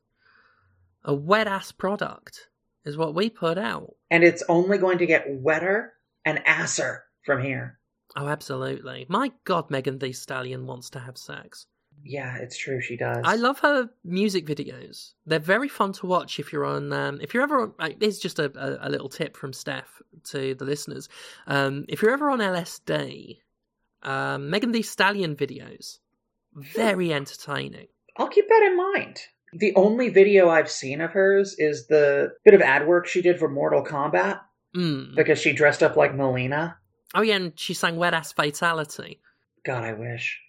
a 1.04 1.14
wet 1.14 1.48
ass 1.48 1.72
product 1.72 2.50
is 2.84 2.98
what 2.98 3.16
we 3.16 3.30
put 3.30 3.58
out. 3.58 3.96
and 4.10 4.24
it's 4.24 4.44
only 4.50 4.78
going 4.78 4.98
to 4.98 5.06
get 5.06 5.26
wetter 5.30 5.94
and 6.26 6.42
asser 6.46 7.04
from 7.26 7.42
here. 7.42 7.80
Oh, 8.16 8.28
absolutely. 8.28 9.06
My 9.08 9.32
God, 9.46 9.70
Megan 9.72 10.00
Thee 10.00 10.12
Stallion 10.14 10.66
wants 10.68 10.90
to 10.92 11.00
have 11.00 11.18
sex. 11.18 11.68
Yeah, 12.04 12.38
it's 12.38 12.58
true. 12.58 12.82
She 12.82 12.98
does. 12.98 13.22
I 13.24 13.36
love 13.36 13.60
her 13.60 13.90
music 14.04 14.46
videos. 14.46 15.14
They're 15.26 15.40
very 15.40 15.68
fun 15.70 15.94
to 15.94 16.06
watch 16.08 16.40
if 16.40 16.52
you're 16.52 16.66
on. 16.66 16.92
Um, 16.94 17.20
if 17.22 17.34
you're 17.34 17.44
ever 17.44 17.62
on, 17.62 17.74
like, 17.80 17.98
it's 18.02 18.20
just 18.20 18.40
a, 18.40 18.46
a, 18.56 18.88
a 18.88 18.90
little 18.90 19.10
tip 19.10 19.38
from 19.38 19.54
Steph 19.54 20.02
to 20.26 20.56
the 20.56 20.66
listeners. 20.66 21.10
Um, 21.48 21.86
if 21.88 22.02
you're 22.02 22.12
ever 22.12 22.30
on 22.32 22.40
LSD, 22.40 23.38
um, 24.04 24.50
Megan 24.50 24.72
Thee 24.72 24.82
Stallion 24.82 25.36
videos, 25.36 26.00
very 26.56 27.14
entertaining. 27.14 27.88
I'll 28.18 28.28
keep 28.30 28.48
that 28.50 28.64
in 28.64 28.78
mind. 28.78 29.20
The 29.54 29.76
only 29.76 30.10
video 30.10 30.50
I've 30.50 30.72
seen 30.72 31.02
of 31.02 31.12
hers 31.12 31.56
is 31.58 31.88
the 31.88 32.34
bit 32.46 32.54
of 32.54 32.62
ad 32.62 32.88
work 32.88 33.06
she 33.08 33.22
did 33.22 33.38
for 33.40 33.50
Mortal 33.50 33.84
Kombat 33.84 34.40
Mm. 34.74 35.16
because 35.18 35.38
she 35.38 35.52
dressed 35.52 35.84
up 35.84 35.98
like 35.98 36.14
Mileena. 36.16 36.76
Oh 37.14 37.22
yeah, 37.22 37.36
and 37.36 37.52
she 37.60 37.74
sang 37.74 37.98
"Wet 37.98 38.14
Ass 38.14 38.32
Fatality." 38.32 39.20
God, 39.66 39.84
I 39.84 39.92
wish. 39.92 40.40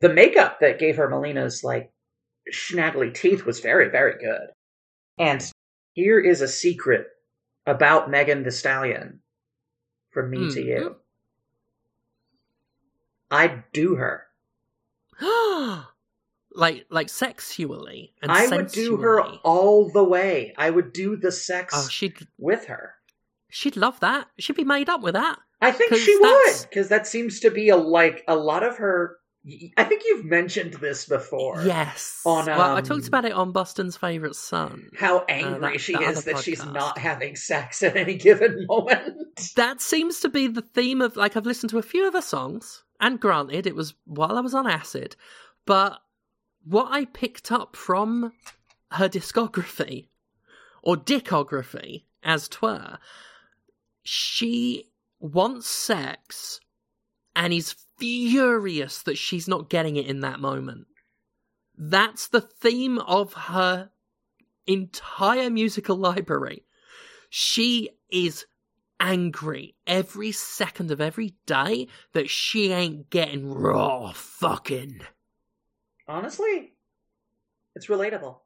The 0.00 0.08
makeup 0.08 0.60
that 0.60 0.78
gave 0.78 0.96
her 0.96 1.08
Mileena's 1.08 1.64
like 1.64 1.90
schnaggly 2.52 3.12
teeth 3.14 3.44
was 3.44 3.60
very, 3.60 3.88
very 3.90 4.18
good. 4.22 4.48
And 5.18 5.42
here 5.92 6.20
is 6.20 6.40
a 6.40 6.48
secret 6.48 7.06
about 7.66 8.10
Megan 8.10 8.44
Thee 8.44 8.50
Stallion 8.50 9.20
from 10.10 10.30
me 10.30 10.50
to 10.52 10.60
Mm. 10.62 10.66
you. 10.66 10.96
I'd 13.30 13.64
do 13.72 13.96
her. 13.96 14.24
like 16.54 16.86
like 16.90 17.08
sexually 17.08 18.14
and 18.22 18.30
I 18.32 18.46
would 18.48 18.68
do 18.72 18.96
her 18.98 19.20
all 19.22 19.90
the 19.90 20.04
way. 20.04 20.54
I 20.56 20.70
would 20.70 20.92
do 20.92 21.16
the 21.16 21.32
sex 21.32 21.74
Oh, 21.76 21.88
she'd 21.88 22.16
with 22.38 22.66
her. 22.66 22.94
she'd 23.50 23.76
love 23.76 24.00
that. 24.00 24.28
She'd 24.38 24.56
be 24.56 24.64
made 24.64 24.88
up 24.88 25.02
with 25.02 25.14
that. 25.14 25.38
I 25.60 25.72
think 25.72 25.94
she 25.94 26.16
would 26.16 26.54
because 26.68 26.88
that 26.88 27.06
seems 27.06 27.40
to 27.40 27.50
be 27.50 27.68
a 27.68 27.76
like 27.76 28.24
a 28.28 28.36
lot 28.36 28.62
of 28.62 28.76
her. 28.78 29.17
I 29.76 29.84
think 29.84 30.02
you've 30.04 30.24
mentioned 30.24 30.74
this 30.74 31.06
before. 31.06 31.62
Yes. 31.62 32.20
On, 32.26 32.44
well, 32.46 32.60
I 32.60 32.78
um, 32.78 32.82
talked 32.82 33.08
about 33.08 33.24
it 33.24 33.32
on 33.32 33.52
Boston's 33.52 33.96
favorite 33.96 34.34
son. 34.34 34.90
How 34.98 35.24
angry 35.28 35.72
that- 35.72 35.80
she 35.80 35.92
that 35.94 36.02
is 36.02 36.24
that 36.24 36.38
she's 36.38 36.64
not 36.64 36.98
having 36.98 37.36
sex 37.36 37.82
at 37.82 37.96
any 37.96 38.16
given 38.16 38.66
moment. 38.68 39.16
That 39.56 39.80
seems 39.80 40.20
to 40.20 40.28
be 40.28 40.48
the 40.48 40.62
theme 40.62 41.00
of 41.00 41.16
like 41.16 41.36
I've 41.36 41.46
listened 41.46 41.70
to 41.70 41.78
a 41.78 41.82
few 41.82 42.06
of 42.06 42.14
her 42.14 42.20
songs, 42.20 42.82
and 43.00 43.20
granted, 43.20 43.66
it 43.66 43.74
was 43.74 43.94
while 44.04 44.36
I 44.36 44.40
was 44.40 44.54
on 44.54 44.66
acid, 44.66 45.16
but 45.64 45.98
what 46.64 46.88
I 46.90 47.06
picked 47.06 47.50
up 47.50 47.76
from 47.76 48.32
her 48.92 49.08
discography 49.08 50.08
or 50.82 50.96
dicography, 50.96 52.04
as 52.22 52.48
twere, 52.48 52.98
she 54.02 54.90
wants 55.20 55.68
sex 55.68 56.60
and 57.34 57.52
is 57.52 57.74
furious 57.98 59.02
that 59.02 59.18
she's 59.18 59.48
not 59.48 59.68
getting 59.68 59.96
it 59.96 60.06
in 60.06 60.20
that 60.20 60.40
moment. 60.40 60.86
That's 61.76 62.28
the 62.28 62.40
theme 62.40 62.98
of 62.98 63.32
her 63.34 63.90
entire 64.66 65.50
musical 65.50 65.96
library. 65.96 66.64
She 67.30 67.90
is 68.10 68.46
angry 69.00 69.76
every 69.86 70.32
second 70.32 70.90
of 70.90 71.00
every 71.00 71.34
day 71.46 71.86
that 72.12 72.28
she 72.28 72.72
ain't 72.72 73.10
getting 73.10 73.52
raw 73.52 74.12
fucking. 74.12 75.00
Honestly, 76.06 76.72
it's 77.74 77.86
relatable. 77.86 78.38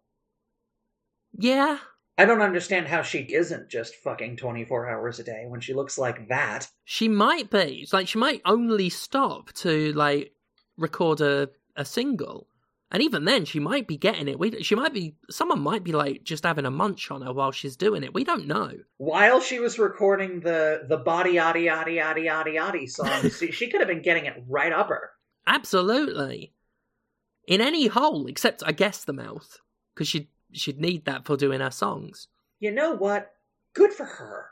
Yeah, 1.33 1.79
I 2.19 2.25
don't 2.27 2.43
understand 2.43 2.89
how 2.89 3.03
she 3.03 3.21
isn't 3.21 3.71
just 3.71 3.97
fucking 3.97 4.37
24 4.37 4.89
hours 4.89 5.19
a 5.19 5.25
day 5.25 5.45
when 5.47 5.61
she 5.61 5.73
looks 5.73 5.97
like 5.97 6.29
that. 6.29 6.69
she 6.85 7.09
might 7.09 7.51
be. 7.51 7.81
It's 7.83 7.93
Like 7.93 8.09
she 8.09 8.19
might 8.19 8.43
only 8.45 8.91
stop 8.91 9.53
to 9.55 9.93
like 9.95 10.33
record 10.77 11.21
a, 11.21 11.49
a 11.77 11.85
single. 11.85 12.49
And 12.91 13.03
even 13.03 13.25
then, 13.25 13.47
she 13.47 13.59
might 13.59 13.89
be 13.89 13.97
getting 13.97 14.29
it. 14.29 14.39
We, 14.39 14.63
she 14.63 14.75
might 14.75 14.93
be. 14.93 15.15
Someone 15.31 15.61
might 15.61 15.83
be 15.83 15.93
like 15.93 16.25
just 16.25 16.45
having 16.45 16.67
a 16.67 16.71
munch 16.71 17.11
on 17.11 17.23
her 17.23 17.33
while 17.33 17.51
she's 17.51 17.75
doing 17.75 18.03
it. 18.05 18.13
We 18.13 18.23
don't 18.23 18.47
know. 18.47 18.71
While 18.99 19.41
she 19.41 19.59
was 19.61 19.79
recording 19.79 20.41
the 20.41 20.85
the 20.87 20.99
body 20.99 21.35
yaddy 21.37 21.65
yaddy 21.65 21.97
yaddy 21.97 22.27
yaddy 22.27 22.57
yaddy 22.57 22.91
song, 22.91 23.31
she, 23.39 23.51
she 23.51 23.71
could 23.71 23.81
have 23.81 23.89
been 23.89 24.03
getting 24.03 24.27
it 24.27 24.45
right 24.47 24.73
up 24.73 24.91
her. 24.91 25.13
Absolutely. 25.47 26.53
In 27.49 27.63
any 27.63 27.87
hole 27.87 28.27
except, 28.27 28.63
I 28.65 28.73
guess, 28.73 29.05
the 29.05 29.15
mouth, 29.15 29.59
because 29.95 30.07
she'd 30.07 30.29
she'd 30.53 30.81
need 30.81 31.05
that 31.05 31.25
for 31.25 31.37
doing 31.37 31.61
her 31.61 31.71
songs. 31.71 32.29
You 32.59 32.71
know 32.71 32.93
what? 32.93 33.33
Good 33.75 33.93
for 33.93 34.05
her. 34.05 34.47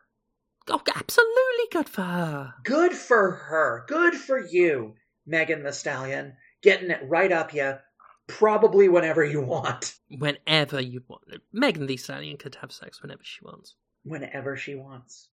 Oh, 0.68 0.82
absolutely 0.94 1.66
good 1.72 1.88
for 1.88 2.02
her. 2.02 2.54
Good 2.64 2.92
for 2.92 3.30
her. 3.30 3.84
Good 3.88 4.14
for 4.14 4.38
you, 4.38 4.94
Megan 5.26 5.64
Thee 5.64 5.72
Stallion. 5.72 6.34
Getting 6.62 6.90
it 6.90 7.00
right 7.08 7.32
up 7.32 7.54
you, 7.54 7.78
probably 8.26 8.88
whenever 8.88 9.24
you 9.24 9.40
want. 9.40 9.94
Whenever 10.08 10.80
you 10.80 11.02
want. 11.08 11.24
Megan 11.52 11.86
Thee 11.86 11.96
Stallion 11.96 12.36
could 12.36 12.56
have 12.56 12.72
sex 12.72 13.02
whenever 13.02 13.22
she 13.24 13.44
wants. 13.44 13.74
Whenever 14.04 14.56
she 14.56 14.74
wants. 14.74 15.28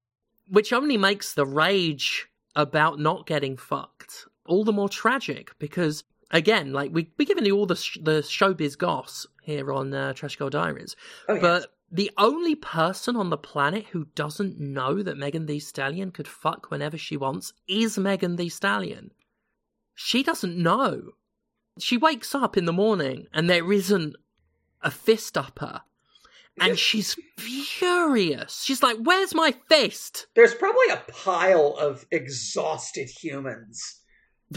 Which 0.49 0.74
only 0.74 0.97
makes 0.97 1.34
the 1.34 1.45
rage 1.45 2.28
about 2.55 2.99
not 2.99 3.28
getting 3.28 3.57
fucked 3.57 4.26
all 4.47 4.63
the 4.63 4.74
more 4.74 4.89
tragic 4.89 5.51
because, 5.59 6.03
again, 6.32 6.73
like, 6.73 6.91
we, 6.93 7.09
we're 7.17 7.25
giving 7.25 7.45
you 7.45 7.57
all 7.57 7.65
the, 7.65 7.75
sh- 7.75 7.99
the 8.01 8.21
showbiz 8.21 8.78
goss 8.78 9.25
here 9.41 9.71
on 9.71 9.93
uh, 9.93 10.13
Trash 10.13 10.36
Girl 10.36 10.49
Diaries. 10.49 10.95
Oh, 11.28 11.36
yeah. 11.36 11.41
But 11.41 11.73
the 11.91 12.11
only 12.17 12.55
person 12.55 13.15
on 13.15 13.30
the 13.30 13.38
planet 13.38 13.86
who 13.91 14.07
doesn't 14.15 14.59
know 14.59 15.01
that 15.01 15.17
Megan 15.17 15.45
Thee 15.45 15.59
Stallion 15.59 16.11
could 16.11 16.28
fuck 16.28 16.69
whenever 16.69 16.97
she 16.97 17.15
wants 17.15 17.53
is 17.67 17.97
Megan 17.97 18.36
Thee 18.36 18.49
Stallion. 18.49 19.11
She 19.95 20.21
doesn't 20.21 20.57
know. 20.57 21.11
She 21.80 21.97
wakes 21.97 22.36
up 22.36 22.57
in 22.57 22.65
the 22.65 22.73
morning 22.73 23.28
and 23.34 23.49
there 23.49 23.71
isn't 23.71 24.15
a 24.82 24.91
fist 24.91 25.38
up 25.38 25.59
her. 25.59 25.82
And 26.59 26.78
she's 26.78 27.15
furious. 27.38 28.63
She's 28.63 28.82
like, 28.82 28.97
Where's 28.97 29.36
my 29.36 29.53
fist? 29.69 30.25
There's 30.36 30.55
probably 30.55 30.89
a 30.91 31.03
pile 31.11 31.75
of 31.80 32.05
exhausted 32.09 33.09
humans 33.09 34.01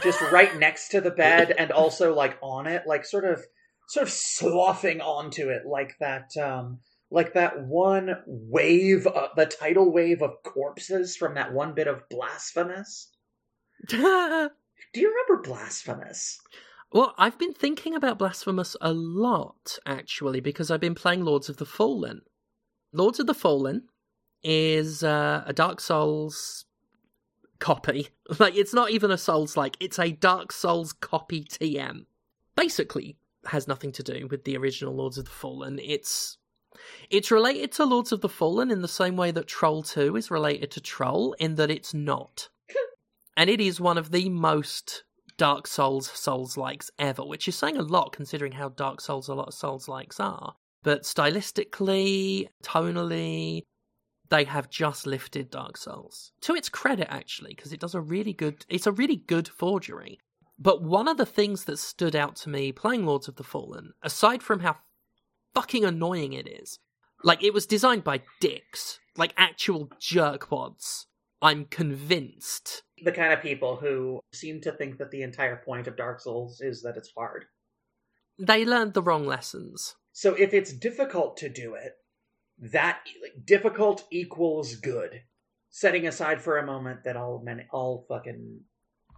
just 0.02 0.20
right 0.32 0.56
next 0.58 0.90
to 0.90 1.00
the 1.00 1.10
bed 1.10 1.52
and 1.56 1.70
also 1.72 2.14
like 2.14 2.38
on 2.42 2.66
it, 2.66 2.84
like 2.86 3.04
sort 3.04 3.24
of 3.24 3.44
sort 3.88 4.06
of 4.06 4.12
sloughing 4.12 5.00
onto 5.00 5.48
it 5.48 5.66
like 5.66 5.96
that 5.98 6.30
um 6.40 6.78
like 7.10 7.34
that 7.34 7.60
one 7.64 8.14
wave 8.24 9.06
uh, 9.06 9.28
the 9.36 9.46
tidal 9.46 9.92
wave 9.92 10.22
of 10.22 10.42
corpses 10.44 11.16
from 11.16 11.34
that 11.34 11.52
one 11.52 11.74
bit 11.74 11.88
of 11.88 12.08
blasphemous. 12.08 13.10
Do 13.88 14.50
you 14.94 15.08
remember 15.08 15.42
blasphemous? 15.42 16.38
Well, 16.92 17.14
I've 17.18 17.38
been 17.38 17.52
thinking 17.52 17.94
about 17.94 18.18
Blasphemous 18.18 18.76
a 18.80 18.92
lot, 18.92 19.78
actually, 19.86 20.40
because 20.40 20.70
I've 20.72 20.80
been 20.80 20.96
playing 20.96 21.24
Lords 21.24 21.48
of 21.48 21.58
the 21.58 21.64
Fallen. 21.64 22.22
Lords 22.92 23.20
of 23.20 23.28
the 23.28 23.34
Fallen 23.34 23.84
is 24.42 25.04
uh, 25.04 25.44
a 25.46 25.52
Dark 25.52 25.80
Souls 25.80 26.64
copy. 27.60 28.08
Like, 28.38 28.54
it's 28.54 28.72
not 28.72 28.92
even 28.92 29.10
a 29.10 29.18
Souls 29.18 29.56
like, 29.56 29.76
it's 29.80 29.98
a 29.98 30.12
Dark 30.12 30.52
Souls 30.52 30.92
copy 30.92 31.44
TM. 31.44 32.04
Basically, 32.54 33.16
has 33.46 33.66
nothing 33.66 33.90
to 33.92 34.02
do 34.04 34.28
with 34.30 34.44
the 34.44 34.56
original 34.56 34.94
Lords 34.94 35.18
of 35.18 35.24
the 35.24 35.30
Fallen. 35.30 35.80
It's 35.82 36.38
it's 37.10 37.30
related 37.30 37.72
to 37.72 37.84
Lords 37.84 38.12
of 38.12 38.20
the 38.20 38.28
Fallen 38.28 38.70
in 38.70 38.82
the 38.82 38.88
same 38.88 39.16
way 39.16 39.30
that 39.32 39.48
Troll 39.48 39.82
2 39.82 40.16
is 40.16 40.30
related 40.30 40.70
to 40.72 40.80
Troll, 40.80 41.34
in 41.34 41.56
that 41.56 41.70
it's 41.70 41.92
not. 41.92 42.48
and 43.36 43.50
it 43.50 43.60
is 43.60 43.80
one 43.80 43.98
of 43.98 44.12
the 44.12 44.28
most 44.28 45.02
Dark 45.36 45.66
Souls 45.66 46.08
Souls 46.08 46.56
likes 46.56 46.90
ever, 46.98 47.24
which 47.24 47.48
is 47.48 47.56
saying 47.56 47.76
a 47.76 47.82
lot 47.82 48.12
considering 48.12 48.52
how 48.52 48.68
Dark 48.68 49.00
Souls 49.00 49.28
a 49.28 49.34
lot 49.34 49.48
of 49.48 49.54
Souls 49.54 49.88
likes 49.88 50.20
are. 50.20 50.54
But 50.82 51.02
stylistically, 51.02 52.48
tonally, 52.62 53.64
they 54.30 54.44
have 54.44 54.70
just 54.70 55.06
lifted 55.06 55.50
Dark 55.50 55.76
Souls. 55.76 56.32
To 56.42 56.54
its 56.54 56.68
credit, 56.68 57.08
actually, 57.10 57.54
because 57.54 57.72
it 57.72 57.80
does 57.80 57.94
a 57.94 58.00
really 58.00 58.32
good 58.32 58.64
it's 58.68 58.86
a 58.86 58.92
really 58.92 59.16
good 59.16 59.48
forgery. 59.48 60.18
But 60.58 60.82
one 60.82 61.08
of 61.08 61.16
the 61.16 61.26
things 61.26 61.64
that 61.64 61.78
stood 61.78 62.14
out 62.14 62.36
to 62.36 62.48
me 62.48 62.72
playing 62.72 63.06
Lords 63.06 63.28
of 63.28 63.36
the 63.36 63.44
Fallen, 63.44 63.92
aside 64.02 64.42
from 64.42 64.60
how 64.60 64.76
fucking 65.54 65.84
annoying 65.84 66.32
it 66.32 66.46
is, 66.46 66.78
like 67.24 67.42
it 67.42 67.54
was 67.54 67.66
designed 67.66 68.04
by 68.04 68.22
dicks, 68.40 68.98
like 69.16 69.34
actual 69.36 69.88
jerkwads. 70.00 71.06
I'm 71.42 71.64
convinced. 71.64 72.82
The 73.02 73.12
kind 73.12 73.32
of 73.32 73.40
people 73.40 73.76
who 73.76 74.20
seem 74.32 74.60
to 74.60 74.72
think 74.72 74.98
that 74.98 75.10
the 75.10 75.22
entire 75.22 75.56
point 75.56 75.86
of 75.86 75.96
Dark 75.96 76.20
Souls 76.20 76.60
is 76.60 76.82
that 76.82 76.98
it's 76.98 77.12
hard. 77.16 77.46
They 78.38 78.66
learned 78.66 78.92
the 78.92 79.02
wrong 79.02 79.26
lessons. 79.26 79.96
So 80.12 80.34
if 80.34 80.52
it's 80.52 80.72
difficult 80.72 81.38
to 81.38 81.48
do 81.48 81.74
it, 81.74 81.92
that 82.60 83.00
like, 83.22 83.44
difficult 83.46 84.06
equals 84.10 84.76
good. 84.76 85.22
Setting 85.70 86.06
aside 86.06 86.40
for 86.42 86.58
a 86.58 86.66
moment 86.66 87.04
that 87.04 87.16
all 87.16 87.40
men, 87.44 87.64
all 87.70 88.04
fucking 88.08 88.60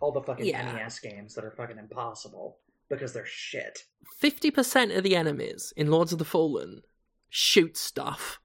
all 0.01 0.13
the 0.13 0.23
fucking 0.23 0.47
Yeah. 0.47 0.71
NES 0.73 0.99
games 0.99 1.35
that 1.35 1.45
are 1.45 1.53
fucking 1.53 1.79
impossible 1.79 2.59
because 2.89 3.13
they're 3.13 3.25
shit. 3.25 3.85
50% 4.21 4.97
of 4.97 5.05
the 5.05 5.15
enemies 5.17 5.73
in 5.77 5.91
Lords 5.91 6.13
of 6.13 6.19
the 6.19 6.25
Fallen 6.25 6.83
shoot 7.31 7.77
stuff. 7.77 8.41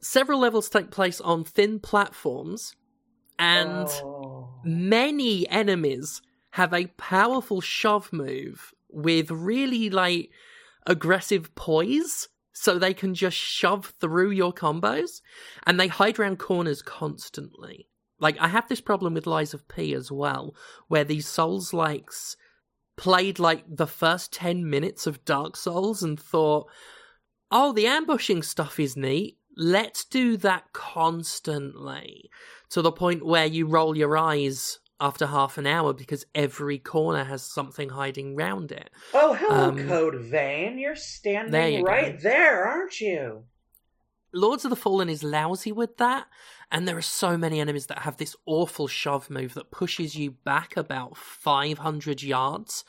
Several 0.00 0.38
levels 0.38 0.68
take 0.68 0.90
place 0.90 1.20
on 1.20 1.44
thin 1.44 1.78
platforms, 1.80 2.74
and 3.38 3.86
Oh. 3.88 4.60
many 4.64 5.48
enemies 5.48 6.22
have 6.50 6.72
a 6.72 6.86
powerful 6.96 7.60
shove 7.60 8.12
move 8.12 8.74
with 8.88 9.30
really 9.30 9.90
like 9.90 10.30
aggressive 10.86 11.54
poise 11.54 12.28
so 12.52 12.78
they 12.78 12.94
can 12.94 13.14
just 13.14 13.36
shove 13.36 13.94
through 14.00 14.30
your 14.30 14.52
combos 14.52 15.20
and 15.66 15.78
they 15.78 15.88
hide 15.88 16.18
around 16.18 16.38
corners 16.38 16.82
constantly. 16.82 17.88
Like 18.18 18.38
i 18.38 18.48
have 18.48 18.68
this 18.68 18.80
problem 18.80 19.14
with 19.14 19.26
lies 19.26 19.54
of 19.54 19.66
p 19.66 19.94
as 19.94 20.12
well 20.12 20.54
where 20.88 21.04
these 21.04 21.26
souls 21.26 21.72
likes 21.72 22.36
played 22.96 23.38
like 23.38 23.64
the 23.66 23.86
first 23.86 24.30
10 24.34 24.68
minutes 24.68 25.06
of 25.06 25.24
dark 25.24 25.56
souls 25.56 26.02
and 26.02 26.20
thought 26.20 26.68
oh 27.50 27.72
the 27.72 27.86
ambushing 27.86 28.42
stuff 28.42 28.78
is 28.78 28.96
neat. 28.96 29.38
Let's 29.56 30.04
do 30.04 30.36
that 30.38 30.72
constantly. 30.72 32.30
To 32.70 32.82
the 32.82 32.92
point 32.92 33.26
where 33.26 33.46
you 33.46 33.66
roll 33.66 33.96
your 33.96 34.16
eyes 34.16 34.78
after 35.00 35.26
half 35.26 35.56
an 35.58 35.66
hour 35.66 35.92
because 35.92 36.26
every 36.34 36.78
corner 36.78 37.24
has 37.24 37.42
something 37.42 37.88
hiding 37.90 38.36
round 38.36 38.70
it. 38.72 38.90
Oh, 39.14 39.32
hello, 39.34 39.68
Um, 39.70 39.88
Code 39.88 40.16
Vein. 40.20 40.78
You're 40.78 40.96
standing 40.96 41.52
there 41.52 41.68
you 41.70 41.82
right 41.84 42.16
go. 42.18 42.28
there, 42.28 42.64
aren't 42.66 43.00
you? 43.00 43.44
Lords 44.32 44.64
of 44.64 44.70
the 44.70 44.76
Fallen 44.76 45.08
is 45.08 45.24
lousy 45.24 45.72
with 45.72 45.96
that, 45.96 46.26
and 46.70 46.86
there 46.86 46.96
are 46.96 47.02
so 47.02 47.36
many 47.36 47.58
enemies 47.60 47.86
that 47.86 48.00
have 48.00 48.16
this 48.18 48.36
awful 48.46 48.86
shove 48.86 49.28
move 49.28 49.54
that 49.54 49.72
pushes 49.72 50.14
you 50.14 50.30
back 50.30 50.76
about 50.76 51.16
500 51.16 52.22
yards, 52.22 52.84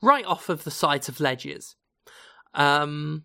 right 0.00 0.24
off 0.24 0.48
of 0.48 0.62
the 0.62 0.70
sides 0.70 1.08
of 1.08 1.18
ledges. 1.18 1.74
Um, 2.54 3.24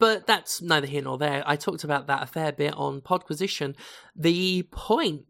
but 0.00 0.26
that's 0.26 0.60
neither 0.60 0.86
here 0.88 1.02
nor 1.02 1.16
there. 1.18 1.44
I 1.46 1.54
talked 1.56 1.84
about 1.84 2.08
that 2.08 2.22
a 2.24 2.26
fair 2.26 2.50
bit 2.50 2.74
on 2.74 3.00
Podquisition. 3.02 3.76
The 4.16 4.62
point 4.72 5.26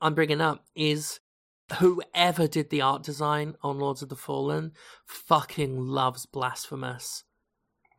I'm 0.00 0.14
bringing 0.14 0.40
up 0.40 0.64
is 0.76 1.18
whoever 1.78 2.46
did 2.46 2.70
the 2.70 2.80
art 2.80 3.02
design 3.02 3.56
on 3.62 3.78
Lords 3.78 4.02
of 4.02 4.08
the 4.08 4.16
Fallen 4.16 4.72
fucking 5.04 5.78
loves 5.78 6.26
Blasphemous. 6.26 7.24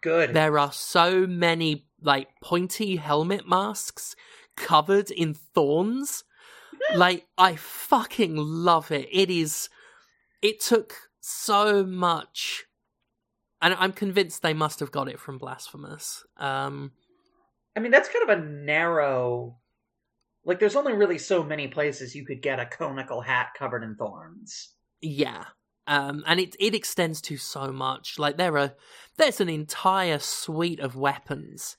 Good. 0.02 0.34
There 0.34 0.58
are 0.58 0.72
so 0.72 1.28
many 1.28 1.86
like 2.02 2.30
pointy 2.42 2.96
helmet 2.96 3.48
masks 3.48 4.16
covered 4.58 5.12
in 5.12 5.34
thorns. 5.34 6.24
like 6.96 7.28
I 7.38 7.56
fucking 7.56 8.36
love 8.36 8.92
it. 8.92 9.08
It 9.12 9.30
is 9.30 9.70
it 10.42 10.60
took 10.60 10.96
so 11.20 11.84
much 11.84 12.66
and 13.62 13.76
I'm 13.76 13.94
convinced 13.94 14.42
they 14.42 14.56
must 14.56 14.80
have 14.80 14.92
got 14.92 15.08
it 15.08 15.20
from 15.20 15.38
Blasphemous. 15.38 16.26
Um 16.38 16.92
I 17.76 17.80
mean, 17.80 17.92
that's 17.92 18.10
kind 18.10 18.30
of 18.30 18.38
a 18.38 18.46
narrow. 18.46 19.61
Like, 20.44 20.60
there's 20.60 20.76
only 20.76 20.94
really 20.94 21.18
so 21.20 21.44
many 21.44 21.68
places 21.68 22.16
you 22.16 22.26
could 22.26 22.42
get 22.42 22.60
a 22.60 22.66
conical 22.66 23.22
hat 23.22 23.50
covered 23.58 23.84
in 23.84 23.96
thorns. 23.96 24.74
yeah. 25.02 25.46
Um 25.88 26.24
and 26.28 26.40
it 26.40 26.56
it 26.60 26.76
extends 26.76 27.22
to 27.22 27.38
so 27.38 27.72
much. 27.72 28.20
Like 28.20 28.38
there 28.38 28.56
are 28.58 28.74
there's 29.18 29.42
an 29.42 29.50
entire 29.50 30.20
suite 30.20 30.80
of 30.80 30.96
weapons 30.96 31.78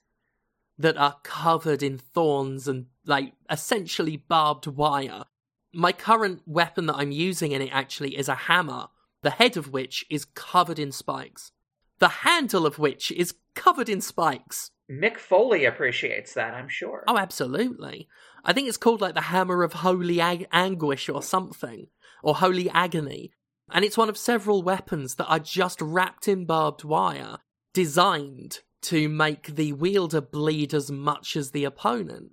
that 0.77 0.97
are 0.97 1.17
covered 1.23 1.83
in 1.83 1.99
thorns 1.99 2.67
and 2.67 2.87
like 3.07 3.35
essentially 3.49 4.17
barbed 4.17 4.67
wire. 4.67 5.25
My 5.73 5.93
current 5.93 6.43
weapon 6.47 6.87
that 6.87 6.97
I'm 6.97 7.13
using 7.13 7.53
in 7.53 7.63
it 7.63 7.71
actually 7.73 8.17
is 8.19 8.29
a 8.29 8.35
hammer, 8.35 8.89
the 9.23 9.31
head 9.31 9.57
of 9.57 9.73
which 9.73 10.05
is 10.11 10.25
covered 10.25 10.81
in 10.81 10.91
spikes. 10.91 11.53
The 12.01 12.09
handle 12.09 12.67
of 12.67 12.81
which 12.81 13.13
is 13.13 13.35
covered 13.55 13.89
in 13.89 14.01
spikes. 14.01 14.73
Mick 14.91 15.17
Foley 15.17 15.65
appreciates 15.65 16.35
that, 16.35 16.55
I'm 16.55 16.69
sure. 16.69 17.05
Oh, 17.07 17.17
absolutely. 17.17 18.09
I 18.45 18.53
think 18.53 18.68
it's 18.68 18.76
called 18.76 19.01
like 19.01 19.14
the 19.14 19.20
Hammer 19.22 19.62
of 19.62 19.72
Holy 19.72 20.20
Ag- 20.20 20.49
Anguish 20.53 21.09
or 21.09 21.22
something, 21.22 21.86
or 22.22 22.36
Holy 22.36 22.68
Agony. 22.70 23.32
And 23.70 23.84
it's 23.84 23.97
one 23.97 24.09
of 24.09 24.18
several 24.18 24.62
weapons 24.62 25.14
that 25.14 25.26
are 25.26 25.38
just 25.38 25.80
wrapped 25.80 26.28
in 26.28 26.45
barbed 26.45 26.84
wire, 26.84 27.38
designed 27.72 28.61
to 28.82 29.09
make 29.09 29.55
the 29.55 29.72
wielder 29.72 30.20
bleed 30.20 30.74
as 30.74 30.90
much 30.90 31.36
as 31.36 31.53
the 31.53 31.64
opponent. 31.64 32.32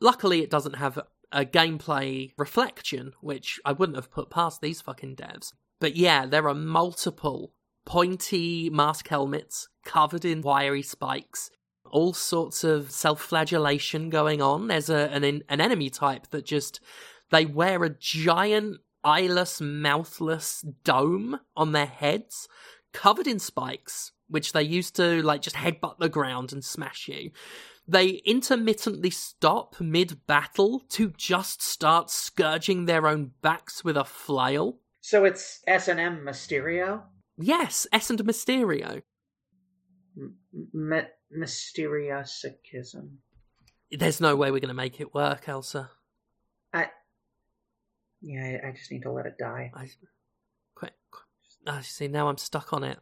Luckily, 0.00 0.42
it 0.42 0.50
doesn't 0.50 0.76
have 0.76 1.00
a 1.32 1.44
gameplay 1.44 2.32
reflection, 2.38 3.12
which 3.20 3.58
I 3.64 3.72
wouldn't 3.72 3.96
have 3.96 4.10
put 4.10 4.30
past 4.30 4.60
these 4.60 4.80
fucking 4.80 5.16
devs. 5.16 5.52
But 5.80 5.96
yeah, 5.96 6.24
there 6.24 6.48
are 6.48 6.54
multiple 6.54 7.52
pointy 7.84 8.70
mask 8.70 9.08
helmets 9.08 9.68
covered 9.84 10.24
in 10.24 10.42
wiry 10.42 10.82
spikes 10.82 11.50
all 11.90 12.12
sorts 12.12 12.64
of 12.64 12.90
self-flagellation 12.90 14.10
going 14.10 14.40
on. 14.42 14.68
There's 14.68 14.90
a 14.90 15.10
an 15.12 15.24
an 15.48 15.60
enemy 15.60 15.90
type 15.90 16.28
that 16.28 16.44
just 16.44 16.80
they 17.30 17.46
wear 17.46 17.82
a 17.84 17.90
giant 17.90 18.78
eyeless, 19.04 19.60
mouthless 19.60 20.64
dome 20.84 21.40
on 21.56 21.72
their 21.72 21.86
heads, 21.86 22.48
covered 22.92 23.26
in 23.26 23.38
spikes, 23.38 24.12
which 24.28 24.52
they 24.52 24.62
use 24.62 24.90
to 24.92 25.22
like 25.22 25.42
just 25.42 25.56
headbutt 25.56 25.98
the 25.98 26.08
ground 26.08 26.52
and 26.52 26.64
smash 26.64 27.08
you. 27.08 27.30
They 27.88 28.20
intermittently 28.24 29.10
stop 29.10 29.80
mid-battle 29.80 30.80
to 30.88 31.12
just 31.16 31.62
start 31.62 32.10
scourging 32.10 32.86
their 32.86 33.06
own 33.06 33.30
backs 33.42 33.84
with 33.84 33.96
a 33.96 34.04
flail. 34.04 34.80
So 35.02 35.24
it's 35.24 35.62
S&M 35.68 36.24
Mysterio? 36.24 37.02
Yes, 37.38 37.86
S&M 37.92 38.16
Mysterio. 38.18 39.02
M- 40.16 40.34
M- 40.74 41.06
Mysteriosicism. 41.34 43.08
There's 43.90 44.20
no 44.20 44.36
way 44.36 44.50
we're 44.50 44.60
going 44.60 44.68
to 44.68 44.74
make 44.74 45.00
it 45.00 45.14
work, 45.14 45.48
Elsa. 45.48 45.90
I. 46.72 46.90
Yeah, 48.20 48.58
I- 48.66 48.72
just 48.72 48.90
need 48.90 49.02
to 49.02 49.12
let 49.12 49.26
it 49.26 49.38
die. 49.38 49.70
I 49.74 49.88
quick. 50.74 50.94
Oh, 51.14 51.18
ah, 51.66 51.80
see, 51.82 52.08
now 52.08 52.28
I'm 52.28 52.38
stuck 52.38 52.72
on 52.72 52.84
it. 52.84 52.98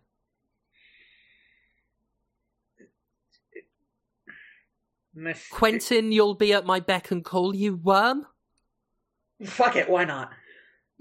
Quentin, 5.50 6.10
you'll 6.12 6.34
be 6.34 6.52
at 6.52 6.66
my 6.66 6.80
beck 6.80 7.10
and 7.10 7.24
call, 7.24 7.54
you 7.54 7.76
worm. 7.76 8.26
Fuck 9.44 9.76
it, 9.76 9.88
why 9.88 10.04
not? 10.04 10.32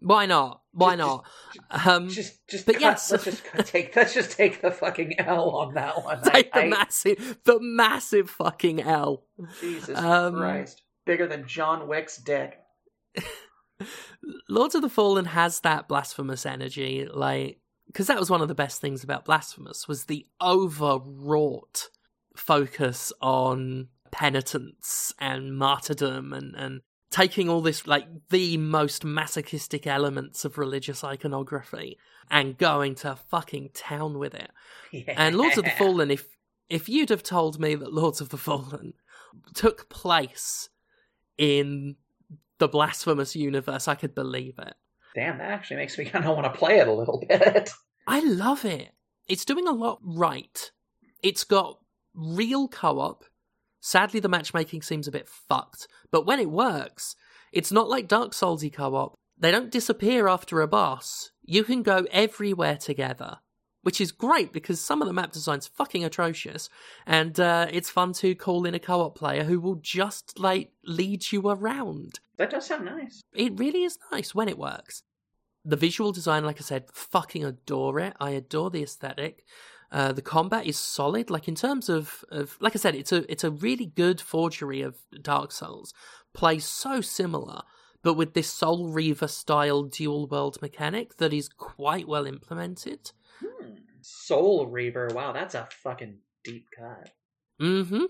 Why 0.06 0.26
not? 0.26 0.62
Why 0.74 0.96
Just- 0.98 1.08
not? 1.72 1.88
Um, 1.88 2.10
Just, 2.10 2.48
just, 2.50 2.66
but 2.66 2.74
cut- 2.76 2.82
yes. 2.82 3.12
let's 3.12 3.24
just 3.24 3.44
take. 3.66 3.96
Let's 3.96 4.14
just 4.14 4.32
take 4.32 4.62
the 4.62 4.70
fucking 4.72 5.20
L 5.20 5.52
on 5.52 5.76
that 5.76 6.04
one. 6.04 6.22
take 6.26 6.50
I- 6.54 6.60
the 6.62 6.66
I- 6.66 6.70
massive, 6.70 7.38
the 7.46 7.60
massive 7.62 8.30
fucking 8.30 8.82
L. 8.82 9.24
Jesus 9.62 9.98
Um, 9.98 10.36
Christ, 10.36 10.82
bigger 11.06 11.28
than 11.28 11.48
John 11.48 11.88
Wick's 11.88 12.18
dick. 12.18 12.60
Lords 14.50 14.76
of 14.76 14.82
the 14.82 14.90
Fallen 14.90 15.26
has 15.26 15.60
that 15.62 15.88
blasphemous 15.88 16.46
energy, 16.46 17.08
like 17.12 17.60
because 17.88 18.08
that 18.08 18.20
was 18.20 18.30
one 18.30 18.42
of 18.42 18.48
the 18.48 18.56
best 18.56 18.80
things 18.82 19.04
about 19.04 19.26
Blasphemous 19.26 19.88
was 19.88 20.06
the 20.06 20.26
overwrought 20.42 21.90
focus 22.36 23.12
on 23.22 23.90
penitence 24.12 25.14
and 25.20 25.56
martyrdom 25.58 26.34
and 26.34 26.56
and 26.56 26.82
taking 27.14 27.48
all 27.48 27.62
this 27.62 27.86
like 27.86 28.08
the 28.32 28.58
most 28.58 29.06
masochistic 29.06 29.86
elements 29.86 30.44
of 30.46 30.58
religious 30.58 31.04
iconography 31.04 31.96
and 32.32 32.58
going 32.58 32.96
to 32.96 33.16
fucking 33.30 33.70
town 33.76 34.18
with 34.18 34.34
it. 34.34 34.50
Yeah. 34.92 35.14
And 35.16 35.36
Lords 35.36 35.60
of 35.60 35.64
the 35.64 35.70
Fallen, 35.78 36.10
if 36.10 36.26
if 36.70 36.90
you'd 36.90 37.12
have 37.12 37.22
told 37.22 37.60
me 37.60 37.76
that 37.76 37.94
Lords 37.94 38.20
of 38.20 38.30
the 38.30 38.38
Fallen 38.38 38.94
took 39.54 39.90
place 39.90 40.70
in 41.38 41.98
the 42.58 42.68
blasphemous 42.68 43.36
universe, 43.36 43.88
I 43.88 43.94
could 43.94 44.16
believe 44.16 44.56
it. 44.58 44.74
Damn, 45.14 45.38
that 45.38 45.52
actually 45.52 45.78
makes 45.78 45.96
me 46.00 46.06
kind 46.10 46.26
of 46.26 46.36
want 46.36 46.52
to 46.52 46.58
play 46.58 46.80
it 46.80 46.88
a 46.88 46.94
little 46.94 47.24
bit. 47.30 47.70
I 48.08 48.22
love 48.22 48.66
it. 48.66 48.90
It's 49.28 49.46
doing 49.46 49.68
a 49.68 49.72
lot 49.72 50.00
right. 50.04 50.72
It's 51.22 51.44
got 51.44 51.78
real 52.16 52.68
co 52.68 53.00
op. 53.00 53.26
Sadly, 53.86 54.22
the 54.22 54.30
matchmaking 54.30 54.82
seems 54.82 55.10
a 55.10 55.12
bit 55.12 55.28
fucked, 55.28 55.90
but 56.10 56.26
when 56.26 56.40
it 56.40 56.50
works, 56.50 57.18
it's 57.52 57.70
not 57.70 57.90
like 57.90 58.08
Dark 58.08 58.32
Soulsy 58.32 58.72
co 58.72 58.96
op. 58.96 59.16
They 59.38 59.52
don't 59.52 59.70
disappear 59.70 60.30
after 60.30 60.62
a 60.62 60.70
boss. 60.70 61.32
You 61.44 61.66
can 61.66 61.84
go 61.84 62.08
everywhere 62.10 62.78
together, 62.78 63.40
which 63.82 64.00
is 64.00 64.14
great 64.14 64.54
because 64.54 64.80
some 64.80 65.02
of 65.02 65.08
the 65.10 65.14
map 65.14 65.34
design's 65.34 65.68
fucking 65.68 66.06
atrocious, 66.06 66.70
and 67.06 67.38
uh, 67.42 67.68
it's 67.72 67.90
fun 67.90 68.14
to 68.14 68.36
call 68.36 68.66
in 68.66 68.74
a 68.74 68.80
co 68.80 69.02
op 69.02 69.18
player 69.18 69.44
who 69.44 69.60
will 69.60 69.76
just 69.76 70.40
like 70.40 70.72
lead 70.86 71.34
you 71.34 71.50
around. 71.50 72.22
That 72.38 72.52
does 72.52 72.68
sound 72.68 72.86
nice. 72.86 73.22
It 73.34 73.60
really 73.60 73.84
is 73.84 74.00
nice 74.14 74.34
when 74.34 74.48
it 74.48 74.58
works. 74.58 75.04
The 75.66 75.76
visual 75.76 76.14
design, 76.14 76.46
like 76.46 76.62
I 76.62 76.64
said, 76.64 76.86
fucking 76.94 77.44
adore 77.44 78.00
it. 78.00 78.14
I 78.18 78.30
adore 78.30 78.70
the 78.70 78.84
aesthetic. 78.84 79.44
Uh, 79.94 80.12
the 80.12 80.24
combat 80.24 80.66
is 80.66 80.78
solid. 80.78 81.30
Like 81.30 81.48
in 81.48 81.54
terms 81.54 81.88
of, 81.88 82.26
of 82.30 82.58
like 82.60 82.76
I 82.76 82.80
said, 82.80 82.96
it's 82.96 83.12
a 83.12 83.32
it's 83.32 83.44
a 83.44 83.52
really 83.52 83.86
good 83.86 84.20
forgery 84.20 84.82
of 84.82 84.96
Dark 85.22 85.52
Souls. 85.52 85.94
Plays 86.34 86.66
so 86.66 87.00
similar, 87.00 87.62
but 88.02 88.16
with 88.16 88.34
this 88.34 88.52
Soul 88.52 88.90
Reaver 88.90 89.28
style 89.28 89.84
dual 89.84 90.26
world 90.28 90.60
mechanic 90.64 91.18
that 91.18 91.32
is 91.32 91.48
quite 91.48 92.08
well 92.08 92.26
implemented. 92.26 93.12
Hmm. 93.40 93.76
Soul 94.02 94.66
Reaver. 94.66 95.10
Wow, 95.14 95.32
that's 95.32 95.54
a 95.54 95.68
fucking 95.84 96.18
deep 96.44 96.66
cut. 96.76 97.12
Mm-hmm. 97.62 98.06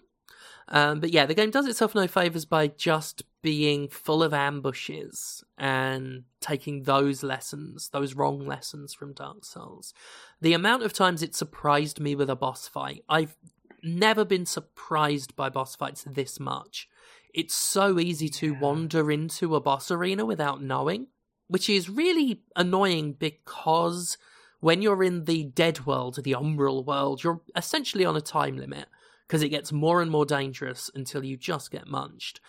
Um, 0.70 1.00
but 1.00 1.12
yeah, 1.12 1.26
the 1.26 1.34
game 1.34 1.52
does 1.52 1.68
itself 1.68 1.96
no 1.96 2.08
favors 2.08 2.46
by 2.46 2.68
just 2.68 3.24
being 3.42 3.90
full 3.90 4.24
of 4.24 4.34
ambushes 4.34 5.44
and 5.58 6.24
taking 6.40 6.84
those 6.84 7.24
lessons, 7.24 7.90
those 7.90 8.14
wrong 8.14 8.46
lessons 8.46 8.94
from 8.94 9.14
Dark 9.14 9.44
Souls. 9.44 9.94
The 10.42 10.54
amount 10.54 10.84
of 10.84 10.94
times 10.94 11.22
it 11.22 11.36
surprised 11.36 12.00
me 12.00 12.16
with 12.16 12.30
a 12.30 12.36
boss 12.36 12.68
fight, 12.68 13.04
I've 13.10 13.36
never 13.84 14.24
been 14.24 14.46
surprised 14.46 15.36
by 15.36 15.50
boss 15.50 15.76
fights 15.76 16.06
this 16.08 16.40
much. 16.40 16.88
It's 17.34 17.54
so 17.54 18.00
easy 18.00 18.30
to 18.30 18.54
wander 18.54 19.12
into 19.12 19.56
a 19.56 19.62
boss 19.62 19.92
arena 19.92 20.26
without 20.26 20.64
knowing, 20.64 21.08
which 21.48 21.70
is 21.70 21.90
really 21.90 22.42
annoying 22.56 23.14
because 23.14 24.18
when 24.62 24.82
you're 24.82 25.04
in 25.04 25.26
the 25.26 25.44
dead 25.44 25.86
world, 25.86 26.24
the 26.24 26.32
umbral 26.32 26.86
world, 26.86 27.24
you're 27.24 27.42
essentially 27.58 28.06
on 28.06 28.16
a 28.16 28.22
time 28.22 28.56
limit 28.56 28.88
because 29.28 29.42
it 29.44 29.50
gets 29.50 29.72
more 29.72 30.02
and 30.02 30.12
more 30.12 30.26
dangerous 30.26 30.90
until 30.94 31.24
you 31.24 31.38
just 31.38 31.72
get 31.72 31.88
munched. 31.88 32.40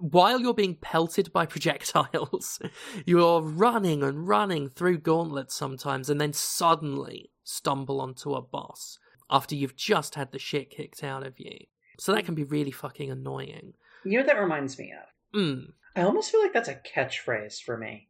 While 0.00 0.40
you're 0.40 0.54
being 0.54 0.74
pelted 0.76 1.32
by 1.32 1.46
projectiles, 1.94 2.58
you're 3.06 3.40
running 3.42 4.02
and 4.02 4.26
running 4.26 4.68
through 4.68 4.98
gauntlets 4.98 5.54
sometimes 5.54 6.10
and 6.10 6.20
then 6.20 6.32
suddenly 6.32 7.30
stumble 7.44 8.00
onto 8.00 8.34
a 8.34 8.42
boss 8.42 8.98
after 9.30 9.54
you've 9.54 9.76
just 9.76 10.14
had 10.16 10.32
the 10.32 10.38
shit 10.38 10.70
kicked 10.70 11.04
out 11.04 11.24
of 11.26 11.38
you. 11.38 11.58
So 11.98 12.12
that 12.12 12.24
can 12.24 12.34
be 12.34 12.44
really 12.44 12.72
fucking 12.72 13.10
annoying. 13.10 13.74
You 14.04 14.12
know 14.12 14.18
what 14.18 14.26
that 14.26 14.40
reminds 14.40 14.78
me 14.78 14.92
of? 14.92 15.38
Mm. 15.40 15.72
I 15.96 16.02
almost 16.02 16.30
feel 16.32 16.42
like 16.42 16.52
that's 16.52 16.68
a 16.68 16.74
catchphrase 16.94 17.62
for 17.62 17.78
me. 17.78 18.08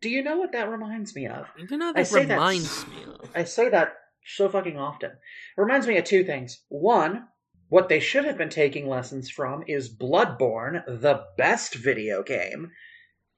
Do 0.00 0.08
you 0.08 0.22
know 0.22 0.36
what 0.36 0.52
that 0.52 0.68
reminds 0.70 1.16
me 1.16 1.26
of? 1.26 1.46
I 1.60 1.64
don't 1.66 1.80
know, 1.80 1.88
I 1.90 1.92
that 1.94 2.06
say 2.06 2.24
that 2.24 2.34
reminds 2.34 2.66
s- 2.66 2.86
me 2.86 3.02
of. 3.12 3.28
I 3.34 3.42
say 3.44 3.68
that 3.70 3.94
so 4.24 4.48
fucking 4.48 4.78
often. 4.78 5.10
It 5.10 5.60
reminds 5.60 5.88
me 5.88 5.98
of 5.98 6.04
two 6.04 6.22
things. 6.22 6.60
One, 6.68 7.26
what 7.68 7.88
they 7.88 8.00
should 8.00 8.24
have 8.24 8.38
been 8.38 8.48
taking 8.48 8.88
lessons 8.88 9.30
from 9.30 9.64
is 9.66 9.94
Bloodborne, 9.94 10.84
the 10.86 11.24
best 11.36 11.74
video 11.74 12.22
game. 12.22 12.70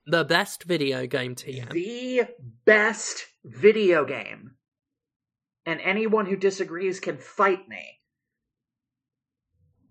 The 0.06 0.24
best 0.24 0.64
video 0.64 1.06
game 1.06 1.34
TM. 1.34 1.70
The 1.70 2.28
best 2.64 3.26
video 3.44 4.04
game. 4.04 4.52
And 5.66 5.80
anyone 5.80 6.26
who 6.26 6.36
disagrees 6.36 7.00
can 7.00 7.18
fight 7.18 7.68
me. 7.68 8.00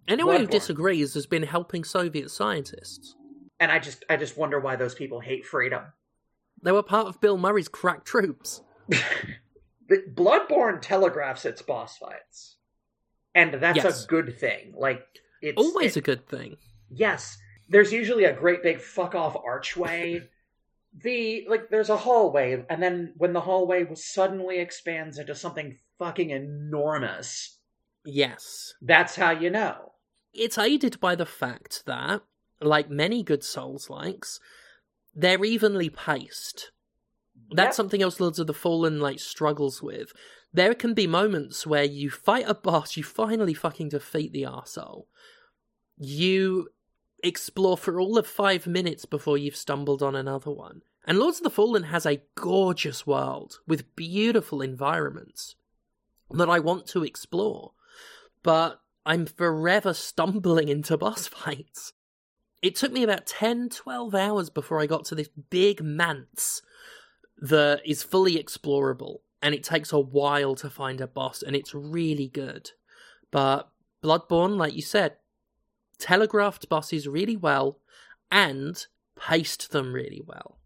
Anyone 0.07 0.37
who 0.37 0.47
disagrees 0.47 1.13
has 1.13 1.27
been 1.27 1.43
helping 1.43 1.83
Soviet 1.83 2.31
scientists. 2.31 3.15
And 3.59 3.71
I 3.71 3.77
just 3.77 4.03
I 4.09 4.17
just 4.17 4.37
wonder 4.37 4.59
why 4.59 4.75
those 4.75 4.95
people 4.95 5.19
hate 5.19 5.45
freedom. 5.45 5.83
They 6.63 6.71
were 6.71 6.83
part 6.83 7.07
of 7.07 7.21
Bill 7.21 7.37
Murray's 7.37 7.67
crack 7.67 8.05
troops. 8.05 8.61
Bloodborne 9.89 10.81
telegraphs 10.81 11.45
its 11.45 11.61
boss 11.61 11.97
fights. 11.97 12.57
And 13.35 13.53
that's 13.55 13.77
Yes. 13.77 14.03
a 14.05 14.07
good 14.07 14.37
thing. 14.39 14.73
Like 14.77 15.05
it's 15.41 15.57
Always 15.57 15.95
it- 15.95 15.99
a 15.99 16.03
good 16.03 16.27
thing. 16.27 16.57
Yes, 16.89 17.37
there's 17.69 17.93
usually 17.93 18.23
a 18.25 18.33
great 18.33 18.63
big 18.63 18.79
fuck 18.81 19.13
off 19.15 19.35
archway. 19.35 20.27
the 21.03 21.45
like 21.47 21.69
there's 21.69 21.89
a 21.89 21.97
hallway, 21.97 22.65
and 22.69 22.81
then 22.81 23.13
when 23.17 23.33
the 23.33 23.41
hallway 23.41 23.85
suddenly 23.93 24.57
expands 24.59 25.19
into 25.19 25.35
something 25.35 25.77
fucking 25.99 26.31
enormous, 26.31 27.59
Yes. 28.05 28.73
that's 28.81 29.15
how 29.15 29.31
you 29.31 29.49
know. 29.51 29.93
It's 30.33 30.57
aided 30.57 30.99
by 30.99 31.13
the 31.15 31.25
fact 31.27 31.83
that, 31.85 32.21
like 32.59 32.89
many 32.89 33.21
good 33.23 33.43
Souls 33.43 33.89
likes, 33.89 34.39
they're 35.13 35.43
evenly 35.45 35.89
paced. 35.89 36.71
That's 37.51 37.67
Yep. 37.69 37.73
something 37.75 38.01
else 38.01 38.19
Lords 38.19 38.39
of 38.39 38.47
the 38.47 38.53
Fallen 38.53 38.99
like 38.99 39.19
struggles 39.19 39.81
with. 39.83 40.11
There 40.51 40.73
can 40.73 40.93
be 40.93 41.07
moments 41.07 41.67
where 41.67 41.83
you 41.83 42.09
fight 42.09 42.45
a 42.47 42.55
boss, 42.55 42.97
you 42.97 43.03
finally 43.03 43.53
fucking 43.53 43.89
defeat 43.89 44.33
the 44.33 44.43
arsehole. 44.43 45.05
You 45.97 46.69
explore 47.23 47.77
for 47.77 47.99
all 47.99 48.17
of 48.17 48.25
five 48.25 48.65
minutes 48.65 49.05
before 49.05 49.37
you've 49.37 49.55
stumbled 49.55 50.01
on 50.01 50.15
another 50.15 50.51
one. 50.51 50.81
And 51.05 51.19
Lords 51.19 51.37
of 51.37 51.43
the 51.43 51.49
Fallen 51.49 51.83
has 51.83 52.05
a 52.05 52.21
gorgeous 52.35 53.05
world 53.05 53.59
with 53.67 53.95
beautiful 53.95 54.61
environments 54.61 55.55
that 56.31 56.49
I 56.49 56.59
want 56.59 56.85
to 56.87 57.03
explore. 57.03 57.73
But 58.43 58.81
I'm 59.05 59.25
forever 59.25 59.93
stumbling 59.93 60.67
into 60.69 60.97
boss 60.97 61.27
fights. 61.27 61.93
It 62.61 62.75
took 62.75 62.91
me 62.91 63.03
about 63.03 63.25
10, 63.25 63.69
12 63.69 64.13
hours 64.13 64.49
before 64.49 64.81
I 64.81 64.85
got 64.85 65.05
to 65.05 65.15
this 65.15 65.29
big 65.49 65.81
manse 65.81 66.61
that 67.37 67.81
is 67.85 68.03
fully 68.03 68.35
explorable, 68.35 69.19
and 69.41 69.55
it 69.55 69.63
takes 69.63 69.91
a 69.91 69.99
while 69.99 70.55
to 70.55 70.69
find 70.69 71.01
a 71.01 71.07
boss, 71.07 71.41
and 71.41 71.55
it's 71.55 71.73
really 71.73 72.27
good. 72.27 72.71
But 73.31 73.69
Bloodborne, 74.03 74.57
like 74.57 74.73
you 74.73 74.81
said, 74.81 75.17
telegraphed 75.97 76.69
bosses 76.69 77.07
really 77.07 77.35
well 77.35 77.79
and 78.31 78.85
paced 79.19 79.71
them 79.71 79.93
really 79.93 80.21
well. 80.25 80.57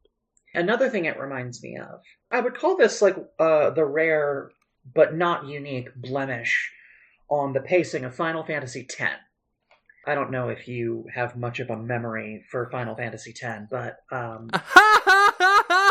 Another 0.54 0.90
thing 0.90 1.06
it 1.06 1.20
reminds 1.20 1.64
me 1.64 1.78
of, 1.78 2.02
I 2.30 2.40
would 2.40 2.56
call 2.56 2.78
this 2.78 3.02
like 3.02 3.18
uh, 3.40 3.72
the 3.72 3.86
rare 3.86 4.52
but 4.94 5.16
not 5.16 5.48
unique 5.48 5.90
blemish 5.96 6.72
on 7.30 7.54
the 7.54 7.62
pacing 7.62 8.06
of 8.06 8.16
Final 8.16 8.44
Fantasy 8.44 8.88
X. 9.00 9.14
I 10.06 10.16
don't 10.16 10.32
know 10.32 10.50
if 10.50 10.68
you 10.68 11.06
have 11.14 11.38
much 11.38 11.60
of 11.60 11.70
a 11.70 11.78
memory 11.78 12.44
for 12.52 12.70
Final 12.70 12.96
Fantasy 12.96 13.34
X, 13.42 13.64
but 13.72 13.98
um, 14.12 14.50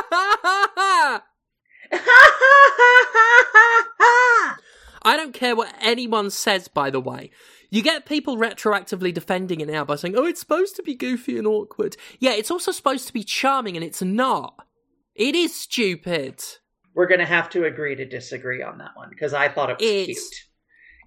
I 5.05 5.17
don't 5.17 5.33
care 5.35 5.55
what 5.57 5.75
anyone 5.81 6.31
says, 6.31 6.69
by 6.69 6.91
the 6.91 7.01
way. 7.01 7.31
You 7.71 7.83
get 7.83 8.07
people 8.07 8.37
retroactively 8.37 9.13
defending 9.15 9.61
it 9.61 9.69
now 9.69 9.85
by 9.85 9.97
saying, 9.97 10.15
oh, 10.17 10.27
it's 10.27 10.41
supposed 10.41 10.77
to 10.77 10.83
be 10.83 10.95
goofy 10.95 11.39
and 11.39 11.47
awkward. 11.47 11.97
Yeah, 12.19 12.33
it's 12.33 12.51
also 12.51 12.71
supposed 12.71 13.07
to 13.07 13.13
be 13.13 13.25
charming, 13.25 13.77
and 13.77 13.85
it's 13.85 14.03
not. 14.03 14.67
It 15.15 15.35
is 15.35 15.55
stupid. 15.55 16.43
We're 16.95 17.07
gonna 17.09 17.25
have 17.27 17.49
to 17.51 17.65
agree 17.65 17.95
to 17.97 18.05
disagree 18.07 18.63
on 18.63 18.79
that 18.79 18.91
one 18.95 19.09
because 19.09 19.33
I 19.33 19.49
thought 19.49 19.71
it 19.71 19.79
was 19.79 19.87
It's- 19.87 20.07
cute. 20.29 20.35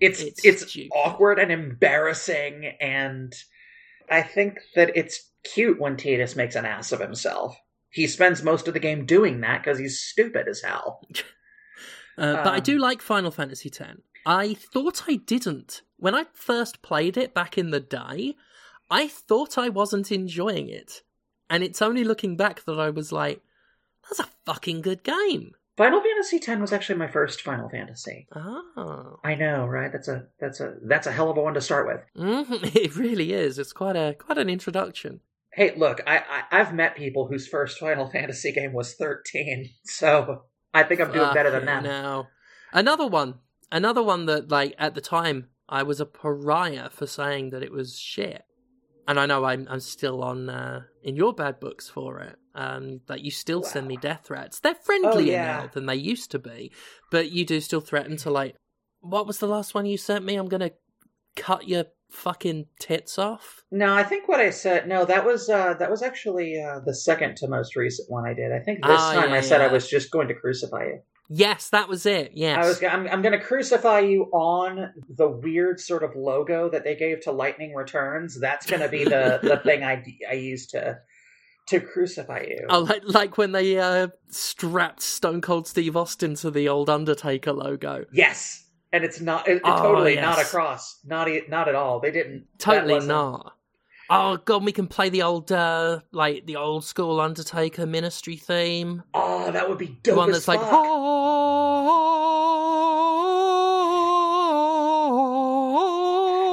It's 0.01 0.19
it's 0.21 0.43
it's, 0.45 0.69
stupid. 0.71 0.91
awkward 0.93 1.39
and 1.39 1.51
embarrassing, 1.51 2.65
and 2.81 3.31
I 4.09 4.23
think 4.23 4.59
that 4.75 4.97
it's 4.97 5.31
cute 5.43 5.79
when 5.79 5.95
Tidus 5.95 6.35
makes 6.35 6.55
an 6.55 6.65
ass 6.65 6.91
of 6.91 6.99
himself. 6.99 7.55
He 7.91 8.07
spends 8.07 8.43
most 8.43 8.67
of 8.67 8.73
the 8.73 8.79
game 8.81 9.05
doing 9.05 9.39
that 9.41 9.63
because 9.63 9.79
he's 9.79 10.01
stupid 10.01 10.47
as 10.49 10.61
hell. 10.61 10.99
Uh, 12.17 12.33
but 12.43 12.47
I 12.53 12.57
Um, 12.57 12.63
do 12.63 12.77
like 12.77 13.01
Final 13.01 13.31
Fantasy 13.31 13.69
X. 13.69 13.97
I 14.25 14.53
thought 14.55 15.03
I 15.07 15.15
didn't. 15.17 15.81
When 15.97 16.15
I 16.15 16.25
first 16.33 16.81
played 16.81 17.17
it 17.17 17.33
back 17.33 17.57
in 17.57 17.71
the 17.71 17.79
day, 17.79 18.35
I 18.89 19.07
thought 19.07 19.57
I 19.57 19.69
wasn't 19.69 20.11
enjoying 20.11 20.69
it. 20.69 21.01
And 21.49 21.63
it's 21.63 21.81
only 21.81 22.03
looking 22.03 22.35
back 22.37 22.63
that 22.65 22.79
I 22.79 22.89
was 22.89 23.11
like, 23.11 23.41
that's 24.03 24.19
a 24.19 24.29
fucking 24.45 24.81
good 24.81 25.03
game. 25.03 25.53
Final 25.77 26.01
Fantasy 26.01 26.37
X 26.37 26.47
was 26.61 26.71
actually 26.71 26.97
my 26.97 27.07
first 27.07 27.41
Final 27.41 27.69
Fantasy. 27.69 28.27
Oh. 28.33 29.19
I 29.23 29.35
know, 29.35 29.65
right? 29.65 29.91
That's 29.91 30.07
a 30.07 30.27
that's 30.39 30.59
a 30.61 30.75
that's 30.83 31.05
a 31.05 31.11
hell 31.11 31.29
of 31.29 31.37
a 31.37 31.41
one 31.41 31.53
to 31.55 31.61
start 31.61 31.85
with. 31.87 32.01
hmm 32.15 32.53
It 32.75 32.95
really 32.95 33.33
is. 33.33 33.59
It's 33.59 33.73
quite 33.73 33.95
a 33.97 34.15
quite 34.17 34.37
an 34.37 34.49
introduction. 34.49 35.19
Hey, 35.51 35.73
look, 35.75 36.01
I, 36.07 36.17
I 36.17 36.59
I've 36.61 36.73
met 36.73 36.95
people 36.95 37.27
whose 37.27 37.47
first 37.47 37.77
Final 37.77 38.09
Fantasy 38.09 38.53
game 38.53 38.71
was 38.73 38.93
thirteen, 38.93 39.69
so 39.83 40.43
I 40.75 40.83
think 40.83 40.99
I'm 40.99 41.11
doing 41.11 41.33
better 41.33 41.49
than 41.49 41.65
that. 41.65 41.83
Now, 41.83 42.27
another 42.73 43.07
one, 43.07 43.35
another 43.71 44.03
one 44.03 44.25
that 44.25 44.49
like 44.49 44.75
at 44.77 44.93
the 44.93 45.01
time 45.01 45.47
I 45.69 45.83
was 45.83 45.99
a 45.99 46.05
pariah 46.05 46.89
for 46.89 47.07
saying 47.07 47.51
that 47.51 47.63
it 47.63 47.71
was 47.71 47.97
shit, 47.97 48.43
and 49.07 49.19
I 49.19 49.25
know 49.25 49.45
I'm 49.45 49.67
I'm 49.69 49.79
still 49.79 50.21
on 50.21 50.49
uh, 50.49 50.81
in 51.01 51.15
your 51.15 51.33
bad 51.33 51.59
books 51.59 51.89
for 51.89 52.19
it. 52.19 52.35
Um, 52.53 53.01
that 53.07 53.21
you 53.21 53.31
still 53.31 53.63
send 53.63 53.85
me 53.85 53.97
death 53.97 54.21
threats. 54.25 54.61
They're 54.61 54.75
friendlier 54.75 55.31
yeah. 55.33 55.45
now 55.45 55.69
than 55.73 55.87
they 55.87 55.95
used 55.95 56.31
to 56.31 56.39
be, 56.39 56.71
but 57.11 57.29
you 57.29 57.45
do 57.45 57.59
still 57.59 57.81
threaten 57.81 58.17
to 58.17 58.29
like. 58.29 58.55
What 59.01 59.27
was 59.27 59.39
the 59.39 59.47
last 59.47 59.73
one 59.73 59.85
you 59.85 59.97
sent 59.97 60.25
me? 60.25 60.35
I'm 60.35 60.47
gonna 60.47 60.71
cut 61.35 61.67
your 61.67 61.85
fucking 62.09 62.65
tits 62.79 63.17
off. 63.19 63.63
No, 63.71 63.93
I 63.93 64.03
think 64.03 64.27
what 64.27 64.39
I 64.39 64.49
said. 64.49 64.87
No, 64.87 65.05
that 65.05 65.25
was 65.25 65.49
uh, 65.49 65.73
that 65.75 65.89
was 65.89 66.01
actually 66.01 66.61
uh, 66.61 66.79
the 66.85 66.95
second 66.95 67.37
to 67.37 67.47
most 67.47 67.75
recent 67.75 68.09
one 68.09 68.25
I 68.25 68.33
did. 68.33 68.51
I 68.51 68.59
think 68.59 68.79
this 68.83 68.99
Ah, 68.99 69.13
time 69.13 69.29
yeah, 69.29 69.35
I 69.37 69.41
said 69.41 69.61
I 69.61 69.67
was 69.67 69.89
just 69.89 70.11
going 70.11 70.27
to 70.29 70.33
crucify 70.33 70.85
you. 70.85 70.99
Yes, 71.27 71.69
that 71.69 71.89
was 71.89 72.05
it. 72.05 72.31
Yes. 72.35 72.63
I 72.63 72.67
was. 72.67 72.83
I'm, 72.83 73.07
I'm 73.07 73.21
going 73.21 73.37
to 73.37 73.43
crucify 73.43 74.01
you 74.01 74.25
on 74.31 74.93
the 75.09 75.27
weird 75.27 75.79
sort 75.79 76.03
of 76.03 76.15
logo 76.15 76.69
that 76.69 76.83
they 76.83 76.95
gave 76.95 77.21
to 77.21 77.31
Lightning 77.31 77.73
Returns. 77.73 78.39
That's 78.39 78.65
going 78.67 78.81
to 78.81 78.89
be 78.89 79.03
the 79.03 79.39
the 79.43 79.57
thing 79.57 79.83
I 79.83 80.03
I 80.29 80.33
use 80.33 80.67
to 80.67 80.99
to 81.69 81.79
crucify 81.79 82.45
you. 82.47 82.67
Oh, 82.69 82.81
like 82.81 83.01
like 83.05 83.37
when 83.39 83.53
they 83.53 83.79
uh, 83.79 84.09
strapped 84.29 85.01
Stone 85.01 85.41
Cold 85.41 85.67
Steve 85.67 85.97
Austin 85.97 86.35
to 86.35 86.51
the 86.51 86.69
old 86.69 86.91
Undertaker 86.91 87.53
logo. 87.53 88.05
Yes. 88.13 88.64
And 88.95 89.03
it's 89.03 89.19
not 89.19 89.47
it, 89.47 89.61
Oh, 89.65 89.81
totally 89.81 90.15
not 90.15 90.37
yes. 90.37 90.47
across. 90.47 90.99
Not 91.05 91.27
not 91.49 91.67
at 91.67 91.75
all. 91.75 91.99
They 91.99 92.11
didn't 92.11 92.45
Totally 92.57 92.93
wasn't- 92.95 93.51
Oh 94.07 94.37
god, 94.37 94.63
we 94.63 94.71
can 94.71 94.87
play 94.87 95.09
the 95.09 95.23
old, 95.23 95.51
uh, 95.51 95.99
like 96.11 96.45
the 96.45 96.55
old 96.57 96.85
school 96.85 97.19
Undertaker 97.19 97.85
Ministry 97.87 98.35
theme. 98.37 99.01
Oh, 99.15 99.51
that 99.51 99.67
would 99.67 99.79
be 99.79 99.97
The 100.03 100.15
one 100.15 100.31
that's 100.31 100.47
like, 100.47 100.59
fuck. 100.61 100.85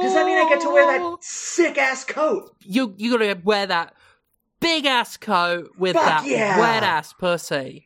Does 0.01 0.13
that 0.15 0.25
mean 0.25 0.37
I 0.37 0.49
get 0.49 0.61
to 0.61 0.69
wear 0.69 0.85
that 0.99 1.23
sick 1.23 1.77
ass 1.77 2.03
coat? 2.03 2.55
You 2.61 2.93
you 2.97 3.11
gotta 3.17 3.39
wear 3.43 3.65
that 3.67 3.93
big 4.59 4.85
ass 4.85 5.15
coat 5.17 5.71
with 5.77 5.95
Fuck 5.95 6.05
that 6.05 6.25
yeah. 6.25 6.59
wet 6.59 6.83
ass 6.83 7.13
pussy. 7.13 7.85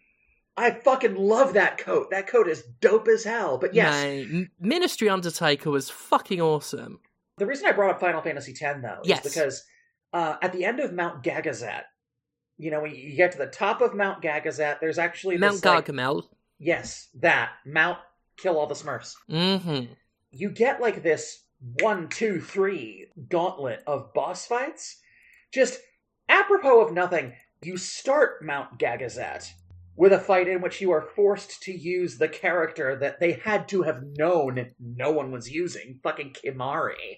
I 0.57 0.71
fucking 0.71 1.15
love 1.15 1.53
that 1.53 1.77
coat. 1.77 2.09
That 2.11 2.27
coat 2.27 2.47
is 2.47 2.63
dope 2.81 3.07
as 3.07 3.23
hell. 3.23 3.57
But 3.59 3.73
yes, 3.75 3.93
Mate, 4.03 4.27
M- 4.31 4.51
Ministry 4.59 5.07
Undertaker 5.09 5.69
was 5.69 5.89
fucking 5.89 6.41
awesome. 6.41 6.99
the 7.37 7.45
reason 7.45 7.67
I 7.67 7.71
brought 7.73 7.91
up 7.91 7.99
Final 7.99 8.21
Fantasy 8.21 8.51
X 8.59 8.79
though 8.81 8.99
Yes. 9.03 9.25
is 9.25 9.33
because 9.33 9.63
uh, 10.13 10.37
at 10.41 10.53
the 10.53 10.65
end 10.65 10.79
of 10.79 10.93
Mount 10.93 11.21
Gagazet, 11.23 11.83
you 12.57 12.71
know, 12.71 12.81
when 12.81 12.95
you 12.95 13.15
get 13.15 13.33
to 13.33 13.37
the 13.37 13.45
top 13.47 13.81
of 13.81 13.93
Mount 13.93 14.23
Gagazet, 14.23 14.79
there's 14.79 14.97
actually 14.97 15.37
Mount 15.37 15.53
this, 15.61 15.65
like- 15.65 15.85
Gargamel. 15.85 16.23
yes, 16.57 17.09
that 17.19 17.51
Mount 17.65 17.99
Kill 18.37 18.57
All 18.57 18.65
the 18.67 18.73
Smurfs. 18.75 19.13
Mm-hmm. 19.29 19.93
you 20.31 20.49
get 20.49 20.81
like 20.81 21.03
this 21.03 21.43
one, 21.81 22.07
two, 22.09 22.39
three 22.41 23.07
gauntlet 23.29 23.83
of 23.85 24.13
boss 24.13 24.45
fights. 24.47 24.97
Just 25.53 25.79
apropos 26.29 26.81
of 26.81 26.93
nothing, 26.93 27.33
you 27.63 27.77
start 27.77 28.43
Mount 28.43 28.77
Gagazet 28.79 29.51
with 29.97 30.13
a 30.13 30.19
fight 30.19 30.47
in 30.47 30.61
which 30.61 30.79
you 30.79 30.91
are 30.91 31.09
forced 31.15 31.63
to 31.63 31.71
use 31.71 32.17
the 32.17 32.29
character 32.29 32.95
that 32.95 33.19
they 33.19 33.33
had 33.33 33.67
to 33.67 33.81
have 33.81 34.03
known 34.15 34.71
no 34.79 35.11
one 35.11 35.31
was 35.31 35.51
using, 35.51 35.99
fucking 36.03 36.33
Kimahri. 36.33 37.17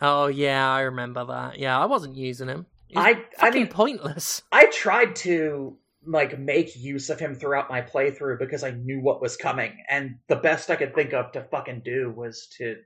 Oh 0.00 0.26
yeah, 0.26 0.72
I 0.72 0.80
remember 0.80 1.24
that. 1.26 1.58
Yeah, 1.58 1.78
I 1.78 1.86
wasn't 1.86 2.16
using 2.16 2.48
him. 2.48 2.66
Was 2.94 3.04
I 3.04 3.24
I 3.38 3.50
mean 3.50 3.68
pointless. 3.68 4.42
I 4.52 4.66
tried 4.66 5.16
to 5.16 5.76
like 6.06 6.38
make 6.38 6.74
use 6.76 7.10
of 7.10 7.20
him 7.20 7.34
throughout 7.34 7.68
my 7.68 7.82
playthrough 7.82 8.38
because 8.38 8.64
I 8.64 8.70
knew 8.70 9.00
what 9.00 9.20
was 9.20 9.36
coming, 9.36 9.72
and 9.88 10.16
the 10.28 10.36
best 10.36 10.70
I 10.70 10.76
could 10.76 10.94
think 10.94 11.12
of 11.12 11.32
to 11.32 11.42
fucking 11.42 11.82
do 11.84 12.10
was 12.10 12.46
to. 12.58 12.76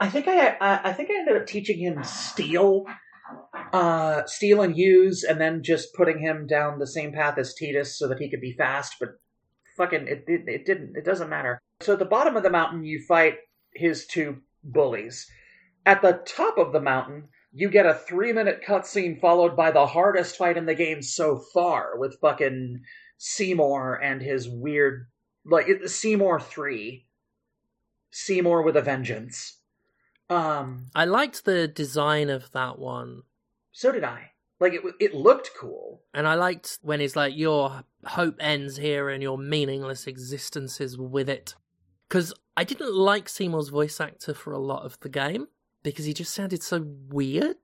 I 0.00 0.08
think 0.08 0.26
I 0.26 0.56
I, 0.60 0.90
I 0.90 0.92
think 0.92 1.10
I 1.10 1.18
ended 1.18 1.36
up 1.36 1.46
teaching 1.46 1.78
him 1.78 2.02
steal, 2.02 2.86
uh, 3.72 4.24
steal 4.26 4.62
and 4.62 4.76
use, 4.76 5.24
and 5.24 5.40
then 5.40 5.62
just 5.62 5.94
putting 5.94 6.18
him 6.18 6.46
down 6.46 6.78
the 6.78 6.86
same 6.86 7.12
path 7.12 7.38
as 7.38 7.54
Tidus 7.54 7.96
so 7.96 8.08
that 8.08 8.18
he 8.18 8.30
could 8.30 8.40
be 8.40 8.52
fast. 8.52 8.96
But 9.00 9.10
fucking 9.76 10.06
it 10.06 10.24
it, 10.26 10.42
it 10.46 10.66
didn't. 10.66 10.96
It 10.96 11.04
doesn't 11.04 11.30
matter. 11.30 11.58
So 11.80 11.94
at 11.94 11.98
the 11.98 12.04
bottom 12.04 12.36
of 12.36 12.42
the 12.42 12.50
mountain, 12.50 12.84
you 12.84 13.02
fight 13.06 13.36
his 13.74 14.06
two 14.06 14.38
bullies. 14.62 15.26
At 15.86 16.02
the 16.02 16.22
top 16.26 16.56
of 16.56 16.72
the 16.72 16.80
mountain, 16.80 17.28
you 17.52 17.68
get 17.68 17.86
a 17.86 17.94
three 17.94 18.32
minute 18.32 18.62
cutscene 18.66 19.20
followed 19.20 19.56
by 19.56 19.70
the 19.70 19.86
hardest 19.86 20.36
fight 20.36 20.56
in 20.56 20.66
the 20.66 20.74
game 20.74 21.02
so 21.02 21.42
far 21.52 21.98
with 21.98 22.18
fucking 22.20 22.80
Seymour 23.18 24.00
and 24.02 24.20
his 24.22 24.48
weird 24.48 25.06
like 25.44 25.66
Seymour 25.86 26.40
three. 26.40 27.06
Seymour 28.12 28.62
with 28.62 28.76
a 28.76 28.82
vengeance. 28.82 29.60
Um 30.30 30.86
I 30.94 31.04
liked 31.04 31.44
the 31.44 31.68
design 31.68 32.30
of 32.30 32.50
that 32.52 32.78
one. 32.78 33.22
so 33.72 33.92
did 33.92 34.04
I. 34.04 34.30
Like 34.60 34.74
it 34.74 34.82
it 35.00 35.14
looked 35.14 35.50
cool. 35.58 36.02
And 36.14 36.26
I 36.26 36.34
liked 36.34 36.78
when 36.82 37.00
he's 37.00 37.16
like, 37.16 37.36
Your 37.36 37.82
hope 38.04 38.36
ends 38.40 38.76
here 38.76 39.08
and 39.10 39.22
your 39.22 39.36
meaningless 39.36 40.06
existence 40.06 40.80
is 40.80 40.96
with 40.96 41.28
it. 41.28 41.54
Because 42.08 42.32
I 42.56 42.64
didn't 42.64 42.94
like 42.94 43.28
Seymour's 43.28 43.68
voice 43.68 44.00
actor 44.00 44.34
for 44.34 44.52
a 44.52 44.58
lot 44.58 44.84
of 44.84 44.98
the 45.00 45.08
game 45.08 45.48
because 45.82 46.04
he 46.04 46.14
just 46.14 46.32
sounded 46.32 46.62
so 46.62 46.86
weird. 47.08 47.56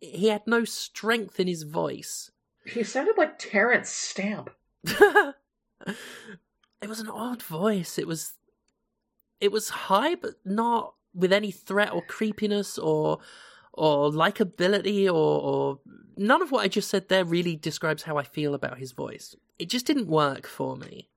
He 0.00 0.28
had 0.28 0.42
no 0.46 0.64
strength 0.64 1.38
in 1.38 1.46
his 1.46 1.62
voice. 1.62 2.30
He 2.64 2.82
sounded 2.82 3.16
like 3.16 3.38
Terrence 3.38 3.90
Stamp. 3.90 4.50
it 4.84 5.34
was 6.88 7.00
an 7.00 7.08
odd 7.08 7.42
voice. 7.42 7.98
It 7.98 8.06
was 8.06 8.34
it 9.40 9.52
was 9.52 9.68
high 9.70 10.14
but 10.14 10.34
not 10.44 10.94
with 11.14 11.32
any 11.32 11.50
threat 11.50 11.92
or 11.92 12.02
creepiness 12.02 12.78
or 12.78 13.18
or 13.72 14.10
likability 14.10 15.06
or, 15.06 15.10
or 15.12 15.78
none 16.16 16.42
of 16.42 16.50
what 16.50 16.64
I 16.64 16.68
just 16.68 16.90
said 16.90 17.08
there 17.08 17.24
really 17.24 17.56
describes 17.56 18.02
how 18.02 18.16
I 18.18 18.24
feel 18.24 18.54
about 18.54 18.78
his 18.78 18.92
voice. 18.92 19.34
It 19.58 19.68
just 19.70 19.86
didn't 19.86 20.08
work 20.08 20.46
for 20.46 20.76
me. 20.76 21.08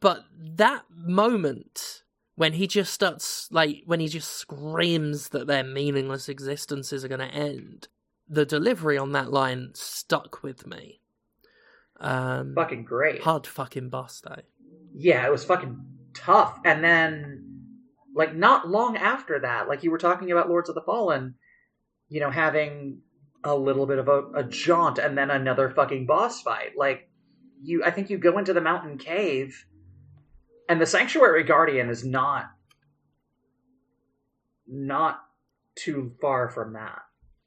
But 0.00 0.24
that 0.38 0.84
moment 0.90 2.02
when 2.36 2.52
he 2.52 2.66
just 2.66 2.92
starts 2.92 3.48
like 3.50 3.82
when 3.86 3.98
he 3.98 4.08
just 4.08 4.30
screams 4.32 5.30
that 5.30 5.46
their 5.46 5.64
meaningless 5.64 6.28
existences 6.28 7.04
are 7.04 7.08
going 7.08 7.20
to 7.20 7.26
end, 7.34 7.88
the 8.28 8.44
delivery 8.44 8.98
on 8.98 9.12
that 9.12 9.32
line 9.32 9.70
stuck 9.74 10.42
with 10.42 10.66
me. 10.66 11.00
Um, 11.98 12.54
Fucking 12.54 12.84
great. 12.84 13.22
hard 13.22 13.46
fucking 13.46 13.88
though. 13.90 14.42
Yeah, 14.94 15.26
it 15.26 15.30
was 15.32 15.44
fucking 15.44 15.80
tough. 16.14 16.58
And 16.64 16.84
then, 16.84 17.55
like, 18.16 18.34
not 18.34 18.68
long 18.68 18.96
after 18.96 19.38
that, 19.40 19.68
like 19.68 19.84
you 19.84 19.92
were 19.92 19.98
talking 19.98 20.32
about 20.32 20.48
Lords 20.48 20.68
of 20.68 20.74
the 20.74 20.80
Fallen, 20.80 21.34
you 22.08 22.18
know, 22.18 22.30
having 22.30 23.02
a 23.44 23.54
little 23.54 23.86
bit 23.86 23.98
of 23.98 24.08
a, 24.08 24.22
a 24.34 24.42
jaunt 24.42 24.98
and 24.98 25.16
then 25.16 25.30
another 25.30 25.70
fucking 25.70 26.06
boss 26.06 26.42
fight. 26.42 26.72
Like, 26.76 27.08
you, 27.62 27.84
I 27.84 27.90
think 27.90 28.10
you 28.10 28.18
go 28.18 28.38
into 28.38 28.54
the 28.54 28.60
mountain 28.60 28.98
cave, 28.98 29.66
and 30.68 30.80
the 30.80 30.86
Sanctuary 30.86 31.44
Guardian 31.44 31.90
is 31.90 32.04
not, 32.04 32.46
not 34.66 35.20
too 35.76 36.12
far 36.20 36.48
from 36.48 36.72
that. 36.72 37.02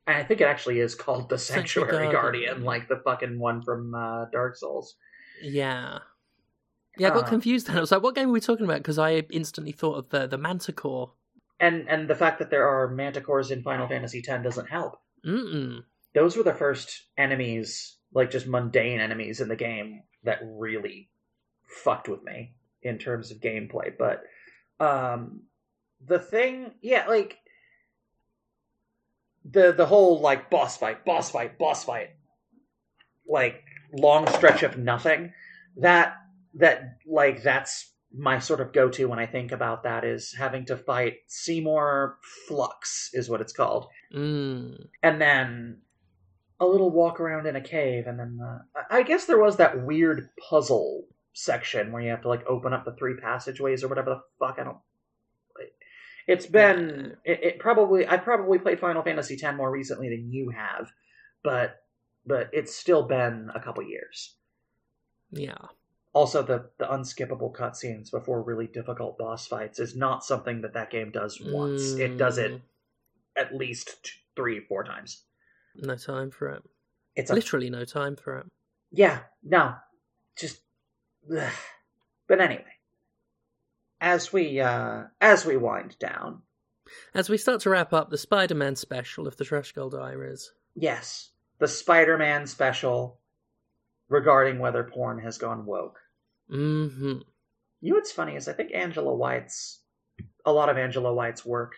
And 0.08 0.18
I 0.18 0.24
think 0.24 0.42
it 0.42 0.46
actually 0.46 0.80
is 0.80 0.96
called 0.96 1.30
the 1.30 1.38
Sanctuary. 1.38 2.12
Guardian, 2.12 2.64
like 2.64 2.88
the 2.88 3.02
fucking 3.04 3.40
one 3.40 3.62
from 3.62 3.94
uh, 3.94 4.26
Dark 4.32 4.56
Souls. 4.56 4.96
Yeah. 5.42 6.00
Yeah, 7.00 7.08
I 7.08 7.12
got 7.12 7.26
Uh, 7.26 7.30
confused 7.30 7.68
then. 7.68 7.78
I 7.78 7.82
was 7.82 7.92
like, 7.92 8.04
what 8.04 8.16
game 8.16 8.30
are 8.30 8.34
we 8.34 8.40
talking 8.42 8.66
about? 8.66 8.78
Because 8.78 9.00
I 9.00 9.18
instantly 9.32 9.72
thought 9.72 9.96
of 9.98 10.10
the, 10.10 10.28
the 10.28 10.38
Manticore. 10.38 11.14
and 11.60 11.88
and 11.90 12.08
the 12.10 12.16
fact 12.16 12.40
that 12.40 12.50
there 12.52 12.68
are 12.68 12.88
manticores 12.94 13.52
in 13.52 13.64
Final 13.64 13.88
Fantasy 13.88 14.20
X 14.28 14.44
doesn't 14.44 14.70
help. 14.70 14.98
Mm-mm. 15.26 15.84
Those 16.16 16.36
were 16.38 16.44
the 16.44 16.54
first 16.54 17.04
enemies, 17.18 17.98
like 18.14 18.32
just 18.32 18.48
mundane 18.48 19.00
enemies 19.00 19.42
in 19.42 19.48
the 19.50 19.56
game, 19.56 20.04
that 20.24 20.40
really 20.44 21.10
fucked 21.84 22.08
with 22.10 22.24
me 22.24 22.54
in 22.82 22.98
terms 22.98 23.30
of 23.32 23.40
gameplay. 23.40 23.92
But 23.98 24.24
um, 24.80 25.44
the 26.06 26.20
thing, 26.20 26.72
yeah, 26.82 27.06
like 27.08 27.38
the 29.46 29.72
the 29.74 29.86
whole 29.86 30.20
like 30.20 30.50
boss 30.50 30.78
fight, 30.78 31.06
boss 31.06 31.30
fight, 31.32 31.58
boss 31.58 31.84
fight, 31.84 32.10
like 33.28 33.64
long 33.94 34.28
stretch 34.34 34.64
of 34.64 34.78
nothing. 34.78 35.34
That 35.78 36.16
that 36.56 36.98
like 37.08 37.44
that's 37.44 37.92
my 38.12 38.40
sort 38.40 38.60
of 38.60 38.74
go 38.74 38.90
to 38.90 39.06
when 39.06 39.20
I 39.20 39.28
think 39.28 39.52
about 39.52 39.84
that 39.84 40.04
is 40.04 40.34
having 40.38 40.66
to 40.66 40.78
fight 40.78 41.18
Seymour 41.28 42.18
Flux 42.48 43.12
is 43.14 43.30
what 43.30 43.42
it's 43.42 43.54
called, 43.54 43.88
Mm. 44.14 44.88
and 45.04 45.22
then 45.22 45.82
a 46.60 46.66
little 46.66 46.90
walk 46.92 47.20
around 47.20 47.46
in 47.46 47.56
a 47.56 47.62
cave, 47.62 48.08
and 48.08 48.20
then 48.20 48.38
the, 48.38 48.62
I 48.76 49.00
I 49.00 49.04
guess 49.04 49.26
there 49.26 49.38
was 49.40 49.58
that 49.58 49.86
weird 49.86 50.30
puzzle 50.50 51.06
section 51.34 51.92
where 51.92 52.02
you 52.02 52.10
have 52.10 52.24
to 52.24 52.28
like 52.28 52.46
open 52.48 52.74
up 52.74 52.84
the 52.84 52.96
three 52.96 53.16
passageways 53.16 53.84
or 53.84 53.88
whatever 53.88 54.10
the 54.10 54.22
fuck 54.46 54.58
I 54.60 54.64
don't. 54.64 54.78
It's 56.28 56.46
been 56.46 57.18
it, 57.26 57.40
it 57.44 57.60
probably 57.60 58.08
I 58.08 58.18
probably 58.18 58.60
played 58.60 58.80
Final 58.80 59.02
Fantasy 59.02 59.34
X 59.42 59.58
more 59.58 59.72
recently 59.72 60.10
than 60.10 60.32
you 60.32 60.52
have, 60.52 60.88
but 61.44 61.78
but 62.24 62.50
it's 62.54 62.76
still 62.76 63.08
been 63.08 63.50
a 63.56 63.60
couple 63.60 63.84
years. 63.84 64.36
Yeah. 65.32 65.58
Also, 66.14 66.42
the 66.42 66.70
the 66.80 66.86
unskippable 66.86 67.54
cutscenes 67.56 68.10
before 68.12 68.42
really 68.42 68.66
difficult 68.68 69.18
boss 69.18 69.46
fights 69.46 69.80
is 69.80 69.96
not 69.96 70.24
something 70.24 70.62
that 70.62 70.74
that 70.74 70.90
game 70.90 71.12
does 71.12 71.40
once. 71.40 71.94
It 71.94 72.18
does 72.18 72.38
it 72.38 72.52
Mm. 72.52 72.62
at 73.36 73.54
least 73.56 74.04
t- 74.04 74.12
three, 74.36 74.60
four 74.60 74.84
times. 74.84 75.24
No 75.76 75.96
time 75.96 76.32
for 76.32 76.50
it. 76.50 76.64
It's 77.16 77.30
a 77.30 77.36
Literally 77.36 77.70
no 77.70 77.86
time 77.86 78.16
for 78.16 78.40
it. 78.40 78.48
yeah, 78.92 79.20
no, 79.44 79.76
just. 80.36 80.62
ugh. 81.36 81.54
But 82.28 82.42
anyway, 82.42 82.66
as 84.02 84.34
we 84.34 84.60
uh 84.60 85.04
as 85.22 85.46
we 85.46 85.58
wind 85.58 85.98
down, 86.00 86.42
As 87.14 87.30
we 87.30 87.38
start 87.38 87.62
to 87.62 87.70
wrap 87.70 87.94
up 87.94 88.10
the 88.10 88.18
Spider-Man 88.18 88.76
special 88.78 89.28
of 89.28 89.38
the 89.38 89.46
Trash 89.46 89.74
Girl 89.74 89.90
Diaries. 89.92 90.54
yes, 90.76 91.30
the 91.60 91.68
Spider-Man 91.68 92.48
special 92.48 93.19
regarding 94.10 94.60
whether 94.60 94.84
porn 94.84 95.20
has 95.20 95.38
gone 95.38 95.66
woke. 95.66 95.98
Mm-hmm. 96.52 97.20
You 97.82 97.92
know 97.92 97.96
what's 97.96 98.12
funny 98.12 98.36
is 98.36 98.48
I 98.48 98.54
think 98.54 98.72
Angela 98.74 99.14
White's 99.16 99.82
a 100.46 100.52
lot 100.52 100.70
of 100.70 100.78
Angela 100.78 101.14
White's 101.14 101.46
work 101.46 101.74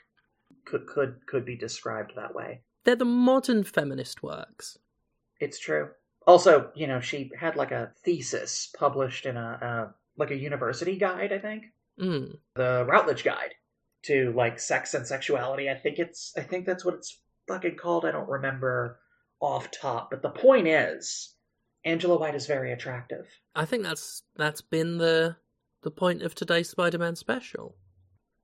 could 0.66 0.88
could 0.88 1.26
could 1.28 1.46
be 1.46 1.56
described 1.56 2.14
that 2.16 2.34
way. 2.34 2.62
They're 2.84 2.96
the 2.96 3.06
modern 3.06 3.64
feminist 3.64 4.24
works. 4.24 4.78
It's 5.40 5.60
true. 5.60 5.90
Also, 6.26 6.72
you 6.76 6.88
know, 6.88 7.00
she 7.00 7.32
had 7.40 7.56
like 7.56 7.72
a 7.72 7.92
thesis 8.04 8.72
published 8.78 9.26
in 9.26 9.38
a 9.38 9.60
uh, 9.62 9.92
like 10.18 10.32
a 10.32 10.36
university 10.36 10.98
guide, 10.98 11.34
I 11.34 11.40
think. 11.40 11.66
Mm. 12.00 12.38
the 12.56 12.86
Routledge 12.88 13.24
Guide 13.24 13.54
to 14.06 14.34
like 14.36 14.60
sex 14.60 14.94
and 14.94 15.06
sexuality. 15.06 15.70
I 15.70 15.76
think 15.76 16.00
it's 16.00 16.34
I 16.38 16.42
think 16.42 16.66
that's 16.66 16.86
what 16.86 16.96
it's 16.96 17.20
fucking 17.48 17.76
called. 17.76 18.06
I 18.06 18.12
don't 18.12 18.30
remember 18.30 19.00
off 19.40 19.70
top, 19.72 20.10
but 20.10 20.22
the 20.22 20.30
point 20.30 20.68
is 20.68 21.36
Angela 21.86 22.18
White 22.18 22.36
is 22.36 22.46
very 22.48 22.72
attractive. 22.72 23.26
I 23.56 23.66
think 23.66 23.84
that's 23.84 24.24
that's 24.36 24.62
been 24.62 24.98
the 24.98 25.38
the 25.84 25.92
point 25.92 26.22
of 26.22 26.36
today's 26.36 26.70
Spider-Man 26.70 27.16
special. 27.16 27.76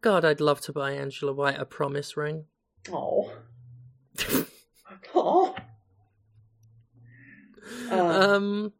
God, 0.02 0.26
I'd 0.26 0.42
love 0.42 0.62
to 0.62 0.74
buy 0.74 0.92
Angela 0.94 1.34
White 1.34 1.60
a 1.60 1.66
promise 1.66 2.18
ring. 2.18 2.46
Oh. 2.92 3.32
oh. 5.16 5.56
Uh, 7.92 7.96
um 8.36 8.72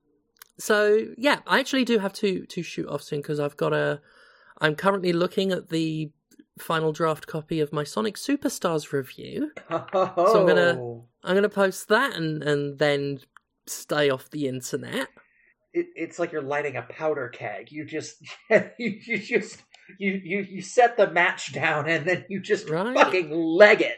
so 0.58 1.05
yeah 1.18 1.39
i 1.45 1.60
actually 1.60 1.84
do 1.84 1.99
have 1.99 2.14
to 2.14 2.45
to 2.45 2.64
shoot 2.64 2.88
off 2.88 3.03
soon 3.03 3.20
because 3.22 3.39
i've 3.39 3.58
got 3.58 3.74
a 3.74 3.99
i'm 4.60 4.76
currently 4.76 5.12
looking 5.12 5.51
at 5.51 5.70
the 5.70 6.10
final 6.58 6.91
draft 6.93 7.28
copy 7.28 7.60
of 7.60 7.74
my 7.74 7.84
sonic 7.84 8.16
superstars 8.16 8.91
review 8.93 9.51
Oh. 9.70 9.86
so 10.32 10.39
I'm 10.41 10.47
gonna- 10.47 11.01
i'm 11.24 11.36
gonna 11.36 11.49
post 11.49 11.89
that 11.89 12.16
and 12.16 12.41
and 12.43 12.80
then 12.80 13.20
stay 13.70 14.09
off 14.09 14.30
the 14.30 14.47
internet 14.47 15.09
It, 15.74 15.88
it's 15.95 16.20
like 16.20 16.32
you're 16.32 16.41
lighting 16.41 16.76
a 16.78 16.82
powder 16.84 17.30
keg. 17.30 17.72
You 17.72 17.86
just 17.86 18.15
you, 18.49 18.70
you 18.78 19.18
just 19.20 19.61
you, 19.99 20.11
you 20.24 20.39
you 20.41 20.61
set 20.61 20.97
the 20.97 21.09
match 21.11 21.53
down 21.53 21.88
and 21.88 22.05
then 22.05 22.26
you 22.30 22.39
just 22.41 22.70
Right. 22.70 22.93
fucking 22.93 23.32
leg 23.32 23.82
it. 23.82 23.97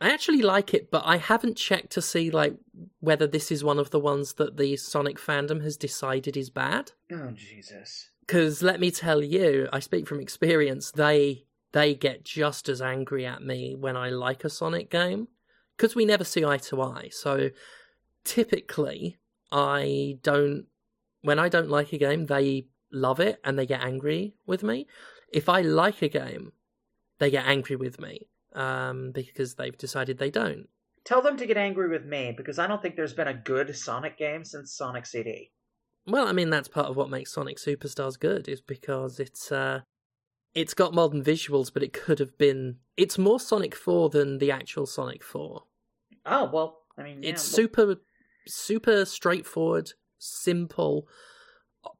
i 0.00 0.10
actually 0.10 0.42
like 0.42 0.74
it 0.74 0.90
but 0.90 1.02
i 1.04 1.16
haven't 1.16 1.56
checked 1.56 1.90
to 1.92 2.02
see 2.02 2.30
like 2.30 2.54
whether 3.00 3.26
this 3.26 3.52
is 3.52 3.62
one 3.62 3.78
of 3.78 3.90
the 3.90 4.00
ones 4.00 4.34
that 4.34 4.56
the 4.56 4.76
sonic 4.76 5.18
fandom 5.18 5.62
has 5.62 5.76
decided 5.76 6.36
is 6.36 6.50
bad 6.50 6.92
Oh 7.12 7.30
Jesus. 7.34 8.08
because 8.26 8.62
let 8.62 8.80
me 8.80 8.90
tell 8.90 9.22
you 9.22 9.68
i 9.72 9.78
speak 9.80 10.08
from 10.08 10.18
experience 10.20 10.90
they 10.90 11.44
they 11.72 11.94
get 11.94 12.24
just 12.24 12.68
as 12.68 12.80
angry 12.82 13.24
at 13.26 13.42
me 13.42 13.76
when 13.78 13.96
i 13.96 14.08
like 14.10 14.42
a 14.44 14.50
sonic 14.50 14.90
game 14.90 15.28
because 15.76 15.94
we 15.94 16.04
never 16.04 16.24
see 16.24 16.44
eye 16.44 16.58
to 16.58 16.80
eye 16.82 17.08
so 17.12 17.50
typically 18.24 19.18
i 19.50 20.18
don't 20.22 20.66
when 21.22 21.38
i 21.38 21.48
don't 21.48 21.68
like 21.68 21.92
a 21.92 21.98
game 21.98 22.26
they 22.26 22.66
love 22.92 23.20
it 23.20 23.40
and 23.44 23.58
they 23.58 23.66
get 23.66 23.82
angry 23.82 24.34
with 24.46 24.62
me 24.62 24.86
if 25.32 25.48
i 25.48 25.60
like 25.60 26.02
a 26.02 26.08
game 26.08 26.52
they 27.18 27.30
get 27.30 27.46
angry 27.46 27.76
with 27.76 28.00
me 28.00 28.26
um, 28.54 29.12
because 29.12 29.54
they've 29.54 29.78
decided 29.78 30.18
they 30.18 30.30
don't 30.30 30.68
Tell 31.04 31.20
them 31.20 31.36
to 31.38 31.46
get 31.46 31.56
angry 31.56 31.88
with 31.88 32.04
me 32.04 32.32
because 32.36 32.58
I 32.58 32.66
don't 32.68 32.80
think 32.80 32.94
there's 32.94 33.12
been 33.12 33.28
a 33.28 33.34
good 33.34 33.74
Sonic 33.76 34.16
game 34.16 34.44
since 34.44 34.72
Sonic 34.72 35.04
CD. 35.06 35.50
Well, 36.06 36.28
I 36.28 36.32
mean 36.32 36.50
that's 36.50 36.68
part 36.68 36.88
of 36.88 36.96
what 36.96 37.10
makes 37.10 37.32
Sonic 37.32 37.58
Superstars 37.58 38.18
good 38.18 38.48
is 38.48 38.60
because 38.60 39.18
it's 39.18 39.50
uh 39.50 39.80
it's 40.54 40.74
got 40.74 40.94
modern 40.94 41.24
visuals, 41.24 41.72
but 41.72 41.82
it 41.82 41.92
could 41.92 42.18
have 42.18 42.36
been 42.38 42.76
it's 42.96 43.18
more 43.18 43.40
Sonic 43.40 43.74
4 43.74 44.10
than 44.10 44.38
the 44.38 44.50
actual 44.52 44.86
Sonic 44.86 45.24
4. 45.24 45.64
Oh 46.26 46.50
well, 46.52 46.82
I 46.96 47.02
mean, 47.02 47.24
It's 47.24 47.50
yeah, 47.50 47.56
super 47.56 47.96
super 48.46 49.04
straightforward, 49.04 49.92
simple, 50.18 51.06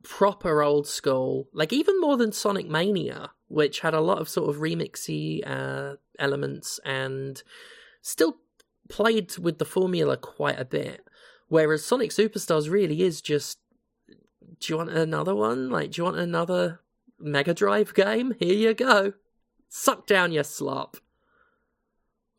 proper 0.03 0.63
old 0.63 0.87
school. 0.87 1.49
Like 1.53 1.73
even 1.73 2.01
more 2.01 2.17
than 2.17 2.33
Sonic 2.33 2.69
Mania, 2.69 3.31
which 3.49 3.81
had 3.81 3.95
a 3.95 4.01
lot 4.01 4.19
of 4.19 4.29
sort 4.29 4.49
of 4.49 4.61
remixy 4.61 5.47
uh 5.47 5.97
elements 6.19 6.79
and 6.85 7.43
still 8.03 8.37
played 8.89 9.37
with 9.39 9.59
the 9.59 9.65
formula 9.65 10.17
quite 10.17 10.59
a 10.59 10.65
bit. 10.65 11.05
Whereas 11.49 11.85
Sonic 11.85 12.11
Superstars 12.11 12.71
really 12.71 13.03
is 13.03 13.21
just 13.21 13.59
do 14.61 14.73
you 14.73 14.77
want 14.77 14.91
another 14.91 15.35
one? 15.35 15.71
Like, 15.71 15.93
do 15.93 16.01
you 16.01 16.05
want 16.05 16.19
another 16.19 16.81
Mega 17.19 17.53
Drive 17.53 17.95
game? 17.95 18.35
Here 18.39 18.55
you 18.55 18.75
go. 18.75 19.15
Suck 19.69 20.07
down 20.07 20.33
your 20.33 20.45
slop. 20.45 20.97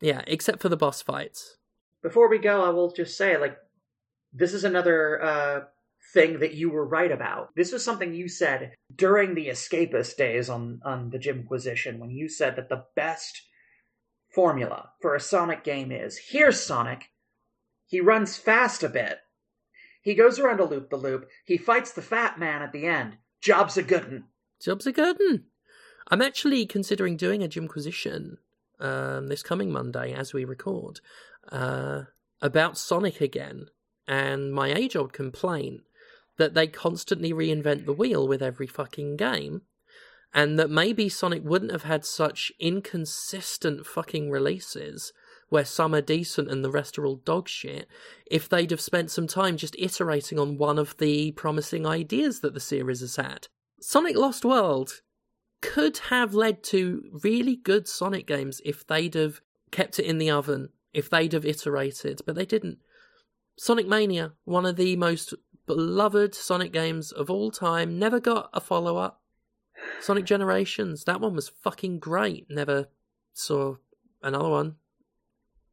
Yeah, 0.00 0.22
except 0.26 0.60
for 0.60 0.68
the 0.68 0.76
boss 0.76 1.02
fights. 1.02 1.58
Before 2.02 2.28
we 2.28 2.38
go, 2.38 2.64
I 2.64 2.70
will 2.70 2.92
just 2.92 3.16
say, 3.16 3.36
like, 3.36 3.56
this 4.34 4.52
is 4.52 4.64
another 4.64 5.22
uh, 5.22 5.60
thing 6.12 6.40
that 6.40 6.54
you 6.54 6.70
were 6.70 6.86
right 6.86 7.10
about. 7.10 7.50
This 7.54 7.72
was 7.72 7.84
something 7.84 8.12
you 8.12 8.28
said 8.28 8.74
during 8.94 9.34
the 9.34 9.48
escapist 9.48 10.16
days 10.16 10.50
on 10.50 10.80
on 10.84 11.10
the 11.10 11.18
Jimquisition 11.18 11.98
when 11.98 12.10
you 12.10 12.28
said 12.28 12.56
that 12.56 12.68
the 12.68 12.84
best 12.96 13.42
formula 14.34 14.90
for 15.00 15.14
a 15.14 15.20
Sonic 15.20 15.64
game 15.64 15.92
is 15.92 16.18
here's 16.28 16.60
Sonic. 16.60 17.10
He 17.86 18.00
runs 18.00 18.36
fast 18.36 18.82
a 18.82 18.88
bit. 18.88 19.18
He 20.02 20.14
goes 20.14 20.38
around 20.38 20.60
a 20.60 20.64
loop 20.64 20.90
the 20.90 20.96
loop. 20.96 21.28
He 21.44 21.56
fights 21.56 21.92
the 21.92 22.02
fat 22.02 22.38
man 22.38 22.60
at 22.60 22.72
the 22.72 22.86
end. 22.86 23.16
Job's 23.40 23.76
a 23.76 23.82
good 23.82 24.04
un. 24.04 24.24
Jobs 24.60 24.86
a 24.86 24.92
good. 24.92 25.16
un. 25.20 25.44
I'm 26.08 26.20
actually 26.20 26.66
considering 26.66 27.16
doing 27.16 27.42
a 27.42 27.48
Jimquisition 27.48 28.38
um, 28.80 29.28
this 29.28 29.42
coming 29.42 29.70
Monday 29.70 30.12
as 30.12 30.34
we 30.34 30.44
record 30.44 31.00
uh, 31.50 32.02
about 32.42 32.76
Sonic 32.76 33.20
again 33.20 33.68
and 34.06 34.52
my 34.52 34.72
age 34.72 34.96
old 34.96 35.12
complaint 35.12 35.82
that 36.36 36.54
they 36.54 36.66
constantly 36.66 37.32
reinvent 37.32 37.86
the 37.86 37.92
wheel 37.92 38.26
with 38.26 38.42
every 38.42 38.66
fucking 38.66 39.16
game 39.16 39.62
and 40.34 40.58
that 40.58 40.68
maybe 40.68 41.08
Sonic 41.08 41.44
wouldn't 41.44 41.70
have 41.70 41.84
had 41.84 42.04
such 42.04 42.50
inconsistent 42.58 43.86
fucking 43.86 44.30
releases 44.30 45.12
where 45.48 45.64
some 45.64 45.94
are 45.94 46.00
decent 46.00 46.50
and 46.50 46.64
the 46.64 46.70
rest 46.70 46.98
are 46.98 47.06
all 47.06 47.16
dog 47.24 47.48
shit 47.48 47.86
if 48.26 48.48
they'd 48.48 48.72
have 48.72 48.80
spent 48.80 49.10
some 49.10 49.28
time 49.28 49.56
just 49.56 49.76
iterating 49.78 50.38
on 50.38 50.58
one 50.58 50.78
of 50.78 50.96
the 50.96 51.30
promising 51.32 51.86
ideas 51.86 52.40
that 52.40 52.54
the 52.54 52.60
series 52.60 53.00
has 53.00 53.14
had. 53.14 53.46
Sonic 53.80 54.16
Lost 54.16 54.44
World 54.44 55.02
could 55.60 55.98
have 56.08 56.34
led 56.34 56.64
to 56.64 57.04
really 57.22 57.54
good 57.54 57.86
Sonic 57.86 58.26
games 58.26 58.60
if 58.64 58.84
they'd 58.84 59.14
have 59.14 59.40
kept 59.70 60.00
it 60.00 60.06
in 60.06 60.18
the 60.18 60.30
oven, 60.30 60.70
if 60.92 61.08
they'd 61.08 61.32
have 61.32 61.44
iterated, 61.44 62.20
but 62.26 62.34
they 62.34 62.44
didn't. 62.44 62.78
Sonic 63.56 63.86
Mania, 63.86 64.32
one 64.44 64.66
of 64.66 64.76
the 64.76 64.96
most 64.96 65.34
beloved 65.66 66.34
Sonic 66.34 66.72
games 66.72 67.12
of 67.12 67.30
all 67.30 67.50
time, 67.50 67.98
never 67.98 68.20
got 68.20 68.50
a 68.52 68.60
follow 68.60 68.96
up. 68.96 69.20
Sonic 70.00 70.24
Generations, 70.24 71.04
that 71.04 71.20
one 71.20 71.34
was 71.34 71.48
fucking 71.48 71.98
great. 71.98 72.46
Never 72.50 72.88
saw 73.32 73.76
another 74.22 74.48
one. 74.48 74.76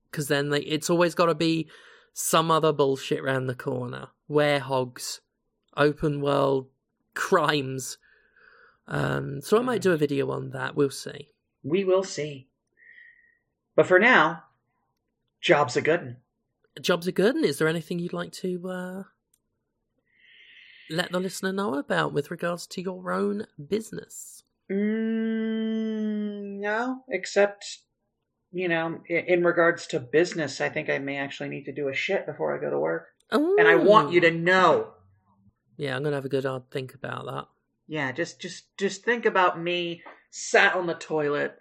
Because 0.10 0.28
then 0.28 0.50
they, 0.50 0.62
it's 0.62 0.90
always 0.90 1.16
got 1.16 1.28
to 1.28 1.36
be 1.36 1.70
some 2.14 2.52
other 2.52 2.74
bullshit 2.74 3.24
round 3.24 3.48
the 3.48 3.56
corner. 3.56 4.10
Werehogs, 4.30 5.20
open 5.78 6.22
world 6.22 6.68
crimes. 7.14 7.98
Um, 8.88 9.42
so 9.42 9.58
I 9.58 9.62
might 9.62 9.82
do 9.82 9.94
a 9.94 9.98
video 9.98 10.30
on 10.32 10.52
that. 10.52 10.76
We'll 10.76 10.90
see. 10.90 11.30
We 11.64 11.84
will 11.84 12.04
see. 12.04 12.48
But 13.76 13.88
for 13.88 14.00
now, 14.00 14.44
job's 15.40 15.78
a 15.78 15.82
good 15.82 16.00
un. 16.00 16.18
Jobs 16.80 17.08
are 17.08 17.12
good. 17.12 17.36
And 17.36 17.46
is 17.46 17.58
there 17.58 17.68
anything 17.68 18.00
you'd 18.00 18.14
like 18.14 18.32
to 18.34 18.70
uh, 18.70 19.04
let 20.90 21.12
the 21.12 21.20
listener 21.20 21.52
know 21.52 21.76
about 21.76 22.14
with 22.14 22.32
regards 22.32 22.68
to 22.68 22.82
your 22.82 23.12
own 23.12 23.48
business? 23.68 24.44
Mm, 24.72 26.60
no, 26.60 27.04
except, 27.10 27.80
you 28.52 28.70
know, 28.70 29.02
in, 29.10 29.44
regards 29.44 29.88
to 29.88 30.00
business, 30.00 30.62
I 30.62 30.70
think 30.70 30.90
I 30.90 30.98
may 31.00 31.18
actually 31.18 31.50
need 31.50 31.66
to 31.66 31.74
do 31.74 31.90
a 31.90 31.94
shit 31.94 32.26
before 32.26 32.56
I 32.56 32.62
go 32.62 32.70
to 32.70 32.80
work. 32.80 33.08
And 33.32 33.68
I 33.68 33.76
want 33.76 34.12
you 34.12 34.22
to 34.22 34.32
know. 34.32 34.94
Yeah, 35.78 35.96
I'm 35.96 36.04
gonna 36.04 36.16
have 36.16 36.26
a 36.26 36.30
good 36.30 36.46
hard 36.46 36.70
think 36.70 36.94
about 36.94 37.26
that. 37.26 37.48
Yeah, 37.88 38.12
just 38.12 38.40
just 38.42 38.66
just 38.78 39.04
think 39.04 39.26
about 39.26 39.60
me 39.60 40.04
sat 40.30 40.76
on 40.76 40.86
the 40.86 40.94
toilet, 40.94 41.58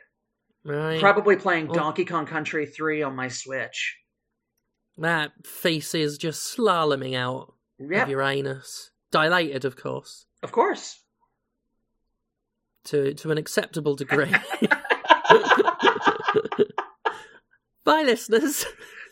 Right. 0.64 1.00
probably 1.00 1.36
playing. 1.36 1.68
Donkey 1.68 2.04
Kong 2.04 2.26
Country 2.26 2.66
3 2.66 3.02
on 3.02 3.16
my 3.16 3.28
Switch. 3.28 3.96
That 5.00 5.32
feces 5.44 6.18
just 6.18 6.56
slaloming 6.56 7.16
out 7.16 7.54
Yep, 7.78 8.04
of 8.04 8.08
your 8.10 8.22
anus. 8.22 8.90
Dilated, 9.10 9.64
of 9.64 9.76
course. 9.76 10.26
of 10.42 10.52
course. 10.52 11.00
To 12.84 13.14
to 13.14 13.30
an 13.30 13.38
acceptable 13.38 13.96
degree. 13.96 14.30
Bye 17.84 18.02
listeners. 18.02 18.64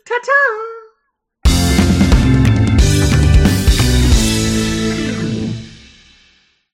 Ta-ta! 0.07 0.78